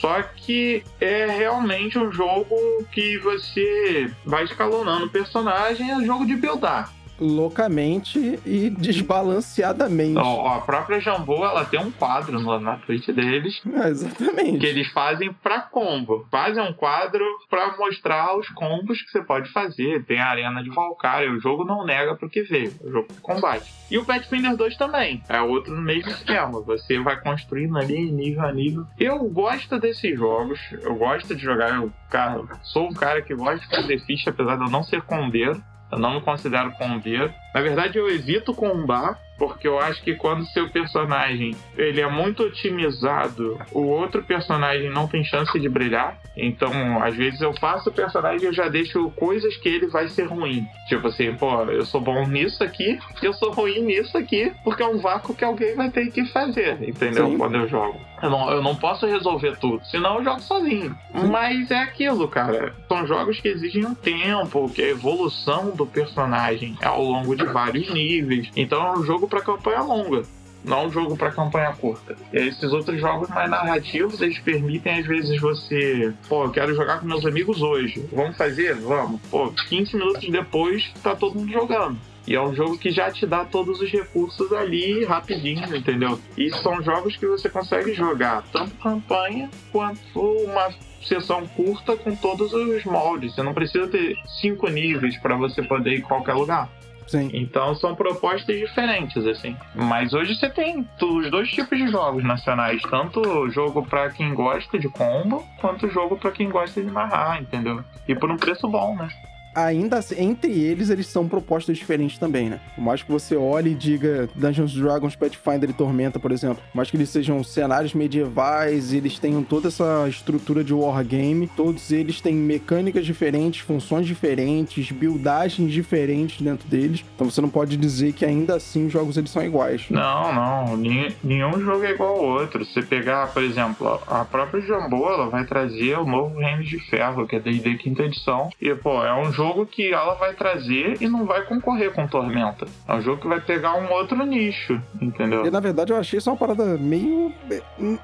Só 0.00 0.22
que 0.22 0.82
é 1.00 1.26
realmente 1.26 1.98
um 1.98 2.12
jogo 2.12 2.54
que 2.92 3.18
você 3.18 4.10
vai 4.24 4.44
escalonando 4.44 5.06
o 5.06 5.10
personagem, 5.10 5.90
é 5.90 5.96
um 5.96 6.04
jogo 6.04 6.26
de 6.26 6.36
buildar 6.36 6.95
loucamente 7.20 8.38
e 8.44 8.70
desbalanceadamente. 8.78 10.18
Oh, 10.18 10.46
a 10.46 10.60
própria 10.60 11.00
Jambô, 11.00 11.44
ela 11.44 11.64
tem 11.64 11.80
um 11.80 11.90
quadro 11.90 12.40
no, 12.40 12.58
na 12.60 12.76
Twitch 12.76 13.08
deles. 13.08 13.60
É, 13.72 13.88
exatamente. 13.88 14.58
Que 14.58 14.66
eles 14.66 14.88
fazem 14.92 15.32
pra 15.32 15.60
combo. 15.60 16.26
Fazem 16.30 16.62
um 16.62 16.72
quadro 16.72 17.24
pra 17.48 17.76
mostrar 17.76 18.36
os 18.36 18.48
combos 18.50 19.02
que 19.02 19.10
você 19.10 19.22
pode 19.22 19.50
fazer. 19.52 20.04
Tem 20.04 20.20
a 20.20 20.28
Arena 20.28 20.62
de 20.62 20.70
Valkyria. 20.70 21.32
O 21.32 21.40
jogo 21.40 21.64
não 21.64 21.84
nega 21.84 22.14
pro 22.14 22.28
que 22.28 22.42
vê. 22.42 22.70
O 22.80 22.90
jogo 22.90 23.08
de 23.12 23.20
combate. 23.20 23.72
E 23.90 23.98
o 23.98 24.04
Pathfinder 24.04 24.56
2 24.56 24.76
também. 24.76 25.22
É 25.28 25.40
outro 25.40 25.74
no 25.74 25.82
mesmo 25.82 26.10
esquema. 26.10 26.60
Você 26.62 26.98
vai 26.98 27.20
construindo 27.20 27.76
ali 27.78 28.10
nível 28.10 28.42
a 28.42 28.52
nível. 28.52 28.84
Eu 28.98 29.18
gosto 29.28 29.78
desses 29.78 30.16
jogos. 30.16 30.58
Eu 30.72 30.94
gosto 30.96 31.34
de 31.34 31.42
jogar. 31.42 31.76
Eu, 31.76 31.92
cara, 32.10 32.42
sou 32.62 32.88
um 32.88 32.94
cara 32.94 33.22
que 33.22 33.34
gosta 33.34 33.66
de 33.66 33.74
fazer 33.74 34.00
ficha, 34.04 34.30
apesar 34.30 34.56
de 34.56 34.64
eu 34.64 34.70
não 34.70 34.82
ser 34.82 35.02
combeiro. 35.02 35.62
Eu 35.90 35.98
não 35.98 36.14
me 36.14 36.20
considero 36.20 36.72
combeiro. 36.72 37.32
Na 37.54 37.60
verdade, 37.60 37.98
eu 37.98 38.08
evito 38.08 38.52
combar 38.52 39.18
porque 39.38 39.68
eu 39.68 39.78
acho 39.78 40.02
que 40.02 40.14
quando 40.14 40.46
seu 40.46 40.68
personagem 40.70 41.54
ele 41.76 42.00
é 42.00 42.08
muito 42.08 42.42
otimizado, 42.42 43.58
o 43.70 43.82
outro 43.82 44.22
personagem 44.22 44.90
não 44.90 45.06
tem 45.06 45.22
chance 45.24 45.58
de 45.58 45.68
brilhar. 45.68 46.18
Então, 46.36 47.02
às 47.02 47.14
vezes 47.14 47.40
eu 47.40 47.52
faço 47.54 47.90
o 47.90 47.92
personagem 47.92 48.42
e 48.42 48.46
eu 48.46 48.52
já 48.52 48.68
deixo 48.68 49.10
coisas 49.10 49.56
que 49.56 49.68
ele 49.68 49.86
vai 49.88 50.08
ser 50.08 50.24
ruim. 50.24 50.66
Tipo 50.88 51.08
assim, 51.08 51.34
pô, 51.34 51.62
eu 51.64 51.84
sou 51.84 52.00
bom 52.00 52.26
nisso 52.26 52.62
aqui, 52.62 52.98
eu 53.22 53.32
sou 53.34 53.52
ruim 53.52 53.80
nisso 53.80 54.16
aqui, 54.16 54.52
porque 54.64 54.82
é 54.82 54.86
um 54.86 54.98
vácuo 54.98 55.34
que 55.34 55.44
alguém 55.44 55.74
vai 55.74 55.90
ter 55.90 56.10
que 56.10 56.24
fazer, 56.26 56.82
entendeu? 56.82 57.28
Sim. 57.28 57.38
Quando 57.38 57.56
eu 57.56 57.68
jogo. 57.68 58.00
Eu 58.22 58.30
não, 58.30 58.50
eu 58.50 58.62
não 58.62 58.74
posso 58.74 59.06
resolver 59.06 59.56
tudo, 59.58 59.84
senão 59.86 60.18
eu 60.18 60.24
jogo 60.24 60.40
sozinho. 60.40 60.96
Sim. 61.12 61.26
Mas 61.28 61.70
é 61.70 61.78
aquilo, 61.78 62.26
cara. 62.28 62.74
São 62.88 63.06
jogos 63.06 63.40
que 63.40 63.48
exigem 63.48 63.84
um 63.84 63.94
tempo, 63.94 64.68
que 64.70 64.82
a 64.82 64.88
evolução 64.88 65.70
do 65.70 65.86
personagem 65.86 66.76
é 66.80 66.86
ao 66.86 67.02
longo 67.02 67.36
de 67.36 67.44
vários 67.44 67.92
níveis. 67.92 68.50
Então 68.56 68.86
é 68.86 68.98
um 68.98 69.02
jogo 69.04 69.28
para 69.28 69.40
campanha 69.40 69.82
longa. 69.82 70.22
não 70.64 70.86
um 70.86 70.90
jogo 70.90 71.16
para 71.16 71.30
campanha 71.30 71.72
curta. 71.74 72.16
E 72.32 72.38
esses 72.38 72.72
outros 72.72 73.00
jogos 73.00 73.28
mais 73.28 73.48
narrativos, 73.48 74.20
eles 74.20 74.38
permitem 74.40 74.98
às 74.98 75.06
vezes 75.06 75.40
você, 75.40 76.12
pô, 76.28 76.44
eu 76.44 76.50
quero 76.50 76.74
jogar 76.74 77.00
com 77.00 77.06
meus 77.06 77.24
amigos 77.24 77.62
hoje. 77.62 78.04
Vamos 78.12 78.36
fazer? 78.36 78.74
Vamos. 78.74 79.20
Pô, 79.30 79.52
15 79.68 79.96
minutos 79.96 80.28
depois 80.28 80.92
tá 81.02 81.14
todo 81.14 81.38
mundo 81.38 81.52
jogando. 81.52 81.96
E 82.26 82.34
é 82.34 82.40
um 82.40 82.54
jogo 82.54 82.76
que 82.76 82.90
já 82.90 83.10
te 83.10 83.26
dá 83.26 83.44
todos 83.44 83.80
os 83.80 83.90
recursos 83.90 84.52
ali 84.52 85.04
rapidinho, 85.04 85.76
entendeu? 85.76 86.18
E 86.36 86.50
são 86.50 86.82
jogos 86.82 87.16
que 87.16 87.26
você 87.26 87.48
consegue 87.48 87.94
jogar 87.94 88.42
tanto 88.52 88.74
campanha 88.76 89.48
quanto 89.70 90.20
uma 90.20 90.70
sessão 91.02 91.46
curta 91.46 91.96
com 91.96 92.14
todos 92.16 92.52
os 92.52 92.84
moldes. 92.84 93.34
Você 93.34 93.42
não 93.42 93.54
precisa 93.54 93.86
ter 93.86 94.16
cinco 94.40 94.68
níveis 94.68 95.16
para 95.18 95.36
você 95.36 95.62
poder 95.62 95.94
ir 95.94 95.98
em 95.98 96.02
qualquer 96.02 96.34
lugar. 96.34 96.68
Sim. 97.06 97.30
Então 97.32 97.74
são 97.76 97.94
propostas 97.94 98.58
diferentes, 98.58 99.24
assim. 99.26 99.56
Mas 99.74 100.12
hoje 100.12 100.34
você 100.34 100.50
tem 100.50 100.86
os 101.00 101.30
dois 101.30 101.48
tipos 101.48 101.78
de 101.78 101.86
jogos 101.88 102.24
nacionais, 102.24 102.82
tanto 102.82 103.48
jogo 103.50 103.86
para 103.86 104.10
quem 104.10 104.34
gosta 104.34 104.78
de 104.78 104.88
combo, 104.88 105.46
quanto 105.60 105.88
jogo 105.88 106.16
para 106.16 106.32
quem 106.32 106.50
gosta 106.50 106.82
de 106.82 106.90
marrar, 106.90 107.40
entendeu? 107.40 107.84
E 108.08 108.14
por 108.14 108.30
um 108.30 108.36
preço 108.36 108.66
bom, 108.66 108.96
né? 108.96 109.08
Ainda 109.56 109.96
assim, 109.96 110.14
entre 110.18 110.52
eles, 110.52 110.90
eles 110.90 111.06
são 111.06 111.26
propostas 111.26 111.78
diferentes 111.78 112.18
também, 112.18 112.50
né? 112.50 112.60
Por 112.74 112.82
mais 112.82 113.02
que 113.02 113.10
você 113.10 113.34
olhe 113.34 113.70
e 113.70 113.74
diga 113.74 114.28
Dungeons 114.34 114.74
Dragons, 114.74 115.16
Pathfinder 115.16 115.70
e 115.70 115.72
Tormenta, 115.72 116.20
por 116.20 116.30
exemplo, 116.30 116.62
por 116.70 116.76
mais 116.76 116.90
que 116.90 116.96
eles 116.96 117.08
sejam 117.08 117.42
cenários 117.42 117.94
medievais, 117.94 118.92
eles 118.92 119.18
tenham 119.18 119.42
toda 119.42 119.68
essa 119.68 120.06
estrutura 120.08 120.62
de 120.62 120.74
wargame, 120.74 121.48
todos 121.56 121.90
eles 121.90 122.20
têm 122.20 122.34
mecânicas 122.34 123.06
diferentes, 123.06 123.60
funções 123.60 124.06
diferentes, 124.06 124.92
buildagens 124.92 125.72
diferentes 125.72 126.42
dentro 126.42 126.68
deles. 126.68 127.04
Então 127.14 127.30
você 127.30 127.40
não 127.40 127.48
pode 127.48 127.76
dizer 127.76 128.12
que 128.12 128.24
ainda 128.24 128.56
assim 128.56 128.86
os 128.86 128.92
jogos 128.92 129.16
eles 129.16 129.30
são 129.30 129.42
iguais. 129.42 129.86
Não, 129.88 130.34
não. 130.34 130.76
Nenhum 130.76 131.60
jogo 131.60 131.84
é 131.84 131.92
igual 131.92 132.16
ao 132.16 132.24
outro. 132.24 132.64
Se 132.66 132.82
pegar, 132.82 133.32
por 133.32 133.42
exemplo, 133.42 134.00
a 134.06 134.24
própria 134.24 134.60
Jambô, 134.60 135.08
ela 135.08 135.30
vai 135.30 135.44
trazer 135.46 135.98
o 135.98 136.04
novo 136.04 136.38
Reino 136.38 136.62
de 136.62 136.78
Ferro, 136.90 137.26
que 137.26 137.36
é 137.36 137.40
D&D 137.40 137.76
quinta 137.76 138.02
edição. 138.02 138.50
E, 138.60 138.74
pô, 138.74 139.04
é 139.04 139.14
um 139.14 139.32
jogo 139.32 139.45
jogo 139.48 139.66
que 139.66 139.92
ela 139.92 140.14
vai 140.14 140.34
trazer 140.34 140.96
e 141.00 141.08
não 141.08 141.24
vai 141.24 141.42
concorrer 141.42 141.92
com 141.92 142.06
Tormenta. 142.06 142.66
É 142.86 142.94
um 142.94 143.00
jogo 143.00 143.20
que 143.20 143.28
vai 143.28 143.40
pegar 143.40 143.74
um 143.74 143.90
outro 143.92 144.24
nicho, 144.24 144.80
entendeu? 145.00 145.46
E 145.46 145.50
na 145.50 145.60
verdade 145.60 145.92
eu 145.92 145.96
achei 145.96 146.18
isso 146.18 146.30
uma 146.30 146.36
parada 146.36 146.76
meio. 146.78 147.32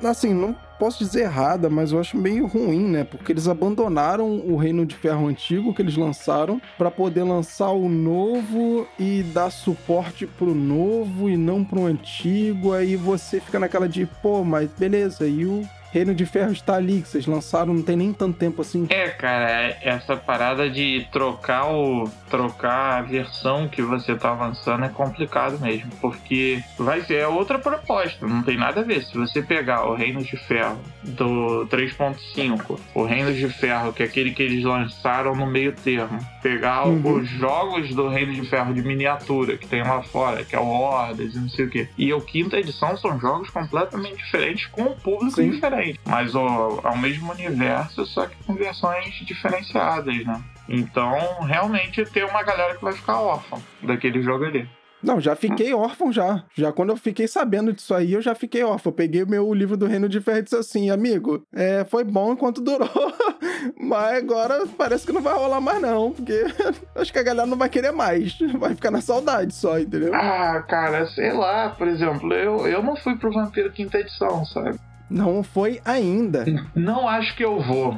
Assim, 0.04 0.32
não 0.34 0.54
posso 0.78 1.04
dizer 1.04 1.22
errada, 1.22 1.70
mas 1.70 1.92
eu 1.92 2.00
acho 2.00 2.16
meio 2.16 2.46
ruim, 2.46 2.88
né? 2.88 3.04
Porque 3.04 3.32
eles 3.32 3.46
abandonaram 3.46 4.26
o 4.26 4.56
Reino 4.56 4.84
de 4.84 4.96
Ferro 4.96 5.28
antigo 5.28 5.72
que 5.72 5.80
eles 5.80 5.96
lançaram 5.96 6.60
para 6.76 6.90
poder 6.90 7.22
lançar 7.22 7.70
o 7.70 7.88
novo 7.88 8.86
e 8.98 9.22
dar 9.22 9.50
suporte 9.50 10.26
pro 10.26 10.54
novo 10.54 11.30
e 11.30 11.36
não 11.36 11.64
pro 11.64 11.86
antigo. 11.86 12.72
Aí 12.72 12.96
você 12.96 13.40
fica 13.40 13.60
naquela 13.60 13.88
de, 13.88 14.06
pô, 14.06 14.42
mas 14.42 14.70
beleza, 14.72 15.26
e 15.26 15.44
o 15.46 15.62
Reino 15.92 16.14
de 16.14 16.24
Ferro 16.24 16.52
está 16.52 16.76
ali, 16.76 17.02
que 17.02 17.08
vocês 17.08 17.26
lançaram 17.26 17.74
não 17.74 17.82
tem 17.82 17.96
nem 17.96 18.12
tanto 18.12 18.38
tempo 18.38 18.62
assim. 18.62 18.86
É, 18.88 19.08
cara, 19.08 19.50
é 19.50 19.78
essa 19.82 20.16
parada 20.16 20.70
de 20.70 21.06
trocar 21.12 21.70
o 21.70 22.10
trocar 22.30 22.98
a 22.98 23.02
versão 23.02 23.68
que 23.68 23.82
você 23.82 24.14
tá 24.14 24.30
avançando 24.30 24.84
é 24.84 24.88
complicado 24.88 25.58
mesmo, 25.60 25.90
porque 26.00 26.62
vai 26.78 27.02
ser 27.02 27.26
outra 27.26 27.58
proposta, 27.58 28.26
não 28.26 28.42
tem 28.42 28.56
nada 28.56 28.80
a 28.80 28.84
ver. 28.84 29.02
Se 29.02 29.16
você 29.16 29.42
pegar 29.42 29.84
o 29.84 29.94
Reino 29.94 30.22
de 30.22 30.36
Ferro 30.36 30.80
do 31.02 31.66
3.5, 31.66 32.78
o 32.94 33.04
Reino 33.04 33.32
de 33.34 33.48
Ferro, 33.50 33.92
que 33.92 34.02
é 34.02 34.06
aquele 34.06 34.30
que 34.32 34.42
eles 34.42 34.64
lançaram 34.64 35.34
no 35.34 35.46
meio 35.46 35.72
termo, 35.72 36.18
pegar 36.42 36.86
uhum. 36.86 37.20
os 37.20 37.28
jogos 37.28 37.94
do 37.94 38.08
Reino 38.08 38.32
de 38.32 38.48
Ferro 38.48 38.74
de 38.74 38.82
miniatura 38.82 39.56
que 39.56 39.66
tem 39.66 39.82
lá 39.82 40.02
fora, 40.02 40.44
que 40.44 40.54
é 40.54 40.60
o 40.60 40.66
Hordas 40.66 41.34
e 41.34 41.38
não 41.38 41.48
sei 41.48 41.66
o 41.66 41.70
que, 41.70 41.88
e 41.96 42.12
o 42.12 42.20
quinta 42.20 42.58
edição 42.58 42.96
são 42.96 43.18
jogos 43.18 43.50
completamente 43.50 44.16
diferentes 44.16 44.66
com 44.66 44.82
um 44.82 44.94
público 44.94 45.36
Sim. 45.36 45.50
diferente 45.50 46.00
mas 46.04 46.34
o, 46.34 46.80
é 46.84 46.88
o 46.90 46.98
mesmo 46.98 47.32
universo, 47.32 48.04
só 48.06 48.26
que 48.26 48.36
com 48.44 48.54
versões 48.54 49.14
diferenciadas, 49.24 50.24
né? 50.24 50.42
Então, 50.68 51.40
realmente 51.42 52.04
tem 52.04 52.24
uma 52.24 52.42
galera 52.42 52.74
que 52.76 52.84
vai 52.84 52.92
ficar 52.92 53.20
órfã 53.20 53.58
daquele 53.82 54.22
jogo 54.22 54.44
ali. 54.44 54.68
Não, 55.02 55.20
já 55.20 55.34
fiquei 55.34 55.74
órfão 55.74 56.12
já. 56.12 56.44
Já 56.54 56.72
quando 56.72 56.90
eu 56.90 56.96
fiquei 56.96 57.26
sabendo 57.26 57.72
disso 57.72 57.94
aí, 57.94 58.12
eu 58.12 58.22
já 58.22 58.34
fiquei 58.34 58.62
órfão. 58.62 58.90
Eu 58.90 58.96
peguei 58.96 59.22
o 59.22 59.28
meu 59.28 59.52
livro 59.52 59.76
do 59.76 59.86
Reino 59.86 60.08
de 60.08 60.20
Ferro 60.20 60.38
e 60.38 60.42
disse 60.42 60.56
assim, 60.56 60.90
amigo, 60.90 61.42
é, 61.52 61.84
foi 61.84 62.04
bom 62.04 62.32
enquanto 62.32 62.60
durou, 62.60 62.88
mas 63.80 64.18
agora 64.18 64.64
parece 64.76 65.06
que 65.06 65.12
não 65.12 65.20
vai 65.20 65.34
rolar 65.34 65.60
mais 65.60 65.80
não, 65.80 66.12
porque 66.12 66.44
acho 66.94 67.12
que 67.12 67.18
a 67.18 67.22
galera 67.22 67.46
não 67.46 67.56
vai 67.56 67.68
querer 67.68 67.92
mais. 67.92 68.38
Vai 68.62 68.74
ficar 68.74 68.90
na 68.90 69.00
saudade 69.00 69.54
só, 69.54 69.78
entendeu? 69.78 70.14
Ah, 70.14 70.62
cara, 70.68 71.06
sei 71.06 71.32
lá, 71.32 71.70
por 71.70 71.88
exemplo, 71.88 72.32
eu, 72.32 72.66
eu 72.66 72.82
não 72.82 72.94
fui 72.94 73.16
pro 73.16 73.32
Vampiro 73.32 73.72
Quinta 73.72 73.98
Edição, 73.98 74.44
sabe? 74.44 74.78
Não 75.10 75.42
foi 75.42 75.80
ainda. 75.84 76.44
Não 76.74 77.08
acho 77.08 77.34
que 77.36 77.44
eu 77.44 77.60
vou. 77.60 77.96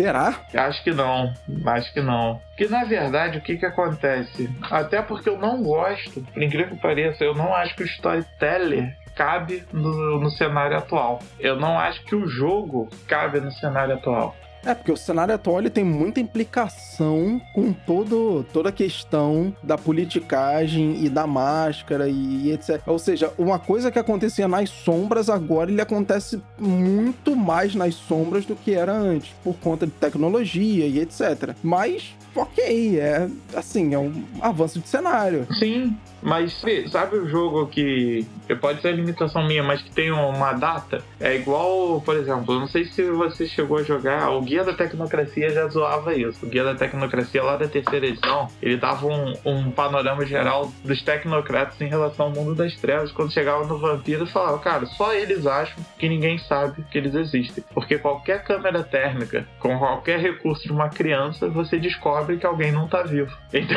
Será? 0.00 0.34
Acho 0.54 0.82
que 0.82 0.92
não. 0.92 1.34
Acho 1.66 1.92
que 1.92 2.00
não. 2.00 2.40
Que 2.56 2.66
na 2.68 2.84
verdade, 2.84 3.38
o 3.38 3.40
que 3.42 3.58
que 3.58 3.66
acontece? 3.66 4.48
Até 4.70 5.02
porque 5.02 5.28
eu 5.28 5.36
não 5.36 5.62
gosto, 5.62 6.22
por 6.22 6.42
incrível 6.42 6.74
que 6.74 6.80
pareça, 6.82 7.22
eu 7.22 7.34
não 7.34 7.54
acho 7.54 7.74
que 7.76 7.82
o 7.82 7.86
storyteller 7.86 8.96
cabe 9.14 9.64
no, 9.72 10.18
no 10.18 10.30
cenário 10.30 10.78
atual. 10.78 11.20
Eu 11.38 11.56
não 11.56 11.78
acho 11.78 12.02
que 12.04 12.14
o 12.14 12.26
jogo 12.26 12.88
cabe 13.06 13.40
no 13.40 13.52
cenário 13.52 13.94
atual. 13.94 14.34
É, 14.64 14.74
porque 14.74 14.92
o 14.92 14.96
cenário 14.96 15.34
atual 15.34 15.58
ele 15.58 15.70
tem 15.70 15.84
muita 15.84 16.20
implicação 16.20 17.40
com 17.54 17.72
todo, 17.72 18.44
toda 18.52 18.68
a 18.68 18.72
questão 18.72 19.54
da 19.62 19.78
politicagem 19.78 21.04
e 21.04 21.08
da 21.08 21.26
máscara 21.26 22.08
e 22.08 22.52
etc. 22.52 22.80
Ou 22.86 22.98
seja, 22.98 23.32
uma 23.38 23.58
coisa 23.58 23.90
que 23.90 23.98
acontecia 23.98 24.46
nas 24.46 24.68
sombras, 24.70 25.30
agora 25.30 25.70
ele 25.70 25.80
acontece 25.80 26.42
muito 26.58 27.34
mais 27.34 27.74
nas 27.74 27.94
sombras 27.94 28.44
do 28.44 28.54
que 28.54 28.74
era 28.74 28.92
antes, 28.92 29.34
por 29.42 29.54
conta 29.56 29.86
de 29.86 29.92
tecnologia 29.92 30.86
e 30.86 31.00
etc. 31.00 31.54
Mas, 31.62 32.14
ok, 32.34 32.98
é 32.98 33.28
assim, 33.54 33.94
é 33.94 33.98
um 33.98 34.24
avanço 34.40 34.78
de 34.78 34.88
cenário. 34.88 35.46
Sim, 35.58 35.96
mas 36.22 36.62
sabe 36.90 37.16
o 37.16 37.28
jogo 37.28 37.66
que 37.66 38.26
pode 38.60 38.80
ser 38.80 38.92
limitação 38.92 39.46
minha, 39.46 39.62
mas 39.62 39.82
que 39.82 39.90
tem 39.90 40.10
uma 40.10 40.52
data? 40.52 41.02
É 41.18 41.34
igual, 41.36 42.00
por 42.00 42.16
exemplo, 42.16 42.58
não 42.58 42.66
sei 42.66 42.84
se 42.84 43.02
você 43.10 43.46
chegou 43.46 43.78
a 43.78 43.82
jogar, 43.82 44.30
o 44.30 44.40
Guia 44.40 44.64
da 44.64 44.72
Tecnocracia 44.72 45.50
já 45.50 45.66
zoava 45.68 46.14
isso. 46.14 46.44
O 46.44 46.48
Guia 46.48 46.64
da 46.64 46.74
Tecnocracia 46.74 47.42
lá 47.42 47.56
da 47.56 47.68
terceira 47.68 48.06
edição, 48.06 48.48
ele 48.60 48.76
dava 48.76 49.06
um, 49.06 49.34
um 49.44 49.70
panorama 49.70 50.24
geral 50.24 50.70
dos 50.84 51.02
tecnocratas 51.02 51.80
em 51.80 51.86
relação 51.86 52.26
ao 52.26 52.32
mundo 52.32 52.54
das 52.54 52.74
trevas. 52.76 53.12
Quando 53.12 53.32
chegava 53.32 53.66
no 53.66 53.78
vampiro, 53.78 54.26
falava, 54.26 54.58
cara, 54.58 54.86
só 54.86 55.12
eles 55.14 55.46
acham 55.46 55.84
que 55.98 56.08
ninguém 56.08 56.38
sabe 56.38 56.84
que 56.90 56.98
eles 56.98 57.14
existem. 57.14 57.64
Porque 57.72 57.98
qualquer 57.98 58.42
câmera 58.44 58.82
térmica, 58.82 59.46
com 59.58 59.78
qualquer 59.78 60.18
recurso 60.18 60.64
de 60.64 60.72
uma 60.72 60.88
criança, 60.88 61.48
você 61.48 61.78
descobre 61.78 62.36
que 62.36 62.46
alguém 62.46 62.72
não 62.72 62.88
tá 62.88 63.02
vivo. 63.02 63.30
Então, 63.60 63.76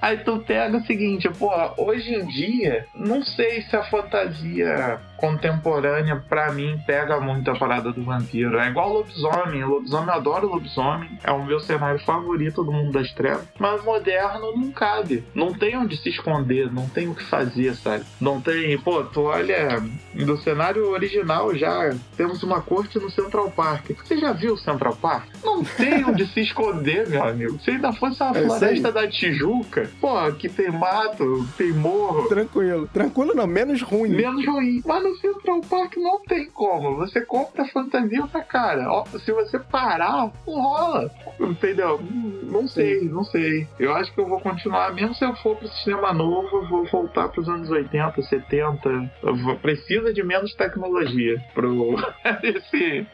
aí 0.00 0.18
tu 0.18 0.38
pega 0.40 0.78
o 0.78 0.86
seguinte, 0.86 1.28
pô, 1.38 1.50
hoje 1.78 2.14
em 2.14 2.26
dia, 2.26 2.86
não 2.94 3.22
sei 3.22 3.62
se 3.62 3.76
a 3.76 3.84
fantasia 3.84 5.00
contemporânea, 5.18 6.22
para 6.28 6.52
mim, 6.52 6.80
pega 6.86 7.20
muito 7.20 7.50
a 7.50 7.58
parada 7.58 7.92
do 7.92 8.02
vampiro. 8.02 8.58
É 8.58 8.68
igual 8.68 8.92
lobisomem. 8.92 9.64
Lobisomem, 9.64 10.06
eu 10.06 10.14
adoro 10.14 10.48
lobisomem. 10.48 11.18
É 11.22 11.32
o 11.32 11.44
meu 11.44 11.60
cenário 11.60 12.00
favorito 12.04 12.64
do 12.64 12.72
mundo 12.72 12.92
das 12.92 13.12
trevas. 13.12 13.46
Mas 13.58 13.84
moderno 13.84 14.56
não 14.56 14.70
cabe. 14.70 15.24
Não 15.34 15.52
tem 15.52 15.76
onde 15.76 15.96
se 15.96 16.08
esconder, 16.08 16.72
não 16.72 16.88
tem 16.88 17.08
o 17.08 17.14
que 17.14 17.24
fazer, 17.24 17.74
sabe? 17.74 18.04
Não 18.20 18.40
tem. 18.40 18.78
Pô, 18.78 19.02
tu 19.04 19.22
olha. 19.22 19.82
Do 20.14 20.36
cenário 20.38 20.88
original 20.90 21.54
já 21.54 21.94
temos 22.16 22.42
uma 22.42 22.60
corte 22.60 22.98
no 22.98 23.10
Central 23.10 23.50
Park. 23.50 23.90
Você 24.04 24.18
já 24.18 24.32
viu 24.32 24.54
o 24.54 24.58
Central 24.58 24.96
Park? 24.96 25.28
Não 25.44 25.64
tem 25.64 26.04
onde 26.04 26.26
se 26.26 26.40
esconder, 26.40 27.08
meu 27.08 27.24
amigo. 27.24 27.58
Se 27.60 27.72
ainda 27.72 27.92
fosse 27.92 28.22
a 28.22 28.30
é 28.30 28.44
floresta 28.44 28.92
da 28.92 29.08
Tijuca, 29.08 29.90
pô, 30.00 30.32
que 30.32 30.48
tem 30.48 30.70
mato, 30.70 31.46
tem 31.56 31.72
morro. 31.72 32.28
Tranquilo. 32.28 32.88
Tranquilo 32.92 33.34
não, 33.34 33.46
menos 33.46 33.82
ruim. 33.82 34.10
Menos 34.10 34.46
ruim. 34.46 34.82
Mas 34.84 35.07
no 35.08 35.16
Central 35.16 35.60
Park 35.62 35.96
não 35.96 36.20
tem 36.20 36.50
como. 36.50 36.96
Você 36.96 37.20
compra 37.22 37.64
fantasia 37.66 38.26
pra 38.26 38.42
cara. 38.42 38.90
Ó, 38.90 39.04
se 39.04 39.32
você 39.32 39.58
parar, 39.58 40.30
não 40.46 40.60
rola. 40.60 41.10
Entendeu? 41.40 42.00
Não 42.42 42.66
sei, 42.68 43.02
não 43.02 43.24
sei. 43.24 43.66
Eu 43.78 43.94
acho 43.94 44.12
que 44.12 44.20
eu 44.20 44.26
vou 44.26 44.40
continuar, 44.40 44.94
mesmo 44.94 45.14
se 45.14 45.24
eu 45.24 45.34
for 45.36 45.56
pro 45.56 45.68
sistema 45.68 46.12
novo, 46.12 46.48
eu 46.56 46.68
vou 46.68 46.84
voltar 46.86 47.28
pros 47.28 47.48
anos 47.48 47.70
80, 47.70 48.22
70. 48.22 49.10
Vou, 49.22 49.56
precisa 49.56 50.12
de 50.12 50.22
menos 50.22 50.54
tecnologia 50.54 51.42
pro 51.54 51.96
esse, 52.42 53.06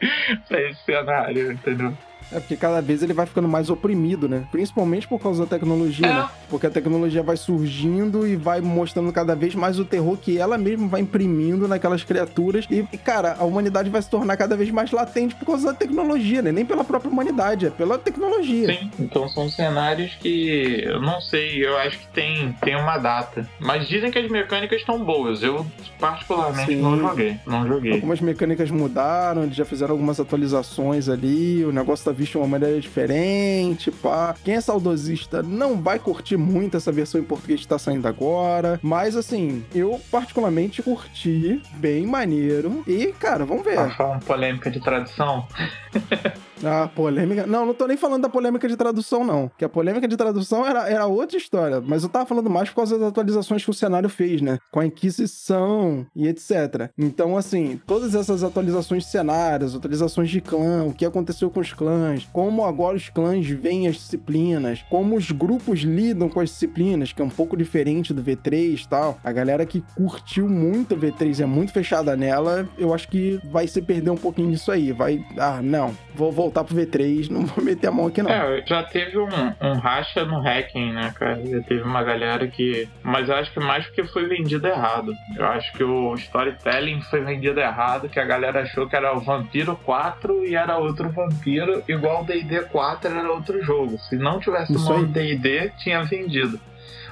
esse 0.51 0.85
cenário, 0.85 1.51
entendeu? 1.51 1.93
É 2.31 2.39
porque 2.39 2.55
cada 2.55 2.81
vez 2.81 3.01
ele 3.03 3.13
vai 3.13 3.25
ficando 3.25 3.47
mais 3.47 3.69
oprimido, 3.69 4.27
né? 4.27 4.43
Principalmente 4.51 5.07
por 5.07 5.19
causa 5.19 5.43
da 5.45 5.49
tecnologia, 5.49 6.07
É. 6.07 6.13
né? 6.13 6.29
Porque 6.49 6.67
a 6.67 6.69
tecnologia 6.69 7.23
vai 7.23 7.37
surgindo 7.37 8.27
e 8.27 8.35
vai 8.35 8.61
mostrando 8.61 9.11
cada 9.11 9.35
vez 9.35 9.55
mais 9.55 9.79
o 9.79 9.85
terror 9.85 10.17
que 10.17 10.37
ela 10.37 10.57
mesma 10.57 10.87
vai 10.87 11.01
imprimindo 11.01 11.67
naquelas 11.67 12.03
criaturas. 12.03 12.65
E, 12.69 12.83
cara, 12.97 13.35
a 13.39 13.43
humanidade 13.43 13.89
vai 13.89 14.01
se 14.01 14.09
tornar 14.09 14.37
cada 14.37 14.55
vez 14.55 14.69
mais 14.71 14.91
latente 14.91 15.35
por 15.35 15.45
causa 15.45 15.67
da 15.67 15.73
tecnologia, 15.73 16.41
né? 16.41 16.51
Nem 16.51 16.65
pela 16.65 16.83
própria 16.83 17.09
humanidade, 17.11 17.65
é 17.67 17.69
pela 17.69 17.97
tecnologia. 17.97 18.67
Sim, 18.67 18.91
então 18.99 19.27
são 19.29 19.49
cenários 19.49 20.13
que 20.19 20.83
eu 20.85 21.01
não 21.01 21.21
sei, 21.21 21.65
eu 21.65 21.77
acho 21.77 21.99
que 21.99 22.07
tem, 22.07 22.51
tem 22.61 22.75
uma 22.75 22.97
data. 22.97 23.47
Mas 23.59 23.87
dizem 23.87 24.11
que 24.11 24.17
as 24.19 24.29
mecânicas 24.29 24.79
estão 24.79 25.03
boas. 25.03 25.41
Eu, 25.43 25.65
particularmente, 25.99 26.73
Sim. 26.73 26.81
não 26.81 26.97
joguei. 26.99 27.37
Não 27.45 27.67
joguei. 27.67 27.93
Algumas 27.93 28.21
mecânicas 28.21 28.69
mudaram, 28.71 29.43
eles 29.43 29.55
já 29.55 29.65
fizeram 29.65 29.93
algumas 29.93 30.19
atualizações 30.19 31.09
ali, 31.09 31.63
o 31.65 31.71
negócio 31.71 32.05
tá 32.05 32.11
visto 32.15 32.33
de 32.33 32.37
uma 32.37 32.47
maneira 32.47 32.79
diferente, 32.79 33.91
pá. 33.91 34.35
Quem 34.43 34.55
é 34.55 34.61
saudosista 34.61 35.43
não 35.43 35.81
vai 35.81 35.99
curtir 35.99 36.37
muito 36.37 36.77
essa 36.77 36.91
versão 36.91 37.19
em 37.19 37.23
português 37.23 37.61
que 37.61 37.67
tá 37.67 37.77
saindo 37.77 38.07
agora, 38.07 38.79
mas 38.81 39.15
assim, 39.15 39.63
eu 39.73 39.99
particularmente 40.09 40.81
curti, 40.81 41.61
bem 41.73 42.05
maneiro, 42.05 42.83
e 42.87 43.07
cara, 43.07 43.45
vamos 43.45 43.63
ver. 43.63 43.75
Tá 43.75 43.89
falando 43.91 44.23
polêmica 44.23 44.71
de 44.71 44.79
tradução? 44.79 45.47
A 46.63 46.87
polêmica. 46.87 47.45
Não, 47.45 47.65
não 47.65 47.73
tô 47.73 47.87
nem 47.87 47.97
falando 47.97 48.23
da 48.23 48.29
polêmica 48.29 48.67
de 48.67 48.75
tradução, 48.75 49.23
não. 49.23 49.51
Que 49.57 49.65
a 49.65 49.69
polêmica 49.69 50.07
de 50.07 50.15
tradução 50.15 50.65
era, 50.65 50.89
era 50.89 51.05
outra 51.05 51.37
história. 51.37 51.81
Mas 51.81 52.03
eu 52.03 52.09
tava 52.09 52.25
falando 52.25 52.49
mais 52.49 52.69
por 52.69 52.77
causa 52.77 52.97
das 52.97 53.09
atualizações 53.09 53.63
que 53.63 53.69
o 53.69 53.73
cenário 53.73 54.09
fez, 54.09 54.41
né? 54.41 54.57
Com 54.71 54.79
a 54.79 54.85
Inquisição 54.85 56.05
e 56.15 56.27
etc. 56.27 56.89
Então, 56.97 57.37
assim, 57.37 57.79
todas 57.85 58.15
essas 58.15 58.43
atualizações 58.43 59.03
de 59.03 59.09
cenários, 59.09 59.75
atualizações 59.75 60.29
de 60.29 60.41
clã, 60.41 60.85
o 60.85 60.93
que 60.93 61.05
aconteceu 61.05 61.49
com 61.49 61.59
os 61.59 61.73
clãs, 61.73 62.27
como 62.31 62.65
agora 62.65 62.95
os 62.95 63.09
clãs 63.09 63.45
veem 63.47 63.87
as 63.87 63.95
disciplinas, 63.95 64.83
como 64.89 65.15
os 65.15 65.31
grupos 65.31 65.81
lidam 65.81 66.29
com 66.29 66.39
as 66.39 66.49
disciplinas, 66.49 67.11
que 67.11 67.21
é 67.21 67.25
um 67.25 67.29
pouco 67.29 67.57
diferente 67.57 68.13
do 68.13 68.23
V3 68.23 68.83
e 68.83 68.87
tal. 68.87 69.19
A 69.23 69.31
galera 69.31 69.65
que 69.65 69.83
curtiu 69.95 70.47
muito 70.47 70.95
o 70.95 70.97
V3 70.97 71.41
é 71.41 71.45
muito 71.45 71.71
fechada 71.71 72.15
nela, 72.15 72.67
eu 72.77 72.93
acho 72.93 73.07
que 73.07 73.39
vai 73.51 73.67
se 73.67 73.81
perder 73.81 74.09
um 74.09 74.17
pouquinho 74.17 74.49
nisso 74.49 74.71
aí. 74.71 74.91
Vai. 74.91 75.23
Ah, 75.37 75.61
não. 75.61 75.95
Vou 76.15 76.31
voltar 76.45 76.63
pro 76.63 76.75
V3, 76.75 77.29
não 77.29 77.45
vou 77.45 77.63
meter 77.63 77.87
a 77.87 77.91
mão 77.91 78.07
aqui, 78.07 78.21
não. 78.21 78.29
É, 78.29 78.63
já 78.65 78.83
teve 78.83 79.17
um, 79.17 79.27
um 79.61 79.73
racha 79.73 80.23
no 80.25 80.39
hacking, 80.39 80.93
né, 80.93 81.13
cara? 81.17 81.41
Já 81.45 81.61
teve 81.61 81.81
uma 81.81 82.03
galera 82.03 82.47
que. 82.47 82.87
Mas 83.03 83.29
eu 83.29 83.35
acho 83.35 83.51
que 83.51 83.59
mais 83.59 83.85
porque 83.85 84.03
foi 84.05 84.27
vendido 84.27 84.67
errado. 84.67 85.13
Eu 85.35 85.45
acho 85.45 85.73
que 85.73 85.83
o 85.83 86.13
storytelling 86.15 87.01
foi 87.01 87.21
vendido 87.21 87.59
errado, 87.59 88.09
que 88.09 88.19
a 88.19 88.25
galera 88.25 88.61
achou 88.61 88.87
que 88.87 88.95
era 88.95 89.15
o 89.15 89.19
Vampiro 89.19 89.75
4 89.83 90.45
e 90.45 90.55
era 90.55 90.77
outro 90.77 91.09
vampiro, 91.09 91.83
igual 91.87 92.23
o 92.23 92.25
DD 92.25 92.61
4 92.63 93.11
era 93.11 93.31
outro 93.31 93.63
jogo. 93.63 93.97
Se 94.09 94.15
não 94.15 94.39
tivesse 94.39 94.75
o 94.75 94.79
nome. 94.79 95.07
DD, 95.07 95.71
tinha 95.77 96.03
vendido. 96.03 96.59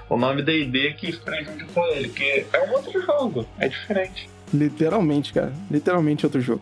O 0.09 0.17
nome 0.17 0.43
DD 0.43 0.93
que 0.93 1.15
prejudicou 1.17 1.85
ele, 1.87 2.09
que 2.09 2.45
é 2.51 2.67
um 2.67 2.73
outro 2.73 3.01
jogo, 3.01 3.45
é 3.57 3.67
diferente. 3.67 4.29
Literalmente, 4.53 5.33
cara. 5.33 5.51
Literalmente 5.71 6.25
outro 6.25 6.39
jogo. 6.39 6.61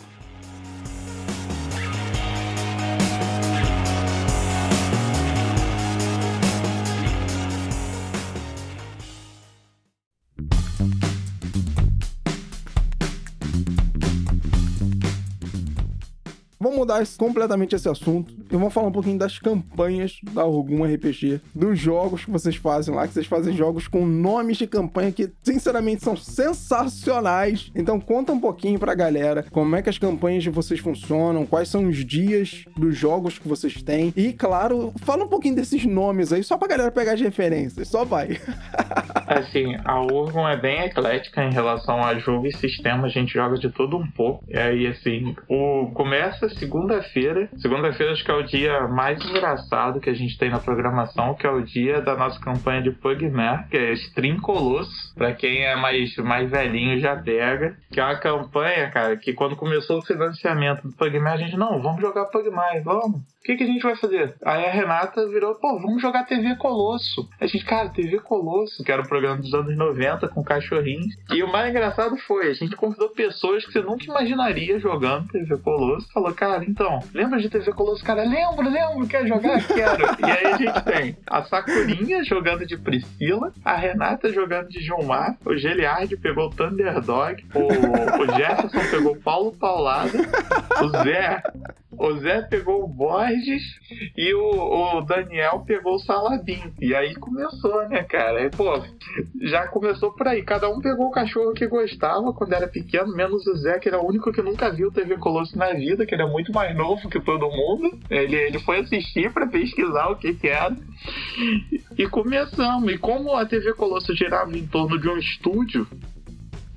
Mudar 16.92 17.08
completamente 17.18 17.76
esse 17.76 17.88
assunto 17.88 18.34
e 18.52 18.56
vamos 18.56 18.74
falar 18.74 18.88
um 18.88 18.92
pouquinho 18.92 19.18
das 19.18 19.40
campanhas 19.40 20.20
da 20.34 20.46
Orgum 20.46 20.84
RPG, 20.84 21.40
dos 21.56 21.80
jogos 21.80 22.26
que 22.26 22.32
vocês 22.32 22.56
fazem 22.56 22.94
lá, 22.94 23.08
que 23.08 23.14
vocês 23.14 23.26
fazem 23.26 23.56
jogos 23.56 23.88
com 23.88 24.06
nomes 24.06 24.58
de 24.58 24.68
campanha 24.68 25.12
que, 25.12 25.32
sinceramente, 25.42 26.04
são 26.04 26.18
sensacionais. 26.18 27.72
Então 27.74 28.00
conta 28.00 28.34
um 28.34 28.40
pouquinho 28.40 28.78
pra 28.78 28.94
galera 28.94 29.46
como 29.52 29.76
é 29.76 29.82
que 29.82 29.90
as 29.90 29.98
campanhas 29.98 30.44
de 30.44 30.50
vocês 30.50 30.80
funcionam, 30.80 31.46
quais 31.46 31.70
são 31.70 31.88
os 31.88 32.06
dias 32.06 32.66
dos 32.78 32.98
jogos 32.98 33.40
que 33.40 33.48
vocês 33.48 33.82
têm 33.82 34.14
e, 34.16 34.34
claro, 34.34 34.94
fala 34.98 35.24
um 35.24 35.30
pouquinho 35.30 35.56
desses 35.56 35.86
nomes 35.86 36.34
aí, 36.34 36.44
só 36.44 36.58
pra 36.58 36.68
galera 36.68 36.92
pegar 36.92 37.14
as 37.14 37.22
referências, 37.22 37.88
só 37.88 38.04
vai. 38.04 38.40
Assim, 39.32 39.76
a 39.86 40.02
Urgon 40.02 40.48
é 40.48 40.58
bem 40.58 40.82
eclética 40.82 41.44
em 41.44 41.54
relação 41.54 42.04
a 42.04 42.16
jogo 42.16 42.48
e 42.48 42.56
sistema, 42.56 43.06
a 43.06 43.10
gente 43.10 43.34
joga 43.34 43.58
de 43.58 43.70
tudo 43.70 43.98
um 43.98 44.08
pouco. 44.12 44.44
E 44.48 44.58
aí, 44.58 44.88
assim, 44.88 45.36
o 45.48 45.92
começa 45.94 46.50
segunda-feira. 46.50 47.50
Segunda-feira 47.58 48.12
acho 48.12 48.24
que 48.24 48.32
é 48.32 48.36
o 48.36 48.44
dia 48.44 48.88
mais 48.88 49.24
engraçado 49.24 50.00
que 50.00 50.10
a 50.10 50.14
gente 50.14 50.38
tem 50.38 50.50
na 50.50 50.60
programação, 50.60 51.34
que 51.34 51.48
é 51.48 51.50
o 51.50 51.62
dia 51.62 52.02
da 52.02 52.16
nossa 52.16 52.40
campanha 52.40 52.82
de 52.82 52.92
Pugmare, 52.92 53.68
que 53.70 53.78
é 53.78 53.94
Stream 53.94 54.40
Colosso. 54.40 55.14
Pra 55.16 55.34
quem 55.34 55.64
é 55.64 55.76
mais, 55.76 56.16
mais 56.18 56.50
velhinho 56.50 57.00
já 57.00 57.16
pega. 57.16 57.78
Que 57.92 58.00
é 58.00 58.04
uma 58.04 58.20
campanha, 58.20 58.90
cara, 58.92 59.18
que 59.18 59.34
quando 59.34 59.56
começou 59.56 60.00
o 60.00 60.06
financiamento 60.06 60.84
do 60.84 60.96
Pugmare, 60.96 61.42
a 61.42 61.46
gente, 61.46 61.58
não, 61.58 61.82
vamos 61.82 62.02
jogar 62.02 62.26
Pugmare, 62.26 62.82
vamos. 62.82 63.22
O 63.42 63.44
que, 63.44 63.56
que 63.56 63.64
a 63.64 63.68
gente 63.68 63.82
vai 63.82 63.96
fazer? 63.96 64.36
Aí 64.46 64.66
a 64.66 64.72
Renata 64.72 65.28
virou, 65.28 65.56
pô, 65.56 65.80
vamos 65.80 66.00
jogar 66.00 66.26
TV 66.26 66.56
Colosso. 66.58 67.28
A 67.40 67.48
gente, 67.48 67.66
cara, 67.66 67.90
TV 67.90 68.20
Colosso, 68.20 68.84
que 68.84 68.92
era 68.92 69.02
um 69.02 69.06
programa 69.06 69.42
dos 69.42 69.52
anos 69.52 69.76
90 69.76 70.28
com 70.28 70.44
cachorrinhos. 70.44 71.18
E 71.34 71.42
o 71.42 71.52
mais 71.52 71.72
engraçado 71.72 72.16
foi, 72.18 72.52
a 72.52 72.54
gente 72.54 72.76
convidou 72.76 73.10
pessoas 73.10 73.66
que 73.66 73.74
você 73.74 73.82
nunca 73.82 74.06
imaginaria 74.06 74.80
jogando 74.80 75.28
TV 75.30 75.58
Colosso. 75.58 76.08
Falou, 76.14 76.32
cara, 76.36 76.64
então, 76.64 77.00
lembra 77.16 77.40
de 77.40 77.50
TV 77.50 77.74
Colosso? 77.74 78.06
Cara, 78.06 78.24
lembro, 78.24 78.70
lembro, 78.70 79.08
quer 79.08 79.26
jogar? 79.26 79.60
Quero. 79.66 80.04
e 80.22 80.32
aí 80.32 80.46
a 80.46 80.58
gente 80.58 80.84
tem 80.84 81.18
a 81.26 81.42
Sakurinha 81.42 82.24
jogando 82.24 82.64
de 82.64 82.78
Priscila, 82.78 83.52
a 83.66 83.76
Renata 83.76 84.32
jogando 84.32 84.70
de 84.70 84.82
Gilmar, 84.82 85.36
o 85.44 85.58
Geliard 85.58 86.16
pegou 86.18 86.46
o 86.46 86.52
Thunderdog, 86.52 87.44
o, 87.56 88.22
o 88.22 88.38
Jefferson 88.38 88.92
pegou 88.92 89.14
o 89.14 89.20
Paulo 89.20 89.52
Paulada, 89.54 90.12
o 90.80 90.90
Zé 91.04 91.42
o 91.98 92.14
Zé 92.20 92.42
pegou 92.44 92.84
o 92.84 92.88
Borges 92.88 93.64
e 94.18 94.34
o, 94.34 94.98
o 94.98 95.02
Daniel 95.02 95.64
pegou 95.66 95.96
o 95.96 96.00
Salabim. 96.00 96.74
E 96.80 96.96
aí 96.96 97.16
começou, 97.16 97.88
né, 97.90 98.04
cara? 98.04 98.46
E, 98.46 98.50
pô, 98.50 98.82
já 99.42 99.68
começou 99.68 100.12
por 100.14 100.28
aí. 100.28 100.42
Cada 100.44 100.70
um 100.70 100.80
pegou 100.80 101.08
o 101.08 101.12
cachorro 101.12 101.54
que 101.54 101.68
gostava 101.68 102.34
quando 102.34 102.54
era 102.54 102.68
pequeno, 102.68 103.16
menos 103.16 103.46
o 103.46 103.56
Zé, 103.58 103.80
que 103.80 103.90
era 103.90 104.02
o 104.02 104.08
único 104.08 104.32
que 104.32 104.42
nunca 104.42 104.72
viu 104.72 104.92
TV 104.92 105.18
Colosso 105.18 105.58
na 105.58 105.74
vida, 105.74 106.06
que 106.06 106.16
era 106.16 106.28
muito 106.28 106.52
mais 106.54 106.76
novo 106.76 107.10
que 107.10 107.20
todo 107.20 107.50
mundo. 107.50 108.00
Ele, 108.10 108.36
ele 108.36 108.60
foi 108.60 108.80
assistir 108.80 109.32
pra 109.32 109.48
pesquisar 109.48 110.08
o 110.08 110.16
que 110.16 110.34
que 110.34 110.48
era. 110.48 110.76
E 111.98 112.08
começamos. 112.08 112.92
E 112.92 112.98
como 112.98 113.36
a 113.36 113.46
TV 113.46 113.74
Colosso 113.74 114.16
girava 114.16 114.58
em 114.58 114.66
torno 114.66 115.00
de 115.00 115.10
um 115.10 115.18
estúdio, 115.18 115.88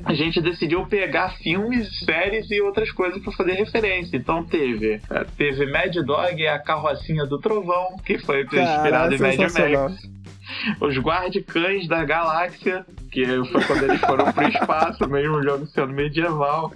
a 0.04 0.12
gente 0.12 0.40
decidiu 0.40 0.86
pegar 0.86 1.36
filmes, 1.38 1.98
séries 2.00 2.50
e 2.50 2.60
outras 2.60 2.90
coisas 2.92 3.22
para 3.22 3.32
fazer 3.32 3.52
referência. 3.52 4.16
Então 4.16 4.44
teve, 4.44 5.00
eh, 5.10 5.26
teve 5.36 5.66
Mad 5.66 5.94
Dog 6.04 6.40
e 6.40 6.46
a 6.46 6.58
Carrocinha 6.58 7.24
do 7.26 7.38
Trovão, 7.38 7.96
que 8.04 8.18
foi 8.18 8.42
inspirado 8.42 8.90
Caralho, 8.90 9.14
em 9.14 9.20
Mad. 9.20 9.72
Max. 9.72 10.14
Os 10.78 10.98
Guardiães 10.98 11.88
da 11.88 12.04
Galáxia, 12.04 12.84
que 13.10 13.24
foi 13.46 13.64
quando 13.64 13.82
eles 13.84 14.00
foram 14.00 14.30
pro 14.30 14.48
espaço, 14.48 15.08
mesmo 15.08 15.42
jogo 15.42 15.66
sendo 15.66 15.92
medieval. 15.92 16.70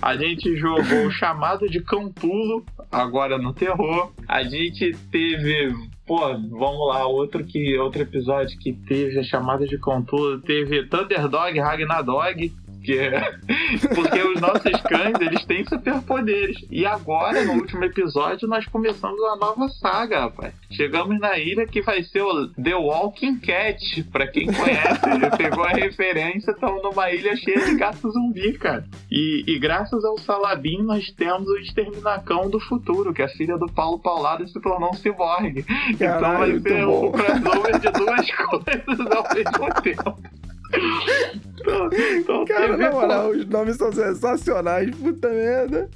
A 0.00 0.16
gente 0.16 0.56
jogou 0.56 1.06
o 1.06 1.10
Chamado 1.10 1.68
de 1.68 1.80
Campulo, 1.80 2.64
agora 2.90 3.36
no 3.36 3.52
terror. 3.52 4.12
A 4.26 4.42
gente 4.42 4.96
teve 5.10 5.74
Pô, 6.04 6.18
vamos 6.18 6.88
lá, 6.88 7.06
outro 7.06 7.44
que 7.44 7.78
outro 7.78 8.02
episódio 8.02 8.58
que 8.58 8.72
teve 8.72 9.20
a 9.20 9.22
chamada 9.22 9.66
de 9.66 9.78
Campulo, 9.78 10.40
teve 10.40 10.84
Thunderdog, 10.86 11.58
Ragnadog, 11.58 12.52
que 12.82 12.98
é 12.98 13.32
porque 13.94 14.20
os 14.20 14.40
nossos 14.40 14.80
cães, 14.82 15.14
eles 15.20 15.44
têm 15.44 15.64
superpoderes. 15.64 16.56
E 16.70 16.84
agora, 16.84 17.44
no 17.44 17.54
último 17.54 17.84
episódio, 17.84 18.48
nós 18.48 18.66
começamos 18.66 19.18
uma 19.20 19.36
nova 19.36 19.68
saga, 19.68 20.20
rapaz. 20.22 20.54
Chegamos 20.70 21.18
na 21.20 21.38
ilha 21.38 21.66
que 21.66 21.82
vai 21.82 22.02
ser 22.02 22.22
o 22.22 22.48
The 22.48 22.74
Walking 22.74 23.38
Cat. 23.38 24.02
Pra 24.10 24.26
quem 24.26 24.46
conhece, 24.46 25.00
ele 25.10 25.30
pegou 25.36 25.64
a 25.64 25.70
referência, 25.70 26.50
estamos 26.50 26.82
numa 26.82 27.10
ilha 27.10 27.36
cheia 27.36 27.64
de 27.64 27.74
gatos 27.76 28.12
zumbi, 28.12 28.52
cara. 28.54 28.84
E, 29.10 29.44
e 29.46 29.58
graças 29.58 30.04
ao 30.04 30.18
Salabim, 30.18 30.82
nós 30.82 31.10
temos 31.12 31.48
o 31.48 31.56
Exterminacão 31.58 32.48
do 32.50 32.60
futuro, 32.60 33.12
que 33.12 33.22
a 33.22 33.28
filha 33.28 33.56
do 33.56 33.66
Paulo 33.72 33.98
Paulado 33.98 34.46
se 34.48 34.60
tornou 34.60 34.90
um 34.90 34.94
ciborgue. 34.94 35.64
então 35.90 36.20
vai 36.20 36.20
Caralho, 36.20 36.60
ser 36.62 36.84
muito 36.84 36.86
bom. 36.86 37.08
um 37.08 37.12
crossover 37.12 37.78
de 37.80 37.90
duas 37.92 38.30
coisas 38.36 39.16
ao 39.16 39.34
mesmo 39.34 39.82
tempo. 39.82 40.41
Cara, 42.46 42.76
na 42.76 42.90
moral, 42.90 43.30
os 43.30 43.46
nomes 43.46 43.76
são 43.76 43.92
sensacionais, 43.92 44.90
puta 44.96 45.28
merda. 45.28 45.88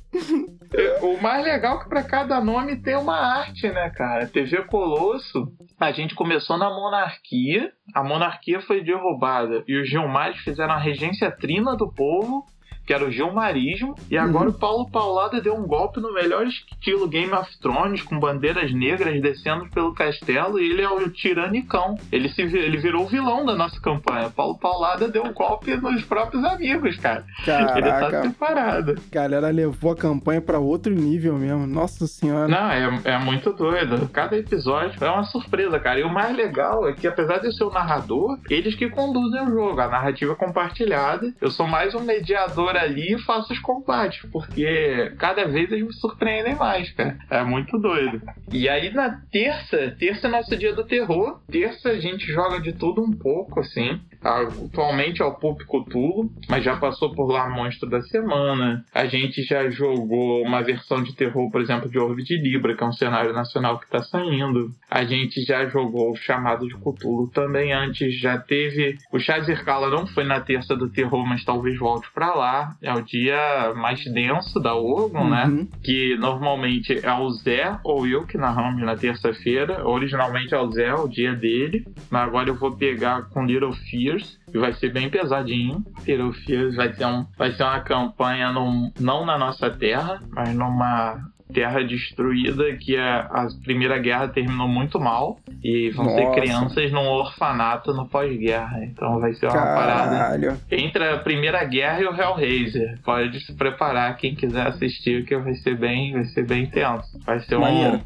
O 1.00 1.20
mais 1.22 1.44
legal 1.44 1.76
é 1.76 1.82
que 1.82 1.88
pra 1.88 2.02
cada 2.02 2.40
nome 2.40 2.76
tem 2.76 2.96
uma 2.96 3.16
arte, 3.16 3.68
né, 3.68 3.90
cara? 3.90 4.26
TV 4.26 4.62
Colosso, 4.64 5.52
a 5.78 5.92
gente 5.92 6.14
começou 6.14 6.58
na 6.58 6.68
monarquia, 6.68 7.72
a 7.94 8.02
monarquia 8.02 8.60
foi 8.60 8.82
derrubada 8.82 9.64
e 9.66 9.80
os 9.80 9.88
Gilmares 9.88 10.38
fizeram 10.38 10.74
a 10.74 10.78
regência 10.78 11.30
trina 11.30 11.76
do 11.76 11.92
povo, 11.92 12.44
que 12.86 12.92
era 12.92 13.04
o 13.04 13.10
Gilmarismo, 13.10 13.94
e 14.10 14.16
agora 14.16 14.48
uhum. 14.48 14.54
o 14.54 14.58
Paulo 14.58 14.90
Paulada 14.90 15.40
deu 15.40 15.54
um 15.54 15.66
golpe 15.66 16.00
no 16.00 16.14
melhor 16.14 16.46
estilo 16.46 17.08
Game 17.08 17.32
of 17.32 17.50
Thrones, 17.60 18.02
com 18.02 18.18
bandeiras 18.18 18.72
negras 18.72 19.20
descendo 19.20 19.68
pelo 19.70 19.92
castelo, 19.92 20.58
e 20.60 20.70
ele 20.70 20.82
é 20.82 20.88
o 20.88 21.10
tiranicão. 21.10 21.96
Ele, 22.12 22.28
se, 22.28 22.42
ele 22.42 22.78
virou 22.78 23.04
o 23.04 23.08
vilão 23.08 23.44
da 23.44 23.54
nossa 23.54 23.80
campanha. 23.80 24.30
Paulo 24.30 24.56
Paulada 24.58 25.08
deu 25.08 25.24
um 25.24 25.32
golpe 25.32 25.74
nos 25.76 26.04
próprios 26.04 26.44
amigos, 26.44 26.96
cara. 26.96 27.24
Caraca. 27.44 27.78
Ele 27.78 27.90
tá 27.90 28.22
separado. 28.22 28.94
Galera 29.10 29.50
levou 29.50 29.92
a 29.92 29.96
campanha 29.96 30.40
para 30.40 30.58
outro 30.58 30.92
nível 30.92 31.34
mesmo. 31.34 31.66
Nossa 31.66 32.06
senhora. 32.06 32.46
Não, 32.46 32.70
é, 32.70 33.00
é 33.04 33.18
muito 33.18 33.52
doido. 33.52 34.08
Cada 34.08 34.36
episódio 34.36 35.02
é 35.02 35.10
uma 35.10 35.24
surpresa, 35.24 35.78
cara. 35.80 36.00
E 36.00 36.04
o 36.04 36.12
mais 36.12 36.36
legal 36.36 36.88
é 36.88 36.92
que, 36.92 37.06
apesar 37.06 37.38
de 37.38 37.46
eu 37.46 37.52
ser 37.52 37.64
o 37.64 37.70
narrador, 37.70 38.38
eles 38.48 38.74
que 38.74 38.88
conduzem 38.88 39.42
o 39.42 39.50
jogo. 39.50 39.80
A 39.80 39.88
narrativa 39.88 40.32
é 40.32 40.36
compartilhada. 40.36 41.32
Eu 41.40 41.50
sou 41.50 41.66
mais 41.66 41.94
um 41.94 42.00
mediador 42.00 42.75
ali 42.82 43.14
e 43.14 43.22
faço 43.22 43.52
os 43.52 43.58
combates, 43.58 44.28
porque 44.30 45.12
cada 45.18 45.46
vez 45.46 45.70
eles 45.70 45.86
me 45.86 45.92
surpreendem 45.94 46.54
mais, 46.54 46.90
cara. 46.92 47.18
É 47.30 47.42
muito 47.42 47.78
doido. 47.78 48.20
E 48.52 48.68
aí 48.68 48.92
na 48.92 49.20
terça, 49.30 49.94
terça 49.98 50.26
é 50.26 50.30
nosso 50.30 50.56
dia 50.56 50.72
do 50.72 50.84
terror. 50.84 51.40
Terça 51.50 51.90
a 51.90 51.98
gente 51.98 52.26
joga 52.26 52.60
de 52.60 52.72
tudo 52.72 53.02
um 53.02 53.12
pouco, 53.12 53.60
assim. 53.60 54.00
Atualmente 54.26 55.22
é 55.22 55.24
o 55.24 55.34
Pulp 55.34 55.60
Cthulhu, 55.62 56.30
mas 56.48 56.64
já 56.64 56.76
passou 56.76 57.14
por 57.14 57.30
lá 57.30 57.48
Monstro 57.48 57.88
da 57.88 58.02
Semana. 58.02 58.84
A 58.92 59.06
gente 59.06 59.42
já 59.42 59.70
jogou 59.70 60.42
uma 60.42 60.62
versão 60.62 61.02
de 61.02 61.14
terror, 61.14 61.50
por 61.50 61.60
exemplo, 61.60 61.88
de 61.88 61.98
Orbe 61.98 62.24
de 62.24 62.36
Libra, 62.36 62.76
que 62.76 62.82
é 62.82 62.86
um 62.86 62.92
cenário 62.92 63.32
nacional 63.32 63.78
que 63.78 63.84
está 63.84 64.02
saindo. 64.02 64.70
A 64.90 65.04
gente 65.04 65.42
já 65.42 65.66
jogou 65.66 66.12
o 66.12 66.16
Chamado 66.16 66.66
de 66.66 66.74
Cthulhu 66.74 67.30
também 67.32 67.72
antes. 67.72 68.18
Já 68.18 68.38
teve. 68.38 68.98
O 69.12 69.18
Shazirkala 69.18 69.90
não 69.90 70.06
foi 70.06 70.24
na 70.24 70.40
terça 70.40 70.74
do 70.74 70.90
terror, 70.90 71.24
mas 71.26 71.44
talvez 71.44 71.78
volte 71.78 72.08
para 72.12 72.34
lá. 72.34 72.76
É 72.82 72.92
o 72.92 73.02
dia 73.02 73.72
mais 73.76 74.04
denso 74.04 74.58
da 74.60 74.74
Orgon, 74.74 75.28
né? 75.28 75.44
uhum. 75.44 75.56
né? 75.56 75.66
Que 75.82 76.16
normalmente 76.16 76.98
é 77.02 77.12
o 77.12 77.30
Zé 77.30 77.78
ou 77.84 78.06
eu 78.06 78.26
que 78.26 78.36
narramos 78.36 78.82
na 78.82 78.96
terça-feira. 78.96 79.86
Originalmente 79.86 80.54
é 80.54 80.58
o 80.58 80.70
Zé, 80.70 80.94
o 80.94 81.08
dia 81.08 81.34
dele. 81.34 81.86
Mas 82.10 82.22
agora 82.22 82.48
eu 82.48 82.54
vou 82.54 82.72
pegar 82.76 83.22
com 83.30 83.44
Little 83.44 83.72
Fear 83.72 84.15
Fears, 84.16 84.38
que 84.50 84.58
vai 84.58 84.72
ser 84.72 84.92
bem 84.92 85.10
pesadinho. 85.10 85.84
Hero 86.06 86.32
Fears 86.32 86.74
vai 86.74 86.92
ser, 86.92 87.06
um, 87.06 87.26
vai 87.36 87.52
ser 87.52 87.62
uma 87.62 87.80
campanha 87.80 88.52
num, 88.52 88.90
não 88.98 89.24
na 89.24 89.38
nossa 89.38 89.70
terra, 89.70 90.20
mas 90.30 90.54
numa 90.54 91.20
terra 91.52 91.84
destruída 91.84 92.76
que 92.76 92.96
a, 92.96 93.20
a 93.20 93.46
Primeira 93.62 93.98
Guerra 93.98 94.28
terminou 94.28 94.66
muito 94.66 94.98
mal 94.98 95.38
e 95.62 95.90
vão 95.90 96.06
Nossa. 96.06 96.16
ter 96.16 96.40
crianças 96.40 96.90
num 96.90 97.06
orfanato 97.06 97.94
no 97.94 98.08
pós-guerra. 98.08 98.84
Então 98.84 99.20
vai 99.20 99.32
ser 99.34 99.46
uma 99.46 99.54
Caralho. 99.54 100.48
parada 100.48 100.60
entre 100.70 101.04
a 101.08 101.18
Primeira 101.18 101.62
Guerra 101.64 102.00
e 102.00 102.06
o 102.06 102.14
Hellraiser. 102.14 102.98
Pode 103.04 103.38
se 103.40 103.54
preparar 103.54 104.16
quem 104.16 104.34
quiser 104.34 104.66
assistir 104.66 105.24
que 105.24 105.36
vai 105.36 105.54
ser 105.54 105.76
bem, 105.76 106.12
vai 106.12 106.24
ser 106.24 106.44
bem 106.44 106.66
tenso. 106.66 107.16
Vai 107.24 107.38
ser 107.40 107.56
um 107.56 108.00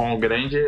um 0.00 0.18
grande 0.18 0.58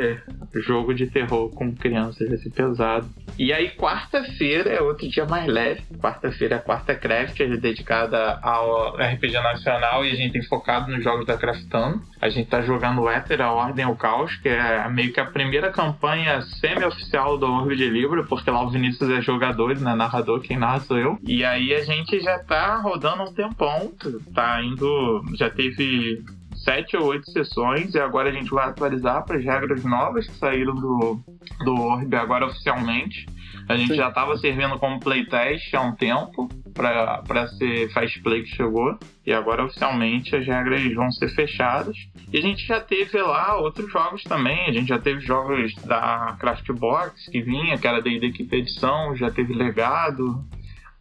jogo 0.55 0.95
de 0.95 1.07
terror 1.07 1.51
com 1.51 1.74
crianças, 1.74 2.29
ser 2.43 2.51
pesado. 2.51 3.09
E 3.39 3.53
aí, 3.53 3.70
quarta-feira 3.70 4.70
é 4.70 4.81
outro 4.81 5.09
dia 5.09 5.27
mais 5.27 5.47
leve. 5.47 5.83
Quarta-feira 6.01 6.57
é 6.57 6.59
a 6.59 6.62
quarta 6.62 6.95
craft, 6.95 7.39
é 7.41 7.57
dedicada 7.57 8.39
ao 8.43 8.97
RPG 8.97 9.35
Nacional 9.35 10.05
e 10.05 10.11
a 10.11 10.14
gente 10.14 10.33
tem 10.33 10.43
focado 10.43 10.91
nos 10.91 11.05
jogos 11.05 11.27
da 11.27 11.37
Craftando. 11.37 12.01
A 12.20 12.29
gente 12.29 12.49
tá 12.49 12.62
jogando 12.62 13.03
o 13.03 13.11
Ether, 13.11 13.43
a 13.43 13.53
Ordem 13.53 13.85
ao 13.85 13.97
Caos, 13.97 14.35
que 14.37 14.49
é 14.49 14.89
meio 14.89 15.12
que 15.12 15.20
a 15.20 15.27
primeira 15.27 15.70
campanha 15.70 16.41
semi-oficial 16.61 17.37
do 17.37 17.47
Orbe 17.47 17.77
de 17.77 17.89
Libra, 17.89 18.24
porque 18.24 18.51
lá 18.51 18.62
o 18.62 18.70
Vinícius 18.70 19.11
é 19.11 19.20
jogador, 19.20 19.79
né? 19.79 19.95
Narrador, 19.95 20.41
quem 20.41 20.57
narra 20.57 20.81
sou 20.81 20.99
eu. 20.99 21.18
E 21.27 21.45
aí 21.45 21.74
a 21.74 21.85
gente 21.85 22.18
já 22.20 22.39
tá 22.39 22.77
rodando 22.77 23.22
um 23.22 23.35
tempão, 23.35 23.93
tá 24.35 24.62
indo. 24.62 25.22
Já 25.35 25.51
teve 25.51 26.24
sete 26.67 26.97
ou 26.97 27.05
oito 27.07 27.31
sessões 27.31 27.95
e 27.95 28.01
agora 28.01 28.29
a 28.29 28.33
gente 28.33 28.51
vai 28.51 28.69
atualizar 28.69 29.25
para 29.25 29.37
as 29.37 29.45
regras 29.45 29.85
novas 29.85 30.27
que 30.27 30.35
saíram 30.35 30.75
do, 30.75 31.21
do 31.64 31.75
Orb 31.81 32.12
agora 32.17 32.47
oficialmente. 32.47 33.25
A 33.69 33.77
gente 33.77 33.91
Sim. 33.91 33.97
já 33.97 34.09
estava 34.09 34.37
servindo 34.37 34.77
como 34.77 34.99
playtest 34.99 35.73
há 35.75 35.81
um 35.81 35.95
tempo 35.95 36.49
para 36.75 37.47
ser 37.51 37.89
Fast 37.93 38.21
Play 38.21 38.43
que 38.43 38.57
chegou 38.57 38.99
e 39.25 39.33
agora 39.33 39.64
oficialmente 39.64 40.35
as 40.35 40.45
regras 40.45 40.93
vão 40.93 41.11
ser 41.12 41.29
fechadas. 41.29 41.97
E 42.33 42.39
a 42.39 42.43
gente 42.43 42.67
já 42.67 42.81
teve 42.81 43.17
lá 43.23 43.57
outros 43.59 43.91
jogos 43.91 44.25
também, 44.25 44.67
a 44.67 44.73
gente 44.73 44.89
já 44.89 44.99
teve 44.99 45.21
jogos 45.21 45.73
da 45.85 46.37
Craftbox 46.41 47.29
que 47.29 47.41
vinha, 47.43 47.79
que 47.79 47.87
era 47.87 48.03
da 48.03 48.11
Quinta 48.11 48.57
Edição, 48.57 49.14
já 49.14 49.31
teve 49.31 49.55
Legado, 49.55 50.45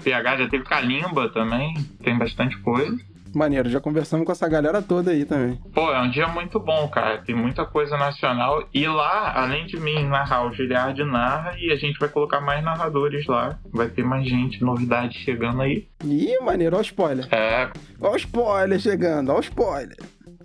PH 0.03 0.37
já 0.37 0.47
teve 0.47 0.63
Kalimba 0.63 1.29
também, 1.29 1.73
tem 2.03 2.15
bastante 2.15 2.55
coisa. 2.59 2.95
Maneiro, 3.35 3.69
já 3.69 3.81
conversamos 3.81 4.25
com 4.25 4.31
essa 4.31 4.47
galera 4.47 4.81
toda 4.81 5.11
aí 5.11 5.25
também. 5.25 5.59
Pô, 5.73 5.91
é 5.91 6.01
um 6.01 6.09
dia 6.09 6.25
muito 6.27 6.57
bom, 6.57 6.87
cara. 6.87 7.17
Tem 7.17 7.35
muita 7.35 7.65
coisa 7.65 7.97
nacional. 7.97 8.65
E 8.73 8.87
lá, 8.87 9.33
além 9.35 9.65
de 9.65 9.77
mim 9.77 10.05
narrar, 10.05 10.47
o 10.47 10.53
Giliard 10.53 11.03
narra 11.03 11.53
e 11.59 11.69
a 11.69 11.75
gente 11.75 11.99
vai 11.99 12.07
colocar 12.07 12.39
mais 12.39 12.63
narradores 12.63 13.25
lá. 13.27 13.59
Vai 13.73 13.89
ter 13.89 14.05
mais 14.05 14.25
gente, 14.25 14.63
novidade 14.63 15.19
chegando 15.19 15.61
aí. 15.61 15.85
Ih, 16.05 16.39
maneiro, 16.39 16.77
ó 16.77 16.79
o 16.79 16.81
spoiler. 16.81 17.27
É. 17.29 17.69
Ó 17.99 18.13
o 18.13 18.15
spoiler 18.15 18.79
chegando, 18.79 19.33
ó 19.33 19.37
o 19.37 19.41
spoiler. 19.41 19.97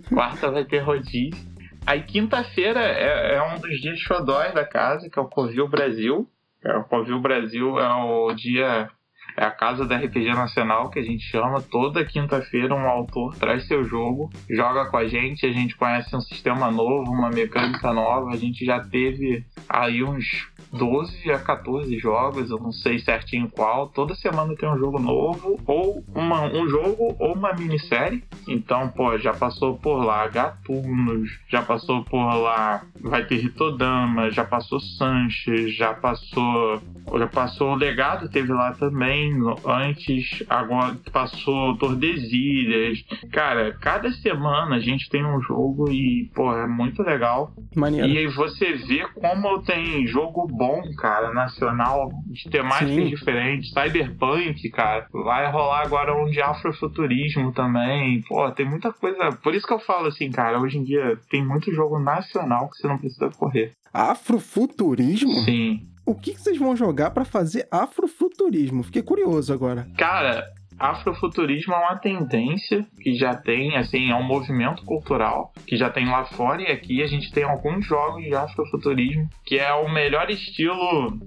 Quarta 0.09 0.51
vai 0.51 0.65
ter 0.65 0.79
rodízio. 0.79 1.31
Aí 1.87 2.03
quinta-feira 2.03 2.81
é, 2.81 3.35
é, 3.35 3.41
um 3.41 3.59
dos 3.59 3.79
dias 3.79 3.99
xodóis 3.99 4.53
da 4.53 4.65
casa, 4.65 5.09
que 5.09 5.17
é 5.17 5.21
o 5.21 5.29
Covil 5.29 5.67
Brasil. 5.69 6.27
É, 6.63 6.75
o 6.75 6.83
Covil 6.83 7.21
Brasil 7.21 7.79
é 7.79 7.93
o 7.93 8.33
dia 8.33 8.89
é 9.37 9.43
a 9.43 9.51
casa 9.51 9.85
da 9.85 9.97
RPG 9.97 10.33
Nacional 10.33 10.89
que 10.89 10.99
a 10.99 11.03
gente 11.03 11.23
chama. 11.23 11.61
Toda 11.61 12.05
quinta-feira 12.05 12.73
um 12.73 12.87
autor 12.87 13.35
traz 13.35 13.67
seu 13.67 13.83
jogo, 13.83 14.29
joga 14.49 14.89
com 14.89 14.97
a 14.97 15.07
gente, 15.07 15.45
a 15.45 15.51
gente 15.51 15.75
conhece 15.75 16.15
um 16.15 16.21
sistema 16.21 16.69
novo, 16.71 17.11
uma 17.11 17.29
mecânica 17.29 17.91
nova. 17.93 18.31
A 18.31 18.37
gente 18.37 18.65
já 18.65 18.79
teve 18.79 19.45
aí 19.67 20.03
uns 20.03 20.50
12 20.71 21.31
a 21.31 21.39
14 21.39 21.97
jogos, 21.99 22.49
eu 22.49 22.57
não 22.57 22.71
sei 22.71 22.99
certinho 22.99 23.49
qual. 23.49 23.89
Toda 23.89 24.15
semana 24.15 24.55
tem 24.55 24.69
um 24.69 24.77
jogo 24.77 24.99
novo, 24.99 25.59
ou 25.65 26.03
uma, 26.13 26.45
um 26.45 26.67
jogo 26.67 27.15
ou 27.19 27.33
uma 27.33 27.53
minissérie. 27.53 28.23
Então, 28.47 28.89
pô, 28.89 29.17
já 29.17 29.33
passou 29.33 29.77
por 29.77 30.03
lá 30.03 30.27
Gatunos, 30.27 31.39
já 31.49 31.61
passou 31.61 32.03
por 32.03 32.33
lá 32.35 32.83
Vai 33.03 33.25
ter 33.25 33.37
Ritodama, 33.37 34.29
já 34.31 34.45
passou 34.45 34.79
Sanches, 34.79 35.75
já 35.75 35.93
passou. 35.93 36.81
Já 37.17 37.27
passou 37.27 37.71
o 37.71 37.75
legado, 37.75 38.29
teve 38.29 38.53
lá 38.53 38.73
também. 38.73 39.33
Antes, 39.65 40.43
agora 40.47 40.95
passou 41.11 41.75
Tordesilhas. 41.77 43.03
Cara, 43.31 43.75
cada 43.81 44.11
semana 44.11 44.75
a 44.75 44.79
gente 44.79 45.09
tem 45.09 45.25
um 45.25 45.41
jogo 45.41 45.89
e, 45.91 46.29
pô, 46.33 46.55
é 46.55 46.67
muito 46.67 47.01
legal. 47.01 47.53
Maneiro. 47.75 48.07
E 48.07 48.17
aí 48.19 48.27
você 48.27 48.73
vê 48.73 49.05
como 49.15 49.61
tem 49.63 50.05
jogo 50.07 50.47
bom, 50.61 50.83
cara, 50.95 51.33
nacional, 51.33 52.11
de 52.27 52.47
temáticas 52.47 52.93
Sim. 52.93 53.09
diferentes. 53.09 53.71
Cyberpunk, 53.71 54.69
cara. 54.69 55.07
Vai 55.11 55.51
rolar 55.51 55.81
agora 55.81 56.15
um 56.15 56.29
de 56.29 56.39
afrofuturismo 56.39 57.51
também. 57.51 58.21
Pô, 58.27 58.51
tem 58.51 58.69
muita 58.69 58.93
coisa. 58.93 59.31
Por 59.31 59.55
isso 59.55 59.65
que 59.65 59.73
eu 59.73 59.79
falo 59.79 60.07
assim, 60.07 60.29
cara, 60.29 60.61
hoje 60.61 60.77
em 60.77 60.83
dia 60.83 61.17
tem 61.31 61.43
muito 61.43 61.73
jogo 61.73 61.97
nacional 61.99 62.69
que 62.69 62.77
você 62.77 62.87
não 62.87 62.99
precisa 62.99 63.31
correr. 63.31 63.71
Afrofuturismo? 63.91 65.33
Sim. 65.45 65.87
O 66.05 66.13
que, 66.13 66.33
que 66.33 66.41
vocês 66.41 66.57
vão 66.57 66.75
jogar 66.75 67.09
para 67.09 67.25
fazer 67.25 67.67
afrofuturismo? 67.71 68.83
Fiquei 68.83 69.01
curioso 69.01 69.51
agora. 69.51 69.87
Cara, 69.97 70.45
afrofuturismo 70.79 71.73
é 71.73 71.77
uma 71.77 71.97
tendência 71.97 72.85
que 73.01 73.13
já 73.15 73.35
tem, 73.35 73.77
assim, 73.77 74.09
é 74.11 74.15
um 74.15 74.23
movimento 74.23 74.83
cultural 74.83 75.53
que 75.67 75.77
já 75.77 75.89
tem 75.89 76.07
lá 76.07 76.25
fora 76.25 76.61
e 76.61 76.67
aqui 76.67 77.01
a 77.01 77.07
gente 77.07 77.31
tem 77.31 77.43
alguns 77.43 77.85
jogos 77.85 78.23
de 78.23 78.33
afrofuturismo 78.33 79.29
que 79.45 79.57
é 79.57 79.73
o 79.73 79.91
melhor 79.91 80.29
estilo 80.29 81.19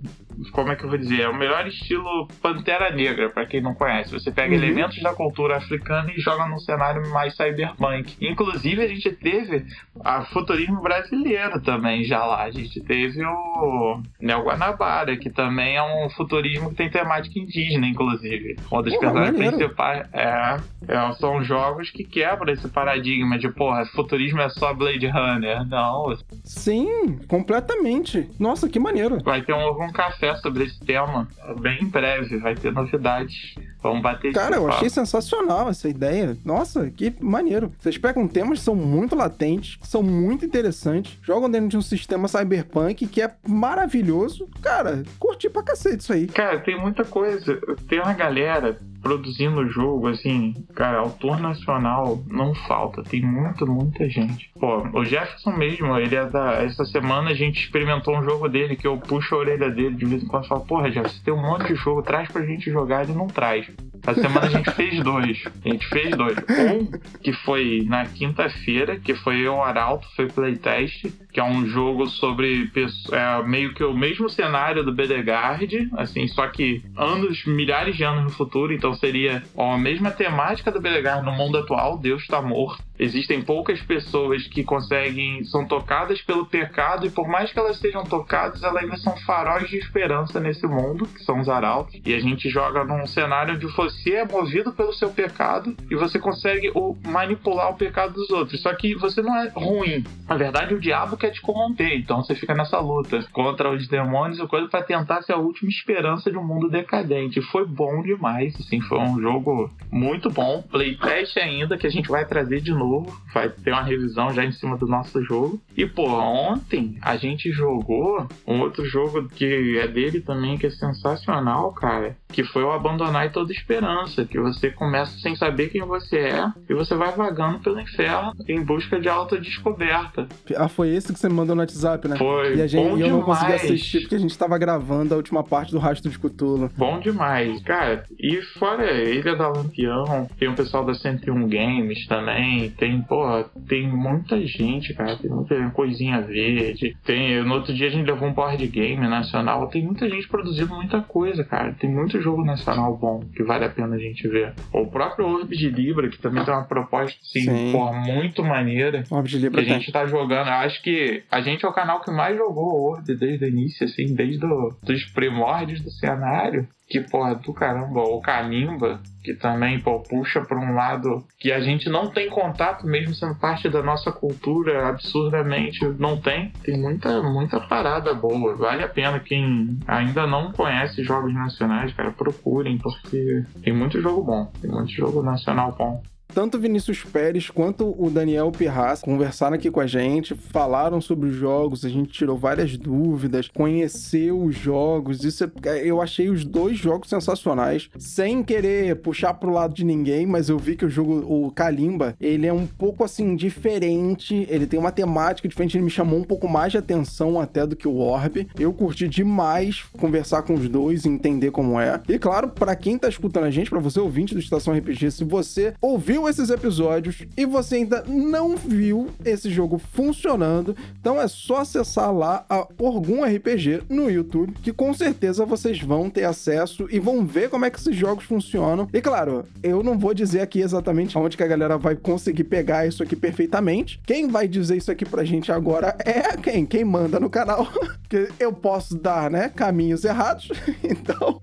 como 0.53 0.71
é 0.71 0.77
que 0.77 0.85
eu 0.85 0.89
vou 0.89 0.99
dizer? 0.99 1.23
É 1.23 1.29
o 1.29 1.35
melhor 1.35 1.67
estilo 1.67 2.29
Pantera 2.41 2.91
Negra, 2.91 3.31
para 3.31 3.47
quem 3.47 3.61
não 3.61 3.75
conhece. 3.75 4.13
Você 4.13 4.31
pega 4.31 4.55
uhum. 4.55 4.63
elementos 4.63 5.01
da 5.03 5.15
cultura 5.15 5.57
africana 5.57 6.11
e 6.15 6.21
joga 6.21 6.47
num 6.47 6.59
cenário 6.59 7.09
mais 7.11 7.37
cyberpunk. 7.37 8.17
Inclusive, 8.21 8.83
a 8.83 8.89
gente 8.89 9.11
teve 9.13 9.65
a 10.05 10.25
futurismo 10.27 10.81
brasileiro 10.81 11.61
também 11.61 12.05
já 12.05 12.25
lá. 12.25 12.43
A 12.43 12.51
gente 12.51 12.81
teve 12.81 13.25
o 13.25 14.03
Neo 14.21 14.43
Guanabara, 14.43 15.17
que 15.17 15.31
também 15.31 15.77
é 15.77 15.83
um 15.83 16.11
futurismo 16.11 16.71
que 16.71 16.77
tem 16.77 16.91
temática 16.91 17.39
indígena, 17.39 17.87
inclusive. 17.87 18.57
Um 18.71 18.83
dos 18.83 18.97
personagens 18.97 19.37
principais 19.37 20.09
é, 20.13 20.57
é, 20.89 21.13
são 21.15 21.43
jogos 21.43 21.91
que 21.91 22.05
quebram 22.05 22.53
esse 22.53 22.69
paradigma 22.69 23.39
de, 23.39 23.49
porra, 23.49 23.85
futurismo 23.87 24.41
é 24.41 24.49
só 24.49 24.73
Blade 24.75 25.07
Runner. 25.07 25.67
Não. 25.69 26.15
Sim, 26.45 27.19
completamente. 27.29 28.29
Nossa, 28.39 28.69
que 28.69 28.79
maneiro. 28.79 29.19
Vai 29.23 29.43
ter 29.43 29.55
um, 29.55 29.83
um 29.83 29.93
café 29.93 30.24
sobre 30.37 30.65
esse 30.65 30.79
tema 30.81 31.29
bem 31.61 31.83
em 31.83 31.89
breve, 31.89 32.39
vai 32.39 32.55
ter 32.55 32.73
novidades. 32.73 33.55
Vamos 33.83 34.03
bater 34.03 34.33
Cara, 34.33 34.57
eu 34.57 34.69
achei 34.69 34.89
sensacional 34.89 35.69
essa 35.69 35.89
ideia. 35.89 36.37
Nossa, 36.45 36.91
que 36.91 37.15
maneiro. 37.21 37.73
Vocês 37.79 37.99
pegam 37.99 38.27
temas 38.27 38.61
que 38.61 38.65
são 38.65 38.75
muito 38.75 39.15
latentes, 39.15 39.77
que 39.77 39.87
são 39.87 40.03
muito 40.03 40.45
interessantes, 40.45 41.19
jogam 41.23 41.51
dentro 41.51 41.69
de 41.69 41.77
um 41.77 41.83
sistema 41.83 42.27
cyberpunk 42.29 43.07
que 43.07 43.21
é 43.21 43.31
maravilhoso. 43.47 44.49
Cara, 44.63 45.03
curti 45.19 45.51
pra 45.51 45.63
cacete 45.63 46.03
isso 46.03 46.13
aí. 46.13 46.27
Cara, 46.29 46.61
tem 46.61 46.81
muita 46.81 47.05
coisa. 47.05 47.61
Tem 47.89 48.01
uma 48.01 48.15
galera 48.15 48.79
produzindo 49.05 49.69
jogo, 49.69 50.09
assim, 50.09 50.55
cara, 50.75 50.99
autor 50.99 51.39
nacional 51.39 52.25
não 52.27 52.55
falta. 52.55 53.03
Tem 53.03 53.23
muita, 53.23 53.67
muita 53.67 54.09
gente. 54.09 54.51
Pô, 54.59 54.83
o 54.99 55.05
Jefferson 55.05 55.53
mesmo, 55.53 55.97
ele 55.99 56.17
é 56.17 56.25
da. 56.25 56.55
Essa 56.65 56.87
semana 56.87 57.31
a 57.31 57.35
gente 57.35 57.61
experimentou 57.61 58.17
um 58.17 58.25
jogo 58.25 58.49
dele 58.49 58.75
que 58.75 58.87
eu 58.87 58.97
puxo 58.97 59.35
a 59.35 59.39
orelha 59.39 59.71
dele 59.71 59.95
de 59.95 60.07
vez 60.07 60.23
em 60.23 60.27
quando 60.27 60.47
e 60.47 60.49
falo, 60.49 60.65
porra, 60.65 60.91
Jefferson, 60.91 61.23
tem 61.23 61.35
um 61.35 61.43
monte 61.43 61.69
de 61.69 61.75
jogo, 61.75 62.03
traz 62.03 62.29
pra 62.29 62.45
gente 62.47 62.71
jogar, 62.71 63.05
ele 63.05 63.13
não 63.13 63.27
traz. 63.27 63.67
Essa 64.07 64.23
semana 64.23 64.47
a 64.47 64.51
gente 64.51 64.71
fez 64.73 65.03
dois. 65.03 65.45
A 65.65 65.69
gente 65.69 65.87
fez 65.89 66.17
dois. 66.17 66.37
Um 66.39 66.91
que 67.21 67.33
foi 67.33 67.85
na 67.87 68.07
quinta-feira, 68.07 68.99
que 68.99 69.15
foi 69.15 69.47
o 69.47 69.63
Arauto, 69.63 70.09
foi 70.17 70.27
playtest, 70.27 71.07
que 71.35 71.41
é 71.41 71.45
um 71.45 71.67
jogo 71.67 72.07
sobre 72.07 72.71
é, 73.11 73.43
meio 73.43 73.75
que 73.75 73.83
o 73.83 73.93
mesmo 73.93 74.31
cenário 74.31 74.85
do 74.85 74.93
Bedegard, 74.93 75.91
assim, 75.97 76.29
só 76.29 76.47
que 76.47 76.81
anos, 76.97 77.45
milhares 77.45 77.97
de 77.97 78.05
anos 78.05 78.23
no 78.23 78.31
futuro, 78.31 78.73
então 78.73 78.95
seria 78.95 79.43
ó, 79.57 79.75
a 79.75 79.79
mesma 79.79 80.13
temática 80.13 80.71
do 80.71 80.81
Bedegard 80.81 81.27
no 81.27 81.33
mundo 81.33 81.59
atual, 81.59 81.99
Deus 81.99 82.23
está 82.23 82.41
morto. 82.41 82.85
Existem 82.97 83.43
poucas 83.43 83.81
pessoas 83.83 84.47
que 84.47 84.63
conseguem, 84.63 85.43
são 85.45 85.67
tocadas 85.67 86.23
pelo 86.23 86.47
pecado, 86.47 87.07
e 87.07 87.11
por 87.11 87.27
mais 87.27 87.53
que 87.53 87.59
elas 87.59 87.79
sejam 87.79 88.05
tocadas, 88.05 88.63
elas 88.63 88.85
ainda 88.85 88.97
são 88.99 89.17
faróis 89.17 89.69
de 89.69 89.77
esperança 89.77 90.39
nesse 90.39 90.65
mundo, 90.69 91.07
que 91.07 91.25
são 91.25 91.41
os 91.41 91.49
arautos. 91.49 92.01
E 92.07 92.15
a 92.15 92.21
gente 92.21 92.49
joga 92.49 92.85
num 92.85 93.05
cenário 93.07 93.55
onde 93.55 93.67
você 93.67 94.13
é 94.13 94.25
movido 94.25 94.73
pelo 94.73 94.93
seu 94.93 95.11
pecado 95.11 95.75
e 95.91 95.97
você 95.97 96.21
consegue 96.21 96.71
manipular 97.05 97.71
o 97.71 97.77
pecado 97.77 98.15
dos 98.15 98.31
outros. 98.31 98.63
Só 98.63 98.73
que 98.75 98.95
você 98.95 99.21
não 99.21 99.37
é 99.37 99.49
ruim. 99.49 100.05
Na 100.29 100.37
verdade, 100.37 100.75
o 100.75 100.81
diabo 100.81 101.17
quer 101.27 101.33
te 101.33 101.41
corromper. 101.41 101.99
Então 101.99 102.23
você 102.23 102.35
fica 102.35 102.55
nessa 102.55 102.79
luta 102.79 103.23
contra 103.33 103.71
os 103.71 103.87
demônios 103.89 104.39
e 104.39 104.47
coisa 104.47 104.69
para 104.69 104.83
tentar 104.83 105.23
ser 105.23 105.33
a 105.33 105.39
última 105.39 105.71
esperança 105.71 106.31
de 106.31 106.39
um 106.39 106.45
mundo 106.45 106.69
decadente. 106.69 107.43
Foi 107.43 107.67
bom 107.67 108.03
demais, 108.03 108.55
assim, 108.61 108.81
foi 108.81 108.99
um 108.99 109.21
jogo 109.21 109.71
muito 109.91 110.31
bom. 110.31 110.63
Playtest 110.71 111.37
ainda, 111.37 111.77
que 111.77 111.87
a 111.87 111.91
gente 111.91 112.09
vai 112.09 112.25
trazer 112.25 112.61
de 112.61 112.73
novo 112.73 112.85
novo, 112.85 113.21
vai 113.33 113.49
ter 113.49 113.73
uma 113.73 113.83
revisão 113.83 114.33
já 114.33 114.45
em 114.45 114.53
cima 114.53 114.77
do 114.77 114.87
nosso 114.87 115.23
jogo. 115.25 115.61
E, 115.77 115.87
pô, 115.87 116.09
ontem 116.09 116.97
a 117.01 117.17
gente 117.17 117.51
jogou 117.51 118.27
um 118.47 118.61
outro 118.61 118.85
jogo 118.85 119.29
que 119.29 119.79
é 119.79 119.89
dele 119.89 120.21
também, 120.21 120.57
que 120.57 120.67
é 120.67 120.71
sensacional, 120.71 121.73
cara, 121.73 122.17
que 122.29 122.45
foi 122.45 122.63
o 122.63 122.73
Abandonar 122.73 123.31
Toda 123.33 123.53
Esperança, 123.53 124.25
que 124.25 124.39
você 124.39 124.71
começa 124.71 125.19
sem 125.19 125.35
saber 125.35 125.69
quem 125.69 125.83
você 125.83 126.19
é 126.19 126.53
e 126.69 126.75
você 126.75 126.95
vai 126.95 127.13
vagando 127.13 127.61
pelo 127.61 127.81
inferno 127.81 128.33
em 128.49 128.63
busca 128.63 129.01
de 129.01 129.09
autodescoberta. 129.09 130.29
Ah, 130.57 130.69
foi 130.69 130.91
esse 130.91 131.13
que 131.15 131.21
você 131.21 131.29
me 131.29 131.35
mandou 131.35 131.55
no 131.57 131.63
WhatsApp, 131.63 132.07
né? 132.09 132.17
Foi. 132.17 132.57
E, 132.57 132.63
a 132.63 132.67
gente, 132.67 132.83
bom 132.83 132.89
e 132.97 133.01
eu 133.01 133.07
demais. 133.07 133.13
não 133.13 133.23
consegui 133.23 133.53
assistir 133.53 134.01
porque 134.01 134.15
a 134.15 134.19
gente 134.19 134.37
tava 134.37 134.59
gravando 134.59 135.15
a 135.15 135.17
última 135.17 135.43
parte 135.43 135.73
do 135.73 135.79
Rastro 135.79 136.11
de 136.11 136.19
Cthulhu. 136.19 136.71
Bom 136.77 137.01
demais, 137.01 137.63
cara. 137.63 138.05
E 138.19 138.41
fora 138.59 138.91
Ilha 138.93 139.35
da 139.37 139.49
Lampião, 139.49 140.29
tem 140.39 140.49
o 140.49 140.55
pessoal 140.55 140.85
da 140.85 140.95
101 140.95 141.49
Games 141.49 142.07
também, 142.07 142.71
tem, 142.71 143.01
porra, 143.03 143.47
tem 143.69 143.89
muita 143.89 144.41
gente, 144.47 144.93
cara. 144.95 145.17
Tem 145.17 145.31
muita 145.31 145.71
coisinha 145.71 146.21
verde. 146.21 146.97
Tem, 147.05 147.43
no 147.45 147.55
outro 147.55 147.73
dia 147.75 147.87
a 147.89 147.91
gente 147.91 148.07
levou 148.07 148.29
um 148.29 148.33
board 148.33 148.67
game 148.67 149.07
nacional. 149.09 149.67
Tem 149.69 149.83
muita 149.85 150.09
gente 150.09 150.29
produzindo 150.29 150.75
muita 150.75 151.01
coisa, 151.01 151.45
cara. 151.45 151.73
Tem 151.79 151.91
muito 151.91 152.21
jogo 152.21 152.45
nacional 152.45 152.97
bom 152.97 153.21
que 153.35 153.43
vale 153.43 153.65
a 153.65 153.69
pena 153.69 153.95
a 153.95 153.99
gente 153.99 154.27
ver. 154.29 154.53
O 154.73 154.87
próprio 154.87 155.27
Orb 155.27 155.55
de 155.57 155.69
Libra, 155.71 156.09
que 156.09 156.19
também 156.19 156.45
tem 156.45 156.53
uma 156.55 156.65
proposta, 156.65 157.19
assim, 157.23 157.43
Sim. 157.43 157.73
porra, 157.73 157.93
muito 158.01 158.43
maneira. 158.43 159.05
Orb 159.11 159.29
de 159.29 159.37
Que 159.37 159.43
Libra 159.43 159.61
a 159.61 159.65
tem. 159.65 159.75
gente 159.75 159.93
tá 159.93 160.07
jogando. 160.07 160.49
Eu 160.49 160.55
acho 160.55 160.83
que 160.83 161.04
a 161.31 161.41
gente 161.41 161.65
é 161.65 161.69
o 161.69 161.73
canal 161.73 162.01
que 162.01 162.11
mais 162.11 162.37
jogou 162.37 162.91
Orb 162.91 163.15
desde 163.15 163.45
o 163.45 163.49
início, 163.49 163.87
assim, 163.87 164.15
desde 164.15 164.45
o, 164.45 164.75
dos 164.83 165.05
primórdios 165.07 165.81
do 165.81 165.91
cenário. 165.91 166.69
Que, 166.87 167.01
porra, 167.01 167.35
do 167.35 167.53
caramba, 167.55 168.03
o 168.03 168.21
Kalimba, 168.21 169.01
que 169.23 169.33
também, 169.33 169.81
pô, 169.81 170.01
puxa 170.01 170.43
pra 170.43 170.59
um 170.59 170.75
lado 170.75 171.25
que 171.39 171.51
a 171.51 171.59
gente 171.59 171.89
não 171.89 172.11
tem 172.11 172.29
contato, 172.29 172.87
mesmo 172.87 173.15
sendo 173.15 173.35
parte 173.37 173.71
da 173.71 173.83
nossa 173.83 174.13
cultura, 174.13 174.89
absurdamente 174.89 175.83
não 175.99 176.21
tem. 176.21 176.53
Tem 176.63 176.79
muita, 176.79 177.23
muita 177.23 177.59
parada 177.59 178.13
boa. 178.13 178.55
Vale 178.55 178.83
a 178.83 178.89
pena 178.89 179.19
quem 179.19 179.79
ainda 179.89 180.27
não 180.27 180.53
conhece 180.53 181.03
jogos 181.03 181.33
nacionais, 181.33 181.95
cara, 181.95 182.13
procurem, 182.13 182.77
porque 182.77 183.45
tem 183.63 183.73
muito 183.73 184.01
jogo 184.03 184.23
bom. 184.23 184.53
Tem 184.61 184.71
muito 184.71 184.93
jogo 184.93 185.23
nacional 185.23 185.75
bom. 185.77 186.03
Tanto 186.33 186.59
Vinícius 186.59 187.05
Pérez 187.05 187.49
quanto 187.49 187.95
o 187.97 188.11
Daniel 188.11 188.51
Pirras 188.51 189.01
conversaram 189.03 189.55
aqui 189.55 189.71
com 189.71 189.79
a 189.81 189.87
gente, 189.87 190.35
falaram 190.35 191.01
sobre 191.01 191.29
os 191.29 191.35
jogos, 191.37 191.85
a 191.85 191.89
gente 191.89 192.11
tirou 192.11 192.37
várias 192.37 192.77
dúvidas, 192.77 193.49
conheceu 193.49 194.43
os 194.43 194.57
jogos. 194.57 195.23
Isso 195.25 195.45
é- 195.45 195.87
eu 195.87 196.01
achei 196.03 196.29
os 196.29 196.45
dois 196.45 196.77
jogos 196.77 197.09
sensacionais, 197.09 197.89
sem 197.99 198.43
querer 198.43 198.97
puxar 198.97 199.35
pro 199.35 199.53
lado 199.53 199.75
de 199.75 199.85
ninguém, 199.85 200.27
mas 200.27 200.49
eu 200.49 200.59
vi 200.59 200.75
que 200.75 200.85
o 200.85 200.91
jogo, 200.91 201.25
o 201.25 201.51
Kalimba, 201.53 202.17
ele 202.21 202.47
é 202.47 202.53
um 202.53 202.67
pouco 202.67 203.05
assim 203.05 203.37
diferente, 203.37 204.47
ele 204.51 204.67
tem 204.67 204.81
uma 204.81 204.91
temática 204.91 205.47
diferente, 205.47 205.77
ele 205.77 205.85
me 205.85 205.91
chamou 205.91 206.19
um 206.19 206.25
pouco 206.25 206.49
mais 206.49 206.73
de 206.73 206.79
atenção 206.79 207.39
até 207.41 207.65
do 207.67 207.77
que 207.77 207.87
o 207.87 207.97
Orb. 207.99 208.47
Eu 208.59 208.73
curti 208.73 209.07
demais 209.07 209.83
conversar 209.99 210.43
com 210.43 210.55
os 210.55 210.69
dois 210.69 211.05
e 211.05 211.09
entender 211.09 211.51
como 211.53 211.79
é. 211.79 212.01
E 212.09 212.19
claro, 212.19 212.49
pra 212.49 212.75
quem 212.75 212.99
tá 212.99 213.09
escutando 213.09 213.45
a 213.45 213.51
gente, 213.51 213.71
pra 213.71 213.79
você 213.79 214.01
ouvinte 214.01 214.35
do 214.35 214.41
Estação 214.41 214.75
RPG, 214.75 215.11
se 215.11 215.23
você 215.25 215.75
ouviu 215.81 216.14
esses 216.29 216.51
episódios 216.51 217.23
e 217.37 217.45
você 217.45 217.77
ainda 217.77 218.05
não 218.07 218.57
viu 218.57 219.09
esse 219.25 219.51
jogo 219.51 219.79
funcionando, 219.79 220.77
então 221.01 221.21
é 221.21 221.27
só 221.27 221.57
acessar 221.57 222.13
lá 222.13 222.45
a 222.49 222.67
Orgum 222.79 223.25
RPG 223.25 223.83
no 223.89 224.11
YouTube, 224.11 224.55
que 224.63 224.73
com 224.73 224.95
certeza 224.95 225.45
vocês 225.45 225.81
vão 225.81 226.09
ter 226.09 226.25
acesso 226.25 226.87
e 226.91 226.99
vão 226.99 227.27
ver 227.27 227.51
como 227.51 227.65
é 227.65 227.71
que 227.71 227.79
esses 227.79 227.97
jogos 227.97 228.25
funcionam. 228.25 228.89
E 228.93 229.01
claro, 229.01 229.45
eu 229.63 229.83
não 229.83 229.99
vou 229.99 230.15
dizer 230.15 230.41
aqui 230.41 230.61
exatamente 230.61 231.17
onde 231.19 231.37
que 231.37 231.43
a 231.43 231.49
galera 231.49 231.77
vai 231.77 231.97
conseguir 231.97 232.45
pegar 232.45 232.87
isso 232.87 233.03
aqui 233.03 233.17
perfeitamente. 233.17 234.01
Quem 234.07 234.29
vai 234.29 234.47
dizer 234.47 234.77
isso 234.77 234.91
aqui 234.91 235.05
pra 235.05 235.25
gente 235.25 235.51
agora 235.51 235.97
é 236.05 236.37
quem? 236.37 236.65
Quem 236.65 236.85
manda 236.85 237.19
no 237.19 237.29
canal. 237.29 237.69
que 238.09 238.29
eu 238.39 238.53
posso 238.53 238.97
dar, 238.97 239.31
né, 239.31 239.51
caminhos 239.55 240.05
errados. 240.05 240.49
então, 240.83 241.41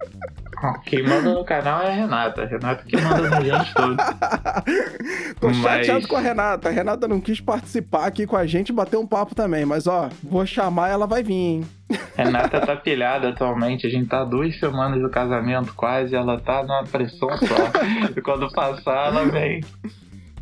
Quem 0.86 1.04
manda 1.04 1.34
no 1.34 1.44
canal 1.44 1.82
é 1.82 1.88
a 1.92 1.96
Renata. 1.96 2.44
A 2.44 2.46
Renata 2.46 2.84
que 2.86 2.98
manda 2.98 3.30
na 3.30 3.42
gente 3.42 3.74
todo. 3.74 3.98
Tô 5.40 5.48
Mas- 5.48 5.58
chateado 5.58 6.08
com 6.08 6.16
a 6.16 6.20
Renata. 6.20 6.70
A 6.70 6.72
Renata 6.72 7.08
não 7.08 7.20
quis 7.20 7.42
participar 7.42 8.06
aqui 8.06 8.26
com 8.28 8.36
a 8.38 8.46
gente 8.46 8.70
e 8.70 8.74
bater 8.74 8.98
um 8.98 9.08
papo 9.08 9.34
também. 9.34 9.66
Mas, 9.66 9.88
ó, 9.88 10.10
vou 10.24 10.46
chamar, 10.46 10.90
ela 10.90 11.08
vai 11.08 11.24
vir, 11.24 11.34
hein? 11.34 11.64
Renata 12.16 12.62
tá 12.62 12.76
pilhada 12.76 13.30
atualmente. 13.30 13.88
A 13.88 13.90
gente 13.90 14.08
tá 14.08 14.24
duas 14.24 14.58
semanas 14.60 15.02
do 15.02 15.10
casamento 15.10 15.74
quase. 15.74 16.16
Ela 16.16 16.40
tá 16.40 16.62
numa 16.64 16.84
pressão 16.84 17.30
só. 17.38 17.56
e 18.16 18.22
quando 18.22 18.52
passar, 18.52 19.08
ela 19.08 19.26
vem. 19.26 19.62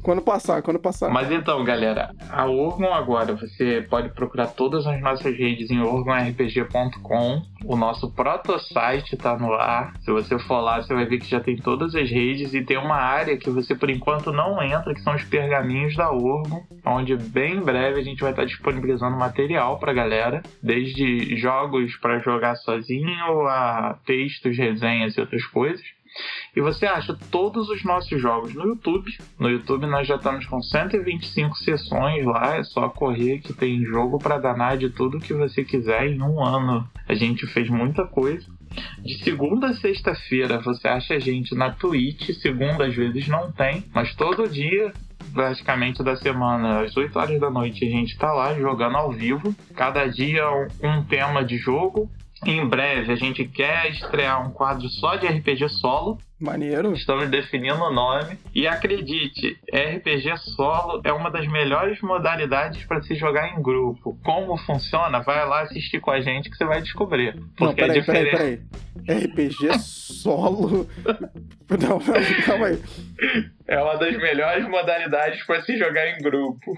Quando 0.02 0.22
passar, 0.22 0.62
quando 0.62 0.80
passar. 0.80 1.10
Mas 1.10 1.32
então, 1.32 1.64
galera, 1.64 2.12
a 2.30 2.46
Orgon 2.46 2.94
agora, 2.94 3.36
você 3.36 3.86
pode 3.90 4.10
procurar 4.10 4.48
todas 4.48 4.88
as 4.88 5.00
nossas 5.02 5.38
redes 5.38 5.70
em 5.70 5.80
orgonrpg.com. 5.82 7.42
O 7.66 7.76
nosso 7.76 8.10
proto-site 8.12 9.18
tá 9.18 9.38
no 9.38 9.54
ar. 9.54 9.94
Se 10.02 10.12
você 10.12 10.40
for 10.40 10.62
lá, 10.62 10.82
você 10.82 10.94
vai 10.94 11.06
ver 11.06 11.20
que 11.20 11.30
já 11.30 11.40
tem 11.40 11.58
todas 11.58 11.94
as 11.96 12.10
redes 12.10 12.54
e 12.54 12.64
tem 12.64 12.78
uma 12.78 12.96
área 12.96 13.38
que 13.38 13.50
você 13.50 13.76
por 13.76 13.90
enquanto 13.90 14.32
não 14.32 14.62
entra, 14.64 14.94
que 14.94 15.02
são 15.02 15.14
os 15.14 15.24
pergaminhos 15.24 15.96
da 15.96 16.12
Orgon, 16.12 16.64
onde 16.86 17.16
bem 17.16 17.58
em 17.58 17.62
breve 17.62 18.00
a 18.00 18.04
gente 18.04 18.22
vai 18.22 18.32
estar 18.32 18.46
disponibilizando 18.46 19.18
material 19.18 19.78
pra 19.80 19.94
galera, 19.94 20.42
desde 20.64 21.36
jogos 21.38 21.96
para 21.98 22.20
jogar 22.20 22.56
sozinho 22.56 23.48
a 23.48 23.98
textos, 24.06 24.58
resenhas 24.58 25.16
e 25.16 25.22
outras 25.22 25.46
coisas. 25.46 25.86
E 26.56 26.62
você 26.62 26.86
acha 26.86 27.18
todos 27.32 27.70
os 27.70 27.84
nossos 27.84 28.22
jogos 28.22 28.54
no 28.54 28.66
YouTube. 28.66 29.12
No 29.40 29.50
YouTube 29.50 29.86
nós 29.88 30.08
já 30.08 30.16
estamos 30.16 30.46
com 30.46 30.62
125 30.62 31.56
sessões 31.58 32.26
lá, 32.26 32.58
é 32.58 32.64
só 32.64 32.90
correr 32.90 33.40
que 33.40 33.54
tem 33.54 33.84
jogo 33.84 34.18
para 34.18 34.38
danar 34.38 34.78
de 34.78 34.90
tudo 34.90 35.20
que 35.20 35.34
você 35.34 35.64
quiser. 35.64 36.08
Em 36.08 36.22
um 36.22 36.44
ano 36.44 36.88
a 37.08 37.14
gente 37.14 37.46
fez 37.48 37.70
muita 37.70 38.06
coisa. 38.06 38.46
De 39.00 39.24
segunda 39.24 39.68
a 39.68 39.74
sexta-feira 39.74 40.60
você 40.60 40.88
acha 40.88 41.16
a 41.16 41.20
gente 41.20 41.56
na 41.56 41.72
Twitch, 41.72 42.30
segunda 42.42 42.86
às 42.86 42.96
vezes 42.96 43.28
não 43.28 43.52
tem, 43.52 43.84
mas 43.94 44.14
todo 44.16 44.48
dia 44.48 44.94
basicamente 45.30 46.04
da 46.04 46.16
semana, 46.16 46.82
às 46.82 46.96
8 46.96 47.18
horas 47.18 47.40
da 47.40 47.50
noite, 47.50 47.86
a 47.86 47.90
gente 47.90 48.18
tá 48.18 48.32
lá 48.34 48.54
jogando 48.56 48.98
ao 48.98 49.12
vivo. 49.12 49.56
Cada 49.76 50.08
dia 50.08 50.50
um, 50.52 50.68
um 50.82 51.04
tema 51.04 51.44
de 51.44 51.58
jogo. 51.58 52.10
Em 52.46 52.66
breve 52.68 53.12
a 53.12 53.16
gente 53.16 53.46
quer 53.46 53.90
estrear 53.92 54.46
um 54.48 54.52
quadro 54.52 54.88
só 54.90 55.16
de 55.16 55.28
RPG 55.28 55.70
solo. 55.70 56.18
Maneiro. 56.40 56.94
Estamos 56.94 57.30
definindo 57.30 57.84
o 57.84 57.92
nome. 57.92 58.38
E 58.56 58.66
acredite, 58.66 59.60
RPG 59.74 60.38
solo 60.56 61.02
é 61.04 61.12
uma 61.12 61.30
das 61.30 61.46
melhores 61.48 62.00
modalidades 62.02 62.86
para 62.86 63.02
se 63.02 63.14
jogar 63.16 63.50
em 63.50 63.62
grupo. 63.62 64.18
Como 64.24 64.56
funciona? 64.58 65.20
Vai 65.20 65.46
lá 65.46 65.64
assistir 65.64 66.00
com 66.00 66.12
a 66.12 66.22
gente 66.22 66.50
que 66.50 66.56
você 66.56 66.64
vai 66.64 66.82
descobrir. 66.82 67.36
Não, 67.36 67.48
Porque 67.58 67.82
é 67.82 67.88
peraí, 67.88 68.06
peraí, 68.06 68.24
diferente. 68.26 68.64
peraí. 69.06 69.26
RPG 69.26 69.80
solo. 69.80 70.88
Não, 71.70 72.00
não, 72.00 72.00
calma 72.46 72.66
aí. 72.66 72.82
É 73.68 73.80
uma 73.80 73.96
das 73.98 74.18
melhores 74.18 74.68
modalidades 74.68 75.46
para 75.46 75.62
se 75.62 75.78
jogar 75.78 76.08
em 76.10 76.18
grupo. 76.18 76.74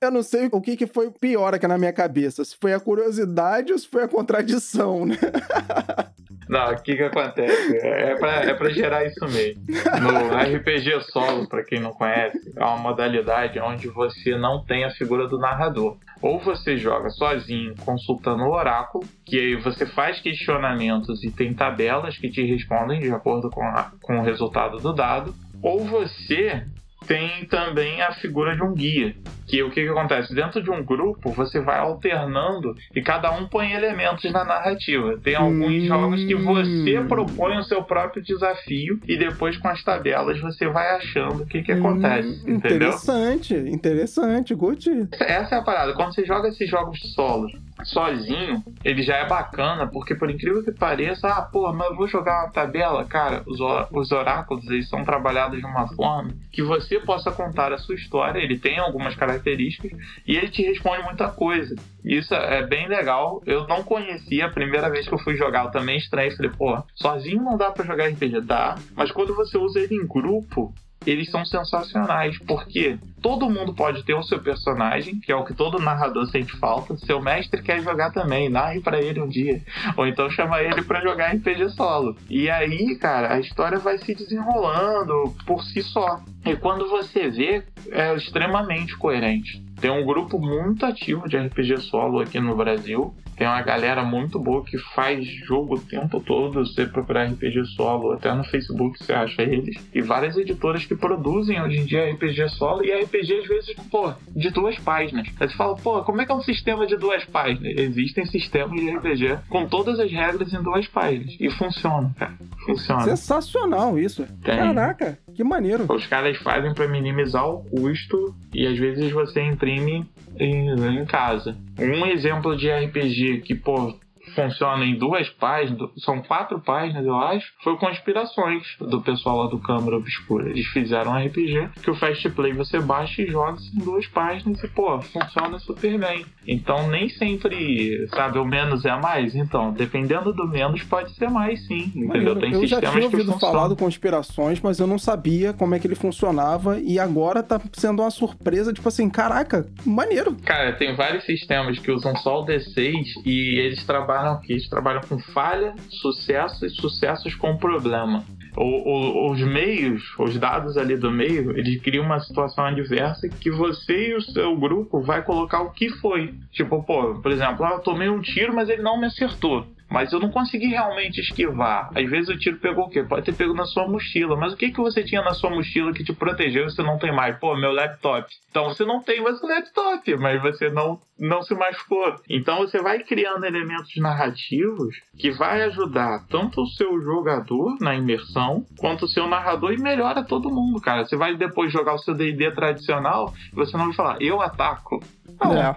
Eu 0.00 0.10
não 0.10 0.22
sei 0.22 0.48
o 0.52 0.60
que, 0.60 0.76
que 0.76 0.86
foi 0.86 1.10
pior 1.10 1.54
aqui 1.54 1.66
na 1.66 1.78
minha 1.78 1.92
cabeça. 1.92 2.44
Se 2.44 2.54
foi 2.60 2.74
a 2.74 2.80
curiosidade 2.80 3.72
ou 3.72 3.78
se 3.78 3.88
foi 3.88 4.02
a 4.02 4.08
contradição, 4.08 5.06
né? 5.06 5.16
Não, 6.48 6.70
o 6.70 6.80
que 6.80 6.94
que 6.94 7.02
acontece? 7.02 7.76
É 7.78 8.14
pra, 8.14 8.34
é 8.34 8.54
pra 8.54 8.70
gerar 8.70 9.04
isso 9.04 9.26
mesmo. 9.26 9.62
No 10.00 10.36
RPG 10.36 11.10
solo, 11.10 11.48
pra 11.48 11.64
quem 11.64 11.80
não 11.80 11.90
conhece, 11.90 12.52
é 12.56 12.64
uma 12.64 12.76
modalidade 12.76 13.58
onde 13.58 13.88
você 13.88 14.38
não 14.38 14.64
tem 14.64 14.84
a 14.84 14.90
figura 14.90 15.26
do 15.26 15.38
narrador. 15.38 15.96
Ou 16.22 16.38
você 16.38 16.76
joga 16.76 17.10
sozinho, 17.10 17.74
consultando 17.84 18.44
o 18.44 18.52
oráculo, 18.52 19.04
que 19.24 19.36
aí 19.36 19.56
você 19.56 19.84
faz 19.86 20.20
questionamentos 20.20 21.24
e 21.24 21.32
tem 21.32 21.52
tabelas 21.52 22.16
que 22.16 22.30
te 22.30 22.44
respondem 22.44 23.00
de 23.00 23.10
acordo 23.10 23.50
com, 23.50 23.64
a, 23.64 23.90
com 24.00 24.20
o 24.20 24.22
resultado 24.22 24.78
do 24.78 24.92
dado. 24.92 25.34
Ou 25.60 25.84
você 25.84 26.64
tem 27.06 27.44
também 27.46 28.02
a 28.02 28.12
figura 28.12 28.54
de 28.54 28.62
um 28.62 28.72
guia. 28.72 29.14
Que 29.46 29.62
o 29.62 29.70
que, 29.70 29.82
que 29.82 29.88
acontece? 29.88 30.34
Dentro 30.34 30.60
de 30.60 30.70
um 30.70 30.84
grupo, 30.84 31.30
você 31.30 31.60
vai 31.60 31.78
alternando 31.78 32.74
e 32.94 33.00
cada 33.00 33.30
um 33.30 33.46
põe 33.46 33.72
elementos 33.72 34.30
na 34.32 34.44
narrativa. 34.44 35.16
Tem 35.22 35.36
alguns 35.36 35.84
hum... 35.84 35.86
jogos 35.86 36.24
que 36.24 36.34
você 36.34 37.00
propõe 37.06 37.56
o 37.58 37.62
seu 37.62 37.82
próprio 37.84 38.22
desafio 38.22 38.98
e 39.06 39.16
depois 39.16 39.56
com 39.56 39.68
as 39.68 39.82
tabelas 39.84 40.40
você 40.40 40.66
vai 40.68 40.96
achando 40.96 41.44
o 41.44 41.46
que, 41.46 41.62
que 41.62 41.72
hum, 41.72 41.78
acontece. 41.78 42.28
Hum, 42.28 42.56
entendeu? 42.56 42.88
Interessante, 42.88 43.54
interessante, 43.54 44.56
curti. 44.56 45.08
Essa 45.12 45.56
é 45.56 45.58
a 45.58 45.62
parada. 45.62 45.94
Quando 45.94 46.14
você 46.14 46.24
joga 46.24 46.48
esses 46.48 46.68
jogos 46.68 46.98
solos 47.14 47.52
sozinho, 47.84 48.62
ele 48.84 49.02
já 49.02 49.16
é 49.16 49.26
bacana, 49.26 49.86
porque 49.86 50.14
por 50.14 50.30
incrível 50.30 50.64
que 50.64 50.72
pareça, 50.72 51.28
ah, 51.28 51.42
pô, 51.42 51.72
mas 51.72 51.88
eu 51.90 51.96
vou 51.96 52.08
jogar 52.08 52.44
uma 52.44 52.52
tabela, 52.52 53.04
cara, 53.04 53.42
os, 53.46 53.58
os 53.92 54.12
oráculos 54.12 54.66
eles 54.66 54.88
são 54.88 55.04
trabalhados 55.04 55.58
de 55.58 55.66
uma 55.66 55.86
forma 55.88 56.32
que 56.50 56.62
você 56.62 56.98
possa 57.00 57.30
contar 57.30 57.72
a 57.72 57.78
sua 57.78 57.94
história, 57.94 58.40
ele 58.40 58.58
tem 58.58 58.78
algumas 58.78 59.14
características 59.14 59.92
e 60.26 60.36
ele 60.36 60.48
te 60.48 60.62
responde 60.62 61.02
muita 61.02 61.28
coisa. 61.28 61.74
Isso 62.04 62.34
é 62.34 62.66
bem 62.66 62.88
legal. 62.88 63.42
Eu 63.44 63.66
não 63.66 63.82
conhecia, 63.82 64.46
a 64.46 64.50
primeira 64.50 64.88
vez 64.88 65.06
que 65.06 65.14
eu 65.14 65.18
fui 65.18 65.36
jogar, 65.36 65.64
eu 65.64 65.70
também 65.70 65.98
estranhei, 65.98 66.30
falei, 66.34 66.50
pô, 66.56 66.82
sozinho 66.94 67.42
não 67.42 67.56
dá 67.56 67.70
para 67.70 67.84
jogar 67.84 68.08
RPG, 68.08 68.40
dá, 68.40 68.76
mas 68.94 69.10
quando 69.10 69.34
você 69.34 69.58
usa 69.58 69.80
ele 69.80 69.96
em 69.96 70.06
grupo, 70.06 70.72
eles 71.04 71.30
são 71.30 71.44
sensacionais, 71.44 72.38
porque 72.38 72.98
todo 73.26 73.50
mundo 73.50 73.74
pode 73.74 74.04
ter 74.04 74.14
o 74.14 74.22
seu 74.22 74.38
personagem, 74.38 75.18
que 75.18 75.32
é 75.32 75.34
o 75.34 75.44
que 75.44 75.52
todo 75.52 75.80
narrador 75.80 76.26
sente 76.26 76.56
falta. 76.58 76.96
Seu 76.96 77.20
mestre 77.20 77.60
quer 77.60 77.82
jogar 77.82 78.12
também, 78.12 78.48
narre 78.48 78.80
para 78.80 79.02
ele 79.02 79.20
um 79.20 79.26
dia. 79.26 79.60
Ou 79.96 80.06
então 80.06 80.30
chama 80.30 80.62
ele 80.62 80.80
para 80.82 81.00
jogar 81.00 81.34
RPG 81.34 81.70
solo. 81.70 82.16
E 82.30 82.48
aí, 82.48 82.94
cara, 82.94 83.34
a 83.34 83.40
história 83.40 83.80
vai 83.80 83.98
se 83.98 84.14
desenrolando 84.14 85.34
por 85.44 85.60
si 85.64 85.82
só. 85.82 86.20
E 86.44 86.54
quando 86.54 86.88
você 86.88 87.28
vê, 87.28 87.64
é 87.90 88.14
extremamente 88.14 88.96
coerente. 88.96 89.60
Tem 89.80 89.90
um 89.90 90.06
grupo 90.06 90.38
muito 90.38 90.86
ativo 90.86 91.28
de 91.28 91.36
RPG 91.36 91.78
solo 91.78 92.20
aqui 92.20 92.38
no 92.38 92.56
Brasil. 92.56 93.12
Tem 93.36 93.46
uma 93.46 93.60
galera 93.60 94.02
muito 94.02 94.38
boa 94.38 94.64
que 94.64 94.78
faz 94.94 95.26
jogo 95.46 95.74
o 95.74 95.80
tempo 95.80 96.18
todo. 96.20 96.64
Você 96.64 96.86
procurar 96.86 97.26
RPG 97.26 97.66
solo, 97.76 98.12
até 98.12 98.32
no 98.32 98.42
Facebook 98.44 98.98
você 98.98 99.12
acha 99.12 99.42
eles. 99.42 99.76
E 99.94 100.00
várias 100.00 100.38
editoras 100.38 100.86
que 100.86 100.96
produzem 100.96 101.60
hoje 101.60 101.78
em 101.78 101.84
dia 101.84 102.10
RPG 102.12 102.48
solo 102.50 102.82
e 102.82 102.90
RPG 102.90 103.15
às 103.20 103.46
vezes, 103.46 103.74
pô, 103.90 104.12
de 104.34 104.50
duas 104.50 104.78
páginas. 104.78 105.26
Aí 105.40 105.48
você 105.48 105.56
fala, 105.56 105.76
pô, 105.76 106.02
como 106.02 106.20
é 106.20 106.26
que 106.26 106.32
é 106.32 106.34
um 106.34 106.42
sistema 106.42 106.86
de 106.86 106.96
duas 106.96 107.24
páginas? 107.24 107.76
Existem 107.76 108.26
sistemas 108.26 108.80
de 108.80 108.90
RPG 108.90 109.38
com 109.48 109.66
todas 109.66 109.98
as 109.98 110.10
regras 110.10 110.52
em 110.52 110.62
duas 110.62 110.86
páginas. 110.88 111.36
E 111.38 111.50
funciona, 111.50 112.14
cara. 112.18 112.34
Funciona. 112.64 113.02
Sensacional 113.02 113.98
isso. 113.98 114.26
Tem. 114.42 114.56
Caraca, 114.56 115.18
que 115.34 115.44
maneiro. 115.44 115.86
Os 115.88 116.06
caras 116.06 116.36
fazem 116.38 116.74
para 116.74 116.88
minimizar 116.88 117.48
o 117.48 117.64
custo 117.64 118.34
e 118.52 118.66
às 118.66 118.78
vezes 118.78 119.10
você 119.12 119.42
imprime 119.42 120.06
em, 120.38 120.70
em 120.70 121.04
casa. 121.04 121.56
Um 121.78 122.06
exemplo 122.06 122.56
de 122.56 122.70
RPG 122.70 123.42
que, 123.42 123.54
pô, 123.54 123.94
funciona 124.36 124.84
em 124.84 124.96
duas 124.96 125.28
páginas, 125.30 125.90
são 125.98 126.20
quatro 126.22 126.60
páginas, 126.60 127.04
eu 127.04 127.16
acho, 127.16 127.46
foi 127.64 127.76
Conspirações, 127.76 128.62
do 128.78 129.00
pessoal 129.00 129.44
lá 129.44 129.50
do 129.50 129.58
Câmara 129.58 129.96
Obscura. 129.96 130.50
Eles 130.50 130.66
fizeram 130.66 131.12
um 131.12 131.26
RPG 131.26 131.70
que 131.82 131.90
o 131.90 131.94
Fast 131.94 132.28
Play 132.30 132.52
você 132.52 132.78
baixa 132.78 133.22
e 133.22 133.26
joga 133.26 133.58
em 133.74 133.78
duas 133.78 134.06
páginas 134.08 134.62
e, 134.62 134.68
pô, 134.68 135.00
funciona 135.00 135.58
super 135.58 135.98
bem. 135.98 136.26
Então, 136.46 136.88
nem 136.88 137.08
sempre, 137.08 138.06
sabe, 138.08 138.38
o 138.38 138.44
menos 138.44 138.84
é 138.84 138.94
mais. 138.96 139.34
Então, 139.34 139.72
dependendo 139.72 140.32
do 140.32 140.46
menos, 140.46 140.82
pode 140.82 141.14
ser 141.14 141.30
mais, 141.30 141.66
sim, 141.66 141.92
entendeu? 141.94 142.38
Tem 142.38 142.52
eu 142.52 142.66
já 142.66 142.80
tinha 142.80 143.04
ouvido 143.04 143.38
falar 143.38 143.68
do 143.68 143.76
Conspirações, 143.76 144.60
mas 144.60 144.78
eu 144.78 144.86
não 144.86 144.98
sabia 144.98 145.52
como 145.52 145.74
é 145.74 145.78
que 145.78 145.86
ele 145.86 145.94
funcionava 145.94 146.78
e 146.80 146.98
agora 146.98 147.42
tá 147.42 147.60
sendo 147.72 148.02
uma 148.02 148.10
surpresa, 148.10 148.72
tipo 148.72 148.88
assim, 148.88 149.08
caraca, 149.08 149.66
maneiro. 149.84 150.36
Cara, 150.44 150.72
tem 150.72 150.94
vários 150.94 151.24
sistemas 151.24 151.78
que 151.78 151.90
usam 151.90 152.14
só 152.16 152.42
o 152.42 152.46
D6 152.46 153.22
e 153.24 153.58
eles 153.58 153.84
trabalham 153.84 154.25
trabalham 154.26 154.32
aqui, 154.32 154.52
eles 154.52 154.68
trabalham 154.68 155.00
com 155.02 155.18
falha, 155.18 155.74
sucesso 155.88 156.66
e 156.66 156.70
sucessos 156.70 157.34
com 157.34 157.56
problema. 157.56 158.24
O, 158.56 158.62
o, 158.62 159.32
os 159.32 159.40
meios, 159.40 160.02
os 160.18 160.38
dados 160.38 160.76
ali 160.76 160.96
do 160.96 161.10
meio, 161.10 161.56
eles 161.56 161.80
criam 161.82 162.04
uma 162.04 162.18
situação 162.20 162.64
adversa 162.64 163.28
que 163.28 163.50
você 163.50 164.10
e 164.10 164.14
o 164.14 164.20
seu 164.20 164.56
grupo 164.56 165.02
vai 165.02 165.22
colocar 165.22 165.60
o 165.60 165.72
que 165.72 165.90
foi. 165.90 166.34
Tipo, 166.52 166.82
pô, 166.82 167.20
por 167.20 167.30
exemplo, 167.30 167.64
ah, 167.66 167.72
eu 167.74 167.80
tomei 167.80 168.08
um 168.08 168.20
tiro, 168.20 168.54
mas 168.54 168.68
ele 168.68 168.82
não 168.82 168.98
me 168.98 169.06
acertou. 169.06 169.66
Mas 169.88 170.12
eu 170.12 170.18
não 170.18 170.30
consegui 170.30 170.66
realmente 170.66 171.20
esquivar. 171.20 171.90
Às 171.94 172.10
vezes 172.10 172.28
o 172.28 172.38
tiro 172.38 172.58
pegou 172.58 172.86
o 172.86 172.90
quê? 172.90 173.02
Pode 173.02 173.24
ter 173.24 173.34
pego 173.34 173.54
na 173.54 173.64
sua 173.64 173.88
mochila. 173.88 174.36
Mas 174.36 174.52
o 174.52 174.56
que, 174.56 174.70
que 174.70 174.80
você 174.80 175.04
tinha 175.04 175.22
na 175.22 175.32
sua 175.32 175.50
mochila 175.50 175.92
que 175.92 176.04
te 176.04 176.12
protegeu 176.12 176.64
e 176.66 176.70
você 176.70 176.82
não 176.82 176.98
tem 176.98 177.14
mais? 177.14 177.38
Pô, 177.38 177.56
meu 177.56 177.72
laptop. 177.72 178.26
Então 178.50 178.64
você 178.64 178.84
não 178.84 179.02
tem 179.02 179.22
mais 179.22 179.40
o 179.40 179.46
laptop, 179.46 180.16
mas 180.16 180.42
você 180.42 180.70
não, 180.70 180.98
não 181.18 181.42
se 181.42 181.54
machucou. 181.54 182.16
Então 182.28 182.58
você 182.58 182.80
vai 182.80 183.00
criando 183.00 183.44
elementos 183.44 183.94
narrativos 183.96 184.96
que 185.16 185.30
vai 185.30 185.62
ajudar 185.62 186.24
tanto 186.28 186.62
o 186.62 186.66
seu 186.66 187.00
jogador 187.02 187.76
na 187.80 187.94
imersão, 187.94 188.64
quanto 188.78 189.04
o 189.04 189.08
seu 189.08 189.26
narrador 189.28 189.72
e 189.72 189.78
melhora 189.78 190.24
todo 190.24 190.50
mundo, 190.50 190.80
cara. 190.80 191.04
Você 191.04 191.16
vai 191.16 191.36
depois 191.36 191.72
jogar 191.72 191.94
o 191.94 191.98
seu 191.98 192.14
D&D 192.14 192.50
tradicional 192.52 193.32
e 193.52 193.54
você 193.54 193.76
não 193.76 193.86
vai 193.86 193.94
falar, 193.94 194.22
eu 194.22 194.40
ataco. 194.40 195.00
Não, 195.40 195.54
é. 195.54 195.74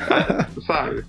sabe? 0.66 1.04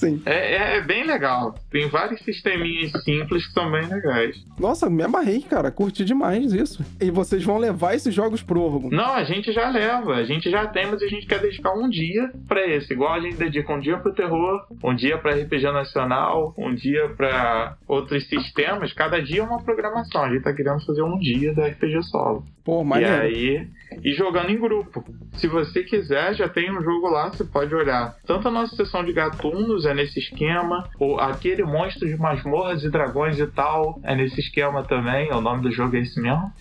Sim. 0.00 0.22
É, 0.24 0.78
é, 0.78 0.80
bem 0.80 1.06
legal. 1.06 1.54
Tem 1.70 1.86
vários 1.88 2.22
sisteminhas 2.22 2.90
simples 3.04 3.46
que 3.46 3.52
são 3.52 3.70
bem 3.70 3.86
legais. 3.86 4.42
Nossa, 4.58 4.88
me 4.88 5.02
amarrei, 5.02 5.42
cara. 5.42 5.70
Curti 5.70 6.06
demais 6.06 6.54
isso. 6.54 6.82
E 6.98 7.10
vocês 7.10 7.44
vão 7.44 7.58
levar 7.58 7.94
esses 7.94 8.14
jogos 8.14 8.42
pro 8.42 8.62
Orgo? 8.62 8.88
Não, 8.90 9.12
a 9.14 9.24
gente 9.24 9.52
já 9.52 9.68
leva. 9.68 10.14
A 10.14 10.24
gente 10.24 10.50
já 10.50 10.66
tem, 10.66 10.86
mas 10.86 11.02
a 11.02 11.06
gente 11.06 11.26
quer 11.26 11.38
dedicar 11.38 11.74
um 11.74 11.86
dia 11.90 12.32
pra 12.48 12.66
esse. 12.66 12.94
Igual 12.94 13.12
a 13.12 13.20
gente 13.20 13.36
dedica 13.36 13.74
um 13.74 13.80
dia 13.80 13.98
pro 13.98 14.14
terror, 14.14 14.66
um 14.82 14.94
dia 14.94 15.18
pra 15.18 15.34
RPG 15.34 15.64
nacional, 15.70 16.54
um 16.56 16.74
dia 16.74 17.10
pra 17.10 17.76
outros 17.86 18.26
sistemas. 18.26 18.94
Cada 18.94 19.20
dia 19.20 19.40
é 19.40 19.44
uma 19.44 19.62
programação. 19.62 20.24
A 20.24 20.30
gente 20.30 20.42
tá 20.42 20.54
querendo 20.54 20.82
fazer 20.86 21.02
um 21.02 21.18
dia 21.18 21.54
da 21.54 21.66
RPG 21.66 22.02
solo. 22.04 22.42
Pô, 22.64 22.82
maneiro. 22.84 23.12
E 23.12 23.18
aí, 23.20 23.68
e 24.02 24.12
jogando 24.12 24.50
em 24.50 24.58
grupo. 24.58 25.04
Se 25.34 25.46
você 25.48 25.82
quiser, 25.82 26.34
já 26.34 26.48
tem 26.48 26.70
um 26.70 26.82
jogo 26.82 27.08
lá, 27.08 27.28
você 27.28 27.44
pode 27.44 27.74
olhar. 27.74 28.14
Tanto 28.26 28.48
a 28.48 28.50
nossa 28.50 28.76
sessão 28.76 29.04
de 29.04 29.12
gatunos 29.12 29.84
é 29.90 29.94
nesse 29.94 30.18
esquema, 30.18 30.88
ou 30.98 31.18
aquele 31.18 31.62
monstro 31.64 32.08
de 32.08 32.16
masmorras 32.16 32.82
e 32.82 32.90
dragões 32.90 33.38
e 33.38 33.46
tal 33.46 34.00
é 34.02 34.14
nesse 34.14 34.40
esquema 34.40 34.82
também. 34.84 35.32
O 35.32 35.40
nome 35.40 35.62
do 35.62 35.70
jogo 35.70 35.96
é 35.96 36.00
esse 36.00 36.20
mesmo. 36.20 36.52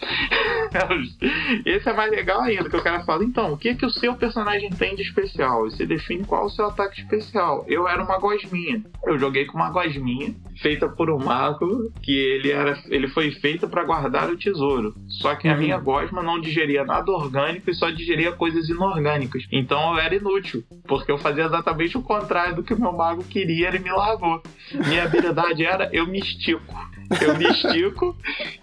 esse 1.65 1.89
é 1.89 1.93
mais 1.93 2.11
legal 2.11 2.41
ainda, 2.41 2.69
que 2.69 2.75
o 2.75 2.83
cara 2.83 3.03
fala, 3.03 3.23
então, 3.23 3.53
o 3.53 3.57
que 3.57 3.75
que 3.75 3.85
o 3.85 3.89
seu 3.89 4.15
personagem 4.15 4.69
tem 4.69 4.95
de 4.95 5.01
especial? 5.01 5.67
E 5.67 5.71
você 5.71 5.85
define 5.85 6.23
qual 6.25 6.45
o 6.45 6.49
seu 6.49 6.67
ataque 6.67 7.01
especial. 7.01 7.65
Eu 7.67 7.87
era 7.87 8.03
uma 8.03 8.17
gosminha. 8.19 8.83
Eu 9.05 9.17
joguei 9.17 9.45
com 9.45 9.57
uma 9.57 9.69
gosminha 9.69 10.35
feita 10.61 10.87
por 10.87 11.09
um 11.09 11.17
mago 11.17 11.91
que 12.01 12.11
ele 12.11 12.51
era 12.51 12.77
ele 12.87 13.07
foi 13.07 13.31
feito 13.31 13.67
para 13.67 13.83
guardar 13.83 14.29
o 14.29 14.37
tesouro. 14.37 14.93
Só 15.07 15.35
que 15.35 15.47
a 15.47 15.53
uhum. 15.53 15.59
minha 15.59 15.77
gosma 15.77 16.21
não 16.21 16.39
digeria 16.39 16.83
nada 16.83 17.11
orgânico 17.11 17.69
e 17.69 17.73
só 17.73 17.89
digeria 17.89 18.31
coisas 18.31 18.69
inorgânicas. 18.69 19.45
Então 19.51 19.93
eu 19.93 19.99
era 19.99 20.15
inútil, 20.15 20.63
porque 20.87 21.11
eu 21.11 21.17
fazia 21.17 21.45
exatamente 21.45 21.97
o 21.97 22.01
contrário 22.01 22.55
do 22.55 22.63
que 22.63 22.73
o 22.73 22.79
meu 22.79 22.91
mago 22.91 23.18
queria, 23.23 23.69
ele 23.69 23.79
me 23.79 23.91
largou. 23.91 24.41
Minha 24.87 25.03
habilidade 25.03 25.65
era 25.65 25.89
eu 25.93 26.07
me 26.07 26.19
estico. 26.19 26.89
Eu 27.21 27.35
me 27.35 27.45
estico 27.45 28.15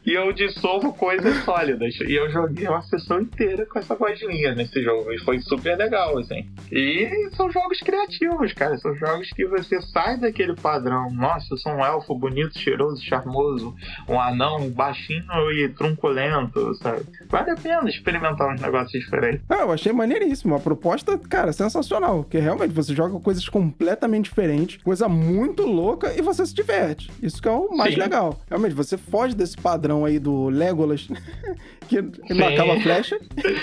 e 0.05 0.13
eu 0.13 0.33
dissolvo 0.33 0.93
coisas 0.93 1.45
sólidas. 1.45 1.99
E 2.01 2.15
eu 2.15 2.31
joguei 2.31 2.69
uma 2.69 2.83
sessão 2.83 3.21
inteira 3.21 3.67
com 3.67 3.79
essa 3.79 3.97
gosminha 3.97 4.55
nesse 4.55 4.83
jogo. 4.83 5.13
E 5.13 5.19
foi 5.19 5.41
super 5.41 5.77
legal, 5.77 6.17
assim. 6.19 6.49
E 6.71 7.29
são 7.35 7.51
jogos 7.51 7.81
criativos, 7.81 8.53
cara. 8.53 8.79
São 8.79 8.95
jogos 8.95 9.31
que 9.31 9.45
você 9.47 9.83
sai 9.83 10.17
daquele 10.17 10.55
padrão. 10.55 11.11
Nossa, 11.13 11.47
eu 11.55 11.59
sou 11.59 11.73
um 11.73 11.85
elfo 11.85 12.15
bonito, 12.17 12.57
cheiroso, 12.57 13.05
charmoso. 13.05 13.75
Um 14.09 14.21
anão 14.21 14.71
baixinho 14.71 15.51
e 15.53 15.69
trunculento, 15.71 16.73
sabe? 16.77 17.05
Vale 17.39 17.51
a 17.51 17.57
pena 17.57 17.89
experimentar 17.89 18.53
uns 18.53 18.61
negócios 18.61 19.05
diferentes. 19.05 19.43
Ah, 19.49 19.61
eu 19.61 19.73
achei 19.73 19.93
maneiríssimo. 19.93 20.55
A 20.55 20.61
proposta, 20.61 21.19
cara, 21.19 21.53
sensacional. 21.53 22.23
Porque 22.23 22.39
realmente 22.39 22.73
você 22.73 22.95
joga 22.95 23.19
coisas 23.21 23.47
completamente 23.49 24.25
diferentes, 24.25 24.83
coisa 24.83 25.09
muito 25.09 25.65
louca 25.65 26.15
e 26.17 26.23
você 26.23 26.47
se 26.47 26.55
diverte. 26.55 27.11
Isso 27.23 27.43
que 27.43 27.49
é 27.49 27.51
o 27.51 27.77
mais 27.77 27.95
Sim. 27.95 28.01
legal. 28.01 28.41
Realmente, 28.49 28.75
você 28.75 28.97
foge 28.97 29.35
desse 29.35 29.57
padrão 29.57 30.05
aí 30.05 30.19
do 30.19 30.49
Legolas, 30.49 31.09
que 31.89 32.01
não 32.03 32.49
acaba 32.49 32.75
a 32.75 32.81
flecha, 32.81 33.19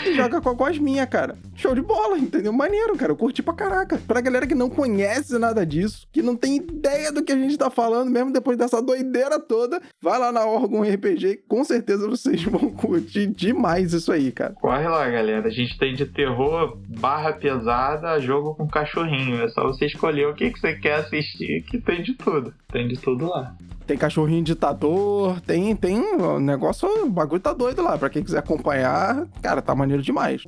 e 0.05 0.13
joga 0.13 0.39
com 0.39 0.49
a 0.49 0.55
Cosminha, 0.55 1.05
cara. 1.07 1.35
Show 1.55 1.73
de 1.73 1.81
bola, 1.81 2.17
entendeu? 2.17 2.53
Maneiro, 2.53 2.95
cara. 2.95 3.11
Eu 3.11 3.17
curti 3.17 3.41
pra 3.41 3.53
caraca. 3.53 3.99
Pra 4.07 4.21
galera 4.21 4.45
que 4.45 4.55
não 4.55 4.69
conhece 4.69 5.37
nada 5.39 5.65
disso, 5.65 6.07
que 6.11 6.21
não 6.21 6.35
tem 6.35 6.57
ideia 6.57 7.11
do 7.11 7.23
que 7.23 7.31
a 7.31 7.35
gente 7.35 7.57
tá 7.57 7.69
falando, 7.69 8.09
mesmo 8.09 8.31
depois 8.31 8.57
dessa 8.57 8.81
doideira 8.81 9.39
toda, 9.39 9.81
vai 10.01 10.19
lá 10.19 10.31
na 10.31 10.45
Orgon 10.45 10.83
RPG, 10.83 11.43
com 11.47 11.63
certeza 11.63 12.07
vocês 12.07 12.43
vão 12.45 12.69
curtir 12.69 13.27
demais 13.27 13.62
isso 13.93 14.11
aí, 14.11 14.31
cara. 14.31 14.53
Corre 14.53 14.87
lá, 14.87 15.09
galera. 15.09 15.47
A 15.47 15.51
gente 15.51 15.77
tem 15.77 15.93
de 15.93 16.05
terror 16.05 16.77
barra 16.87 17.33
pesada, 17.33 18.19
jogo 18.19 18.55
com 18.55 18.67
cachorrinho. 18.67 19.41
É 19.41 19.49
só 19.49 19.63
você 19.63 19.85
escolher 19.85 20.27
o 20.27 20.33
que, 20.33 20.51
que 20.51 20.59
você 20.59 20.73
quer 20.75 20.95
assistir, 20.95 21.63
que 21.63 21.79
tem 21.79 22.01
de 22.01 22.13
tudo. 22.13 22.53
Tem 22.71 22.87
de 22.87 22.97
tudo 22.97 23.29
lá. 23.29 23.55
Tem 23.87 23.97
cachorrinho 23.97 24.43
ditador, 24.43 25.41
tem, 25.41 25.75
tem 25.75 25.99
o 25.99 26.39
negócio, 26.39 26.87
o 27.03 27.09
bagulho 27.09 27.41
tá 27.41 27.53
doido 27.53 27.81
lá. 27.81 27.97
Pra 27.97 28.09
quem 28.09 28.23
quiser 28.23 28.39
acompanhar, 28.39 29.27
cara, 29.41 29.61
tá 29.61 29.75
maneiro 29.75 30.01
demais. 30.01 30.43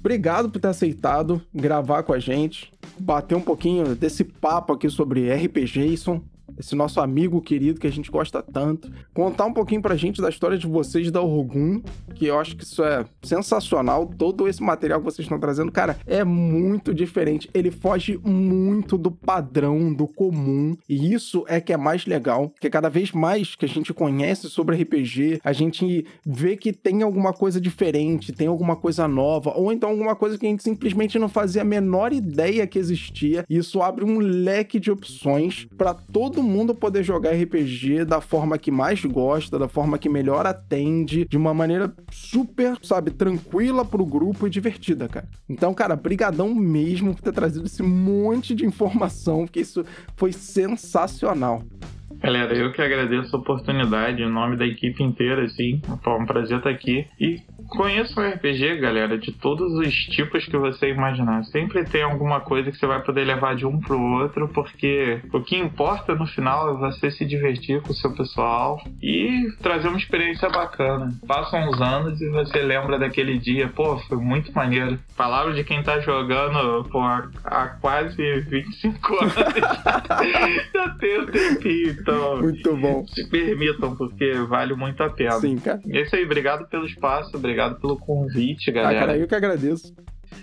Obrigado 0.00 0.50
por 0.50 0.60
ter 0.60 0.68
aceitado 0.68 1.40
gravar 1.54 2.02
com 2.02 2.12
a 2.12 2.18
gente, 2.18 2.72
bater 3.02 3.34
um 3.34 3.40
pouquinho 3.40 3.96
desse 3.96 4.22
papo 4.22 4.72
aqui 4.72 4.88
sobre 4.88 5.32
RPGson 5.34 6.22
esse 6.58 6.74
nosso 6.74 7.00
amigo 7.00 7.40
querido 7.40 7.80
que 7.80 7.86
a 7.86 7.92
gente 7.92 8.10
gosta 8.10 8.42
tanto, 8.42 8.90
contar 9.14 9.46
um 9.46 9.52
pouquinho 9.52 9.82
pra 9.82 9.96
gente 9.96 10.20
da 10.20 10.28
história 10.28 10.58
de 10.58 10.66
vocês 10.66 11.10
da 11.10 11.20
Orgun, 11.20 11.80
que 12.14 12.26
eu 12.26 12.38
acho 12.38 12.56
que 12.56 12.64
isso 12.64 12.82
é 12.82 13.04
sensacional. 13.22 14.10
Todo 14.18 14.48
esse 14.48 14.62
material 14.62 15.00
que 15.00 15.04
vocês 15.04 15.24
estão 15.24 15.38
trazendo, 15.38 15.72
cara, 15.72 15.98
é 16.06 16.24
muito 16.24 16.94
diferente. 16.94 17.48
Ele 17.54 17.70
foge 17.70 18.18
muito 18.18 18.96
do 18.98 19.10
padrão, 19.10 19.92
do 19.92 20.06
comum, 20.06 20.76
e 20.88 21.12
isso 21.12 21.44
é 21.48 21.60
que 21.60 21.72
é 21.72 21.76
mais 21.76 22.06
legal, 22.06 22.48
porque 22.50 22.70
cada 22.70 22.88
vez 22.88 23.12
mais 23.12 23.54
que 23.54 23.64
a 23.64 23.68
gente 23.68 23.92
conhece 23.92 24.48
sobre 24.48 24.82
RPG, 24.82 25.40
a 25.44 25.52
gente 25.52 26.04
vê 26.24 26.56
que 26.56 26.72
tem 26.72 27.02
alguma 27.02 27.32
coisa 27.32 27.60
diferente, 27.60 28.32
tem 28.32 28.46
alguma 28.46 28.76
coisa 28.76 29.06
nova, 29.06 29.52
ou 29.56 29.72
então 29.72 29.90
alguma 29.90 30.16
coisa 30.16 30.38
que 30.38 30.46
a 30.46 30.48
gente 30.48 30.62
simplesmente 30.62 31.18
não 31.18 31.28
fazia 31.28 31.62
a 31.62 31.64
menor 31.64 32.12
ideia 32.12 32.66
que 32.66 32.78
existia. 32.78 33.44
E 33.48 33.56
isso 33.56 33.82
abre 33.82 34.04
um 34.04 34.18
leque 34.18 34.78
de 34.78 34.90
opções 34.90 35.66
para 35.76 35.94
todo 35.94 36.41
mundo 36.42 36.74
poder 36.74 37.02
jogar 37.02 37.32
RPG 37.32 38.04
da 38.04 38.20
forma 38.20 38.58
que 38.58 38.70
mais 38.70 39.04
gosta, 39.04 39.58
da 39.58 39.68
forma 39.68 39.98
que 39.98 40.08
melhor 40.08 40.46
atende, 40.46 41.24
de 41.24 41.36
uma 41.36 41.54
maneira 41.54 41.92
super, 42.10 42.76
sabe, 42.82 43.10
tranquila 43.10 43.84
pro 43.84 44.04
grupo 44.04 44.46
e 44.46 44.50
divertida, 44.50 45.08
cara. 45.08 45.28
Então, 45.48 45.72
cara, 45.72 45.96
brigadão 45.96 46.54
mesmo 46.54 47.14
por 47.14 47.22
ter 47.22 47.32
trazido 47.32 47.66
esse 47.66 47.82
monte 47.82 48.54
de 48.54 48.66
informação, 48.66 49.44
porque 49.44 49.60
isso 49.60 49.84
foi 50.16 50.32
sensacional. 50.32 51.62
Galera, 52.22 52.54
eu 52.54 52.72
que 52.72 52.80
agradeço 52.80 53.34
a 53.34 53.38
oportunidade 53.38 54.22
em 54.22 54.30
nome 54.30 54.56
da 54.56 54.64
equipe 54.64 55.02
inteira, 55.02 55.44
assim. 55.44 55.80
Foi 56.04 56.12
um 56.20 56.24
prazer 56.24 56.58
estar 56.58 56.70
aqui. 56.70 57.04
E 57.18 57.40
Conheça 57.76 58.20
o 58.20 58.24
RPG, 58.24 58.76
galera, 58.76 59.16
de 59.16 59.32
todos 59.32 59.72
os 59.72 59.94
tipos 60.06 60.44
que 60.44 60.56
você 60.58 60.90
imaginar. 60.90 61.42
Sempre 61.44 61.84
tem 61.84 62.02
alguma 62.02 62.40
coisa 62.40 62.70
que 62.70 62.76
você 62.76 62.86
vai 62.86 63.02
poder 63.02 63.24
levar 63.24 63.56
de 63.56 63.64
um 63.64 63.80
pro 63.80 63.98
outro, 63.98 64.46
porque 64.48 65.20
o 65.32 65.40
que 65.40 65.56
importa 65.56 66.14
no 66.14 66.26
final 66.26 66.70
é 66.70 66.78
você 66.78 67.10
se 67.10 67.24
divertir 67.24 67.80
com 67.80 67.92
o 67.92 67.94
seu 67.94 68.14
pessoal 68.14 68.78
e 69.02 69.48
trazer 69.62 69.88
uma 69.88 69.96
experiência 69.96 70.50
bacana. 70.50 71.14
Passam 71.26 71.66
uns 71.70 71.80
anos 71.80 72.20
e 72.20 72.28
você 72.28 72.60
lembra 72.60 72.98
daquele 72.98 73.38
dia, 73.38 73.68
pô, 73.68 73.96
foi 74.00 74.18
muito 74.18 74.52
maneiro. 74.52 74.98
Palavra 75.16 75.54
de 75.54 75.64
quem 75.64 75.82
tá 75.82 75.98
jogando 76.00 76.84
pô, 76.90 77.00
há 77.00 77.76
quase 77.80 78.40
25 78.42 79.16
anos. 79.16 79.34
Já 80.74 80.88
tem 81.00 81.20
um 81.20 81.26
tempinho, 81.26 81.90
então. 81.90 82.38
Muito 82.42 82.76
bom. 82.76 83.06
Se 83.06 83.28
permitam, 83.30 83.96
porque 83.96 84.34
vale 84.46 84.74
muito 84.74 85.02
a 85.02 85.08
pena. 85.08 85.32
Sim, 85.32 85.56
cara. 85.56 85.80
É 85.88 86.02
isso 86.02 86.14
aí, 86.14 86.24
obrigado 86.24 86.68
pelo 86.68 86.84
espaço, 86.84 87.34
obrigado 87.36 87.61
obrigado 87.62 87.80
pelo 87.80 87.96
convite, 87.96 88.70
galera. 88.70 88.96
Ah, 88.96 89.00
cara, 89.00 89.18
eu 89.18 89.28
que 89.28 89.34
agradeço. 89.34 89.94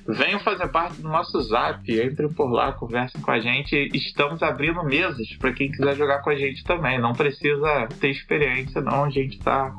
Venham 0.07 0.39
fazer 0.39 0.67
parte 0.69 1.01
do 1.01 1.07
nosso 1.07 1.39
zap, 1.41 1.83
entrem 1.91 2.29
por 2.29 2.51
lá, 2.51 2.71
conversem 2.71 3.21
com 3.21 3.31
a 3.31 3.39
gente. 3.39 3.89
Estamos 3.93 4.41
abrindo 4.41 4.83
mesas 4.83 5.27
para 5.37 5.51
quem 5.51 5.71
quiser 5.71 5.95
jogar 5.95 6.21
com 6.21 6.29
a 6.29 6.35
gente 6.35 6.63
também. 6.63 6.99
Não 6.99 7.13
precisa 7.13 7.87
ter 7.99 8.09
experiência, 8.09 8.81
não. 8.81 9.05
A 9.05 9.09
gente 9.09 9.37
está 9.37 9.73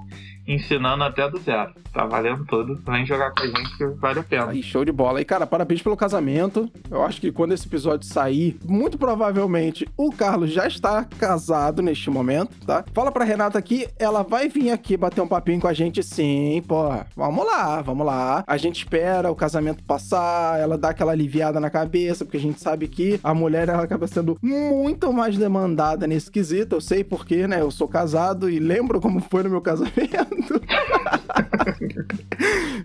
ensinando 0.46 1.04
até 1.04 1.28
do 1.28 1.38
zero. 1.38 1.72
Tá 1.92 2.04
valendo 2.04 2.44
tudo. 2.46 2.80
Vem 2.86 3.04
jogar 3.04 3.32
com 3.32 3.42
a 3.42 3.46
gente 3.46 3.76
que 3.76 3.84
vale 3.84 4.20
a 4.20 4.22
pena. 4.22 4.50
Aí, 4.50 4.62
show 4.62 4.84
de 4.84 4.92
bola. 4.92 5.20
E, 5.20 5.24
cara, 5.24 5.46
parabéns 5.46 5.82
pelo 5.82 5.96
casamento. 5.96 6.70
Eu 6.90 7.02
acho 7.02 7.20
que 7.20 7.32
quando 7.32 7.52
esse 7.52 7.66
episódio 7.66 8.06
sair, 8.06 8.58
muito 8.64 8.96
provavelmente 8.98 9.88
o 9.96 10.10
Carlos 10.12 10.50
já 10.50 10.66
está 10.66 11.04
casado 11.04 11.82
neste 11.82 12.10
momento, 12.10 12.54
tá? 12.64 12.84
Fala 12.92 13.10
pra 13.10 13.24
Renata 13.24 13.58
aqui, 13.58 13.88
ela 13.98 14.22
vai 14.22 14.48
vir 14.48 14.70
aqui 14.70 14.96
bater 14.96 15.20
um 15.20 15.28
papinho 15.28 15.60
com 15.60 15.68
a 15.68 15.72
gente 15.72 16.02
sim, 16.02 16.62
pô. 16.66 16.90
Vamos 17.16 17.44
lá, 17.44 17.82
vamos 17.82 18.06
lá. 18.06 18.44
A 18.46 18.56
gente 18.56 18.78
espera 18.78 19.30
o 19.30 19.36
casamento 19.36 19.82
passar, 19.82 20.60
ela 20.60 20.78
dá 20.78 20.90
aquela 20.90 21.12
aliviada 21.12 21.58
na 21.58 21.70
cabeça, 21.70 22.24
porque 22.24 22.36
a 22.36 22.40
gente 22.40 22.60
sabe 22.60 22.88
que 22.88 23.18
a 23.22 23.34
mulher 23.34 23.68
ela 23.68 23.82
acaba 23.82 24.06
sendo 24.06 24.38
muito 24.42 25.12
mais 25.12 25.36
demandada 25.36 26.06
nesse 26.06 26.30
quesito. 26.30 26.76
Eu 26.76 26.80
sei 26.80 27.02
porque, 27.02 27.46
né? 27.46 27.60
Eu 27.60 27.70
sou 27.70 27.88
casado 27.88 28.48
e 28.48 28.58
lembro 28.58 29.00
como 29.00 29.20
foi 29.20 29.42
no 29.42 29.50
meu 29.50 29.60
casamento. 29.62 30.39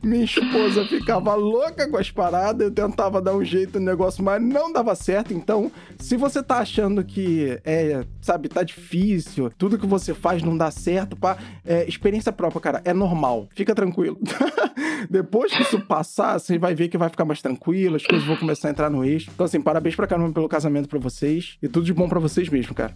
Minha 0.03 0.25
esposa 0.25 0.85
ficava 0.85 1.33
louca 1.35 1.89
com 1.89 1.97
as 1.97 2.11
paradas, 2.11 2.67
eu 2.67 2.73
tentava 2.73 3.21
dar 3.21 3.35
um 3.35 3.43
jeito 3.43 3.79
no 3.79 3.85
negócio, 3.85 4.23
mas 4.23 4.41
não 4.41 4.71
dava 4.71 4.93
certo. 4.95 5.33
Então, 5.33 5.71
se 5.99 6.17
você 6.17 6.43
tá 6.43 6.59
achando 6.59 7.03
que 7.03 7.59
é, 7.63 8.05
sabe, 8.21 8.49
tá 8.49 8.63
difícil, 8.63 9.51
tudo 9.57 9.77
que 9.77 9.87
você 9.87 10.13
faz 10.13 10.43
não 10.43 10.57
dá 10.57 10.69
certo, 10.71 11.15
pá, 11.15 11.37
é, 11.65 11.87
experiência 11.87 12.31
própria, 12.31 12.61
cara, 12.61 12.81
é 12.85 12.93
normal. 12.93 13.47
Fica 13.55 13.73
tranquilo. 13.73 14.17
Depois 15.09 15.51
que 15.51 15.61
isso 15.61 15.79
passar, 15.81 16.39
você 16.39 16.57
vai 16.57 16.73
ver 16.73 16.87
que 16.87 16.97
vai 16.97 17.09
ficar 17.09 17.25
mais 17.25 17.41
tranquilo, 17.41 17.95
as 17.95 18.05
coisas 18.05 18.25
vão 18.27 18.37
começar 18.37 18.67
a 18.67 18.71
entrar 18.71 18.89
no 18.89 19.03
eixo. 19.03 19.29
Então, 19.33 19.45
assim, 19.45 19.61
parabéns 19.61 19.95
pra 19.95 20.07
caramba 20.07 20.31
pelo 20.31 20.49
casamento 20.49 20.89
pra 20.89 20.99
vocês 20.99 21.57
e 21.61 21.67
tudo 21.67 21.85
de 21.85 21.93
bom 21.93 22.07
para 22.07 22.19
vocês 22.19 22.49
mesmo, 22.49 22.73
cara. 22.73 22.93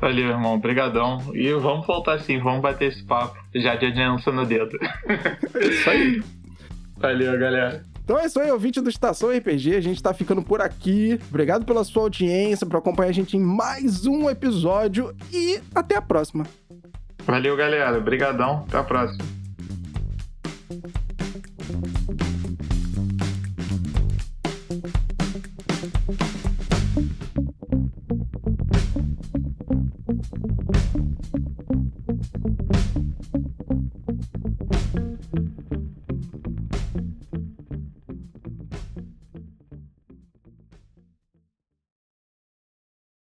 Valeu, 0.00 0.28
irmão. 0.28 0.54
Obrigadão. 0.54 1.22
E 1.34 1.52
vamos 1.52 1.86
voltar 1.86 2.14
assim, 2.14 2.38
vamos 2.38 2.60
bater 2.60 2.92
esse 2.92 3.04
papo 3.04 3.36
já 3.54 3.74
de 3.74 3.86
aliança 3.86 4.30
no 4.30 4.46
dedo. 4.46 4.78
É 5.54 5.66
isso 5.66 5.90
aí. 5.90 6.22
Valeu, 6.96 7.38
galera. 7.38 7.82
Então 8.04 8.18
é 8.18 8.24
isso 8.24 8.40
aí, 8.40 8.50
ouvinte 8.50 8.80
do 8.80 8.88
Estação 8.88 9.28
RPG. 9.30 9.76
A 9.76 9.80
gente 9.82 10.02
tá 10.02 10.14
ficando 10.14 10.42
por 10.42 10.62
aqui. 10.62 11.20
Obrigado 11.28 11.66
pela 11.66 11.84
sua 11.84 12.04
audiência, 12.04 12.66
por 12.66 12.78
acompanhar 12.78 13.10
a 13.10 13.12
gente 13.12 13.36
em 13.36 13.40
mais 13.40 14.06
um 14.06 14.30
episódio 14.30 15.14
e 15.30 15.60
até 15.74 15.96
a 15.96 16.02
próxima. 16.02 16.46
Valeu, 17.24 17.54
galera. 17.54 17.98
Obrigadão. 17.98 18.64
Até 18.66 18.78
a 18.78 18.84
próxima. 18.84 19.24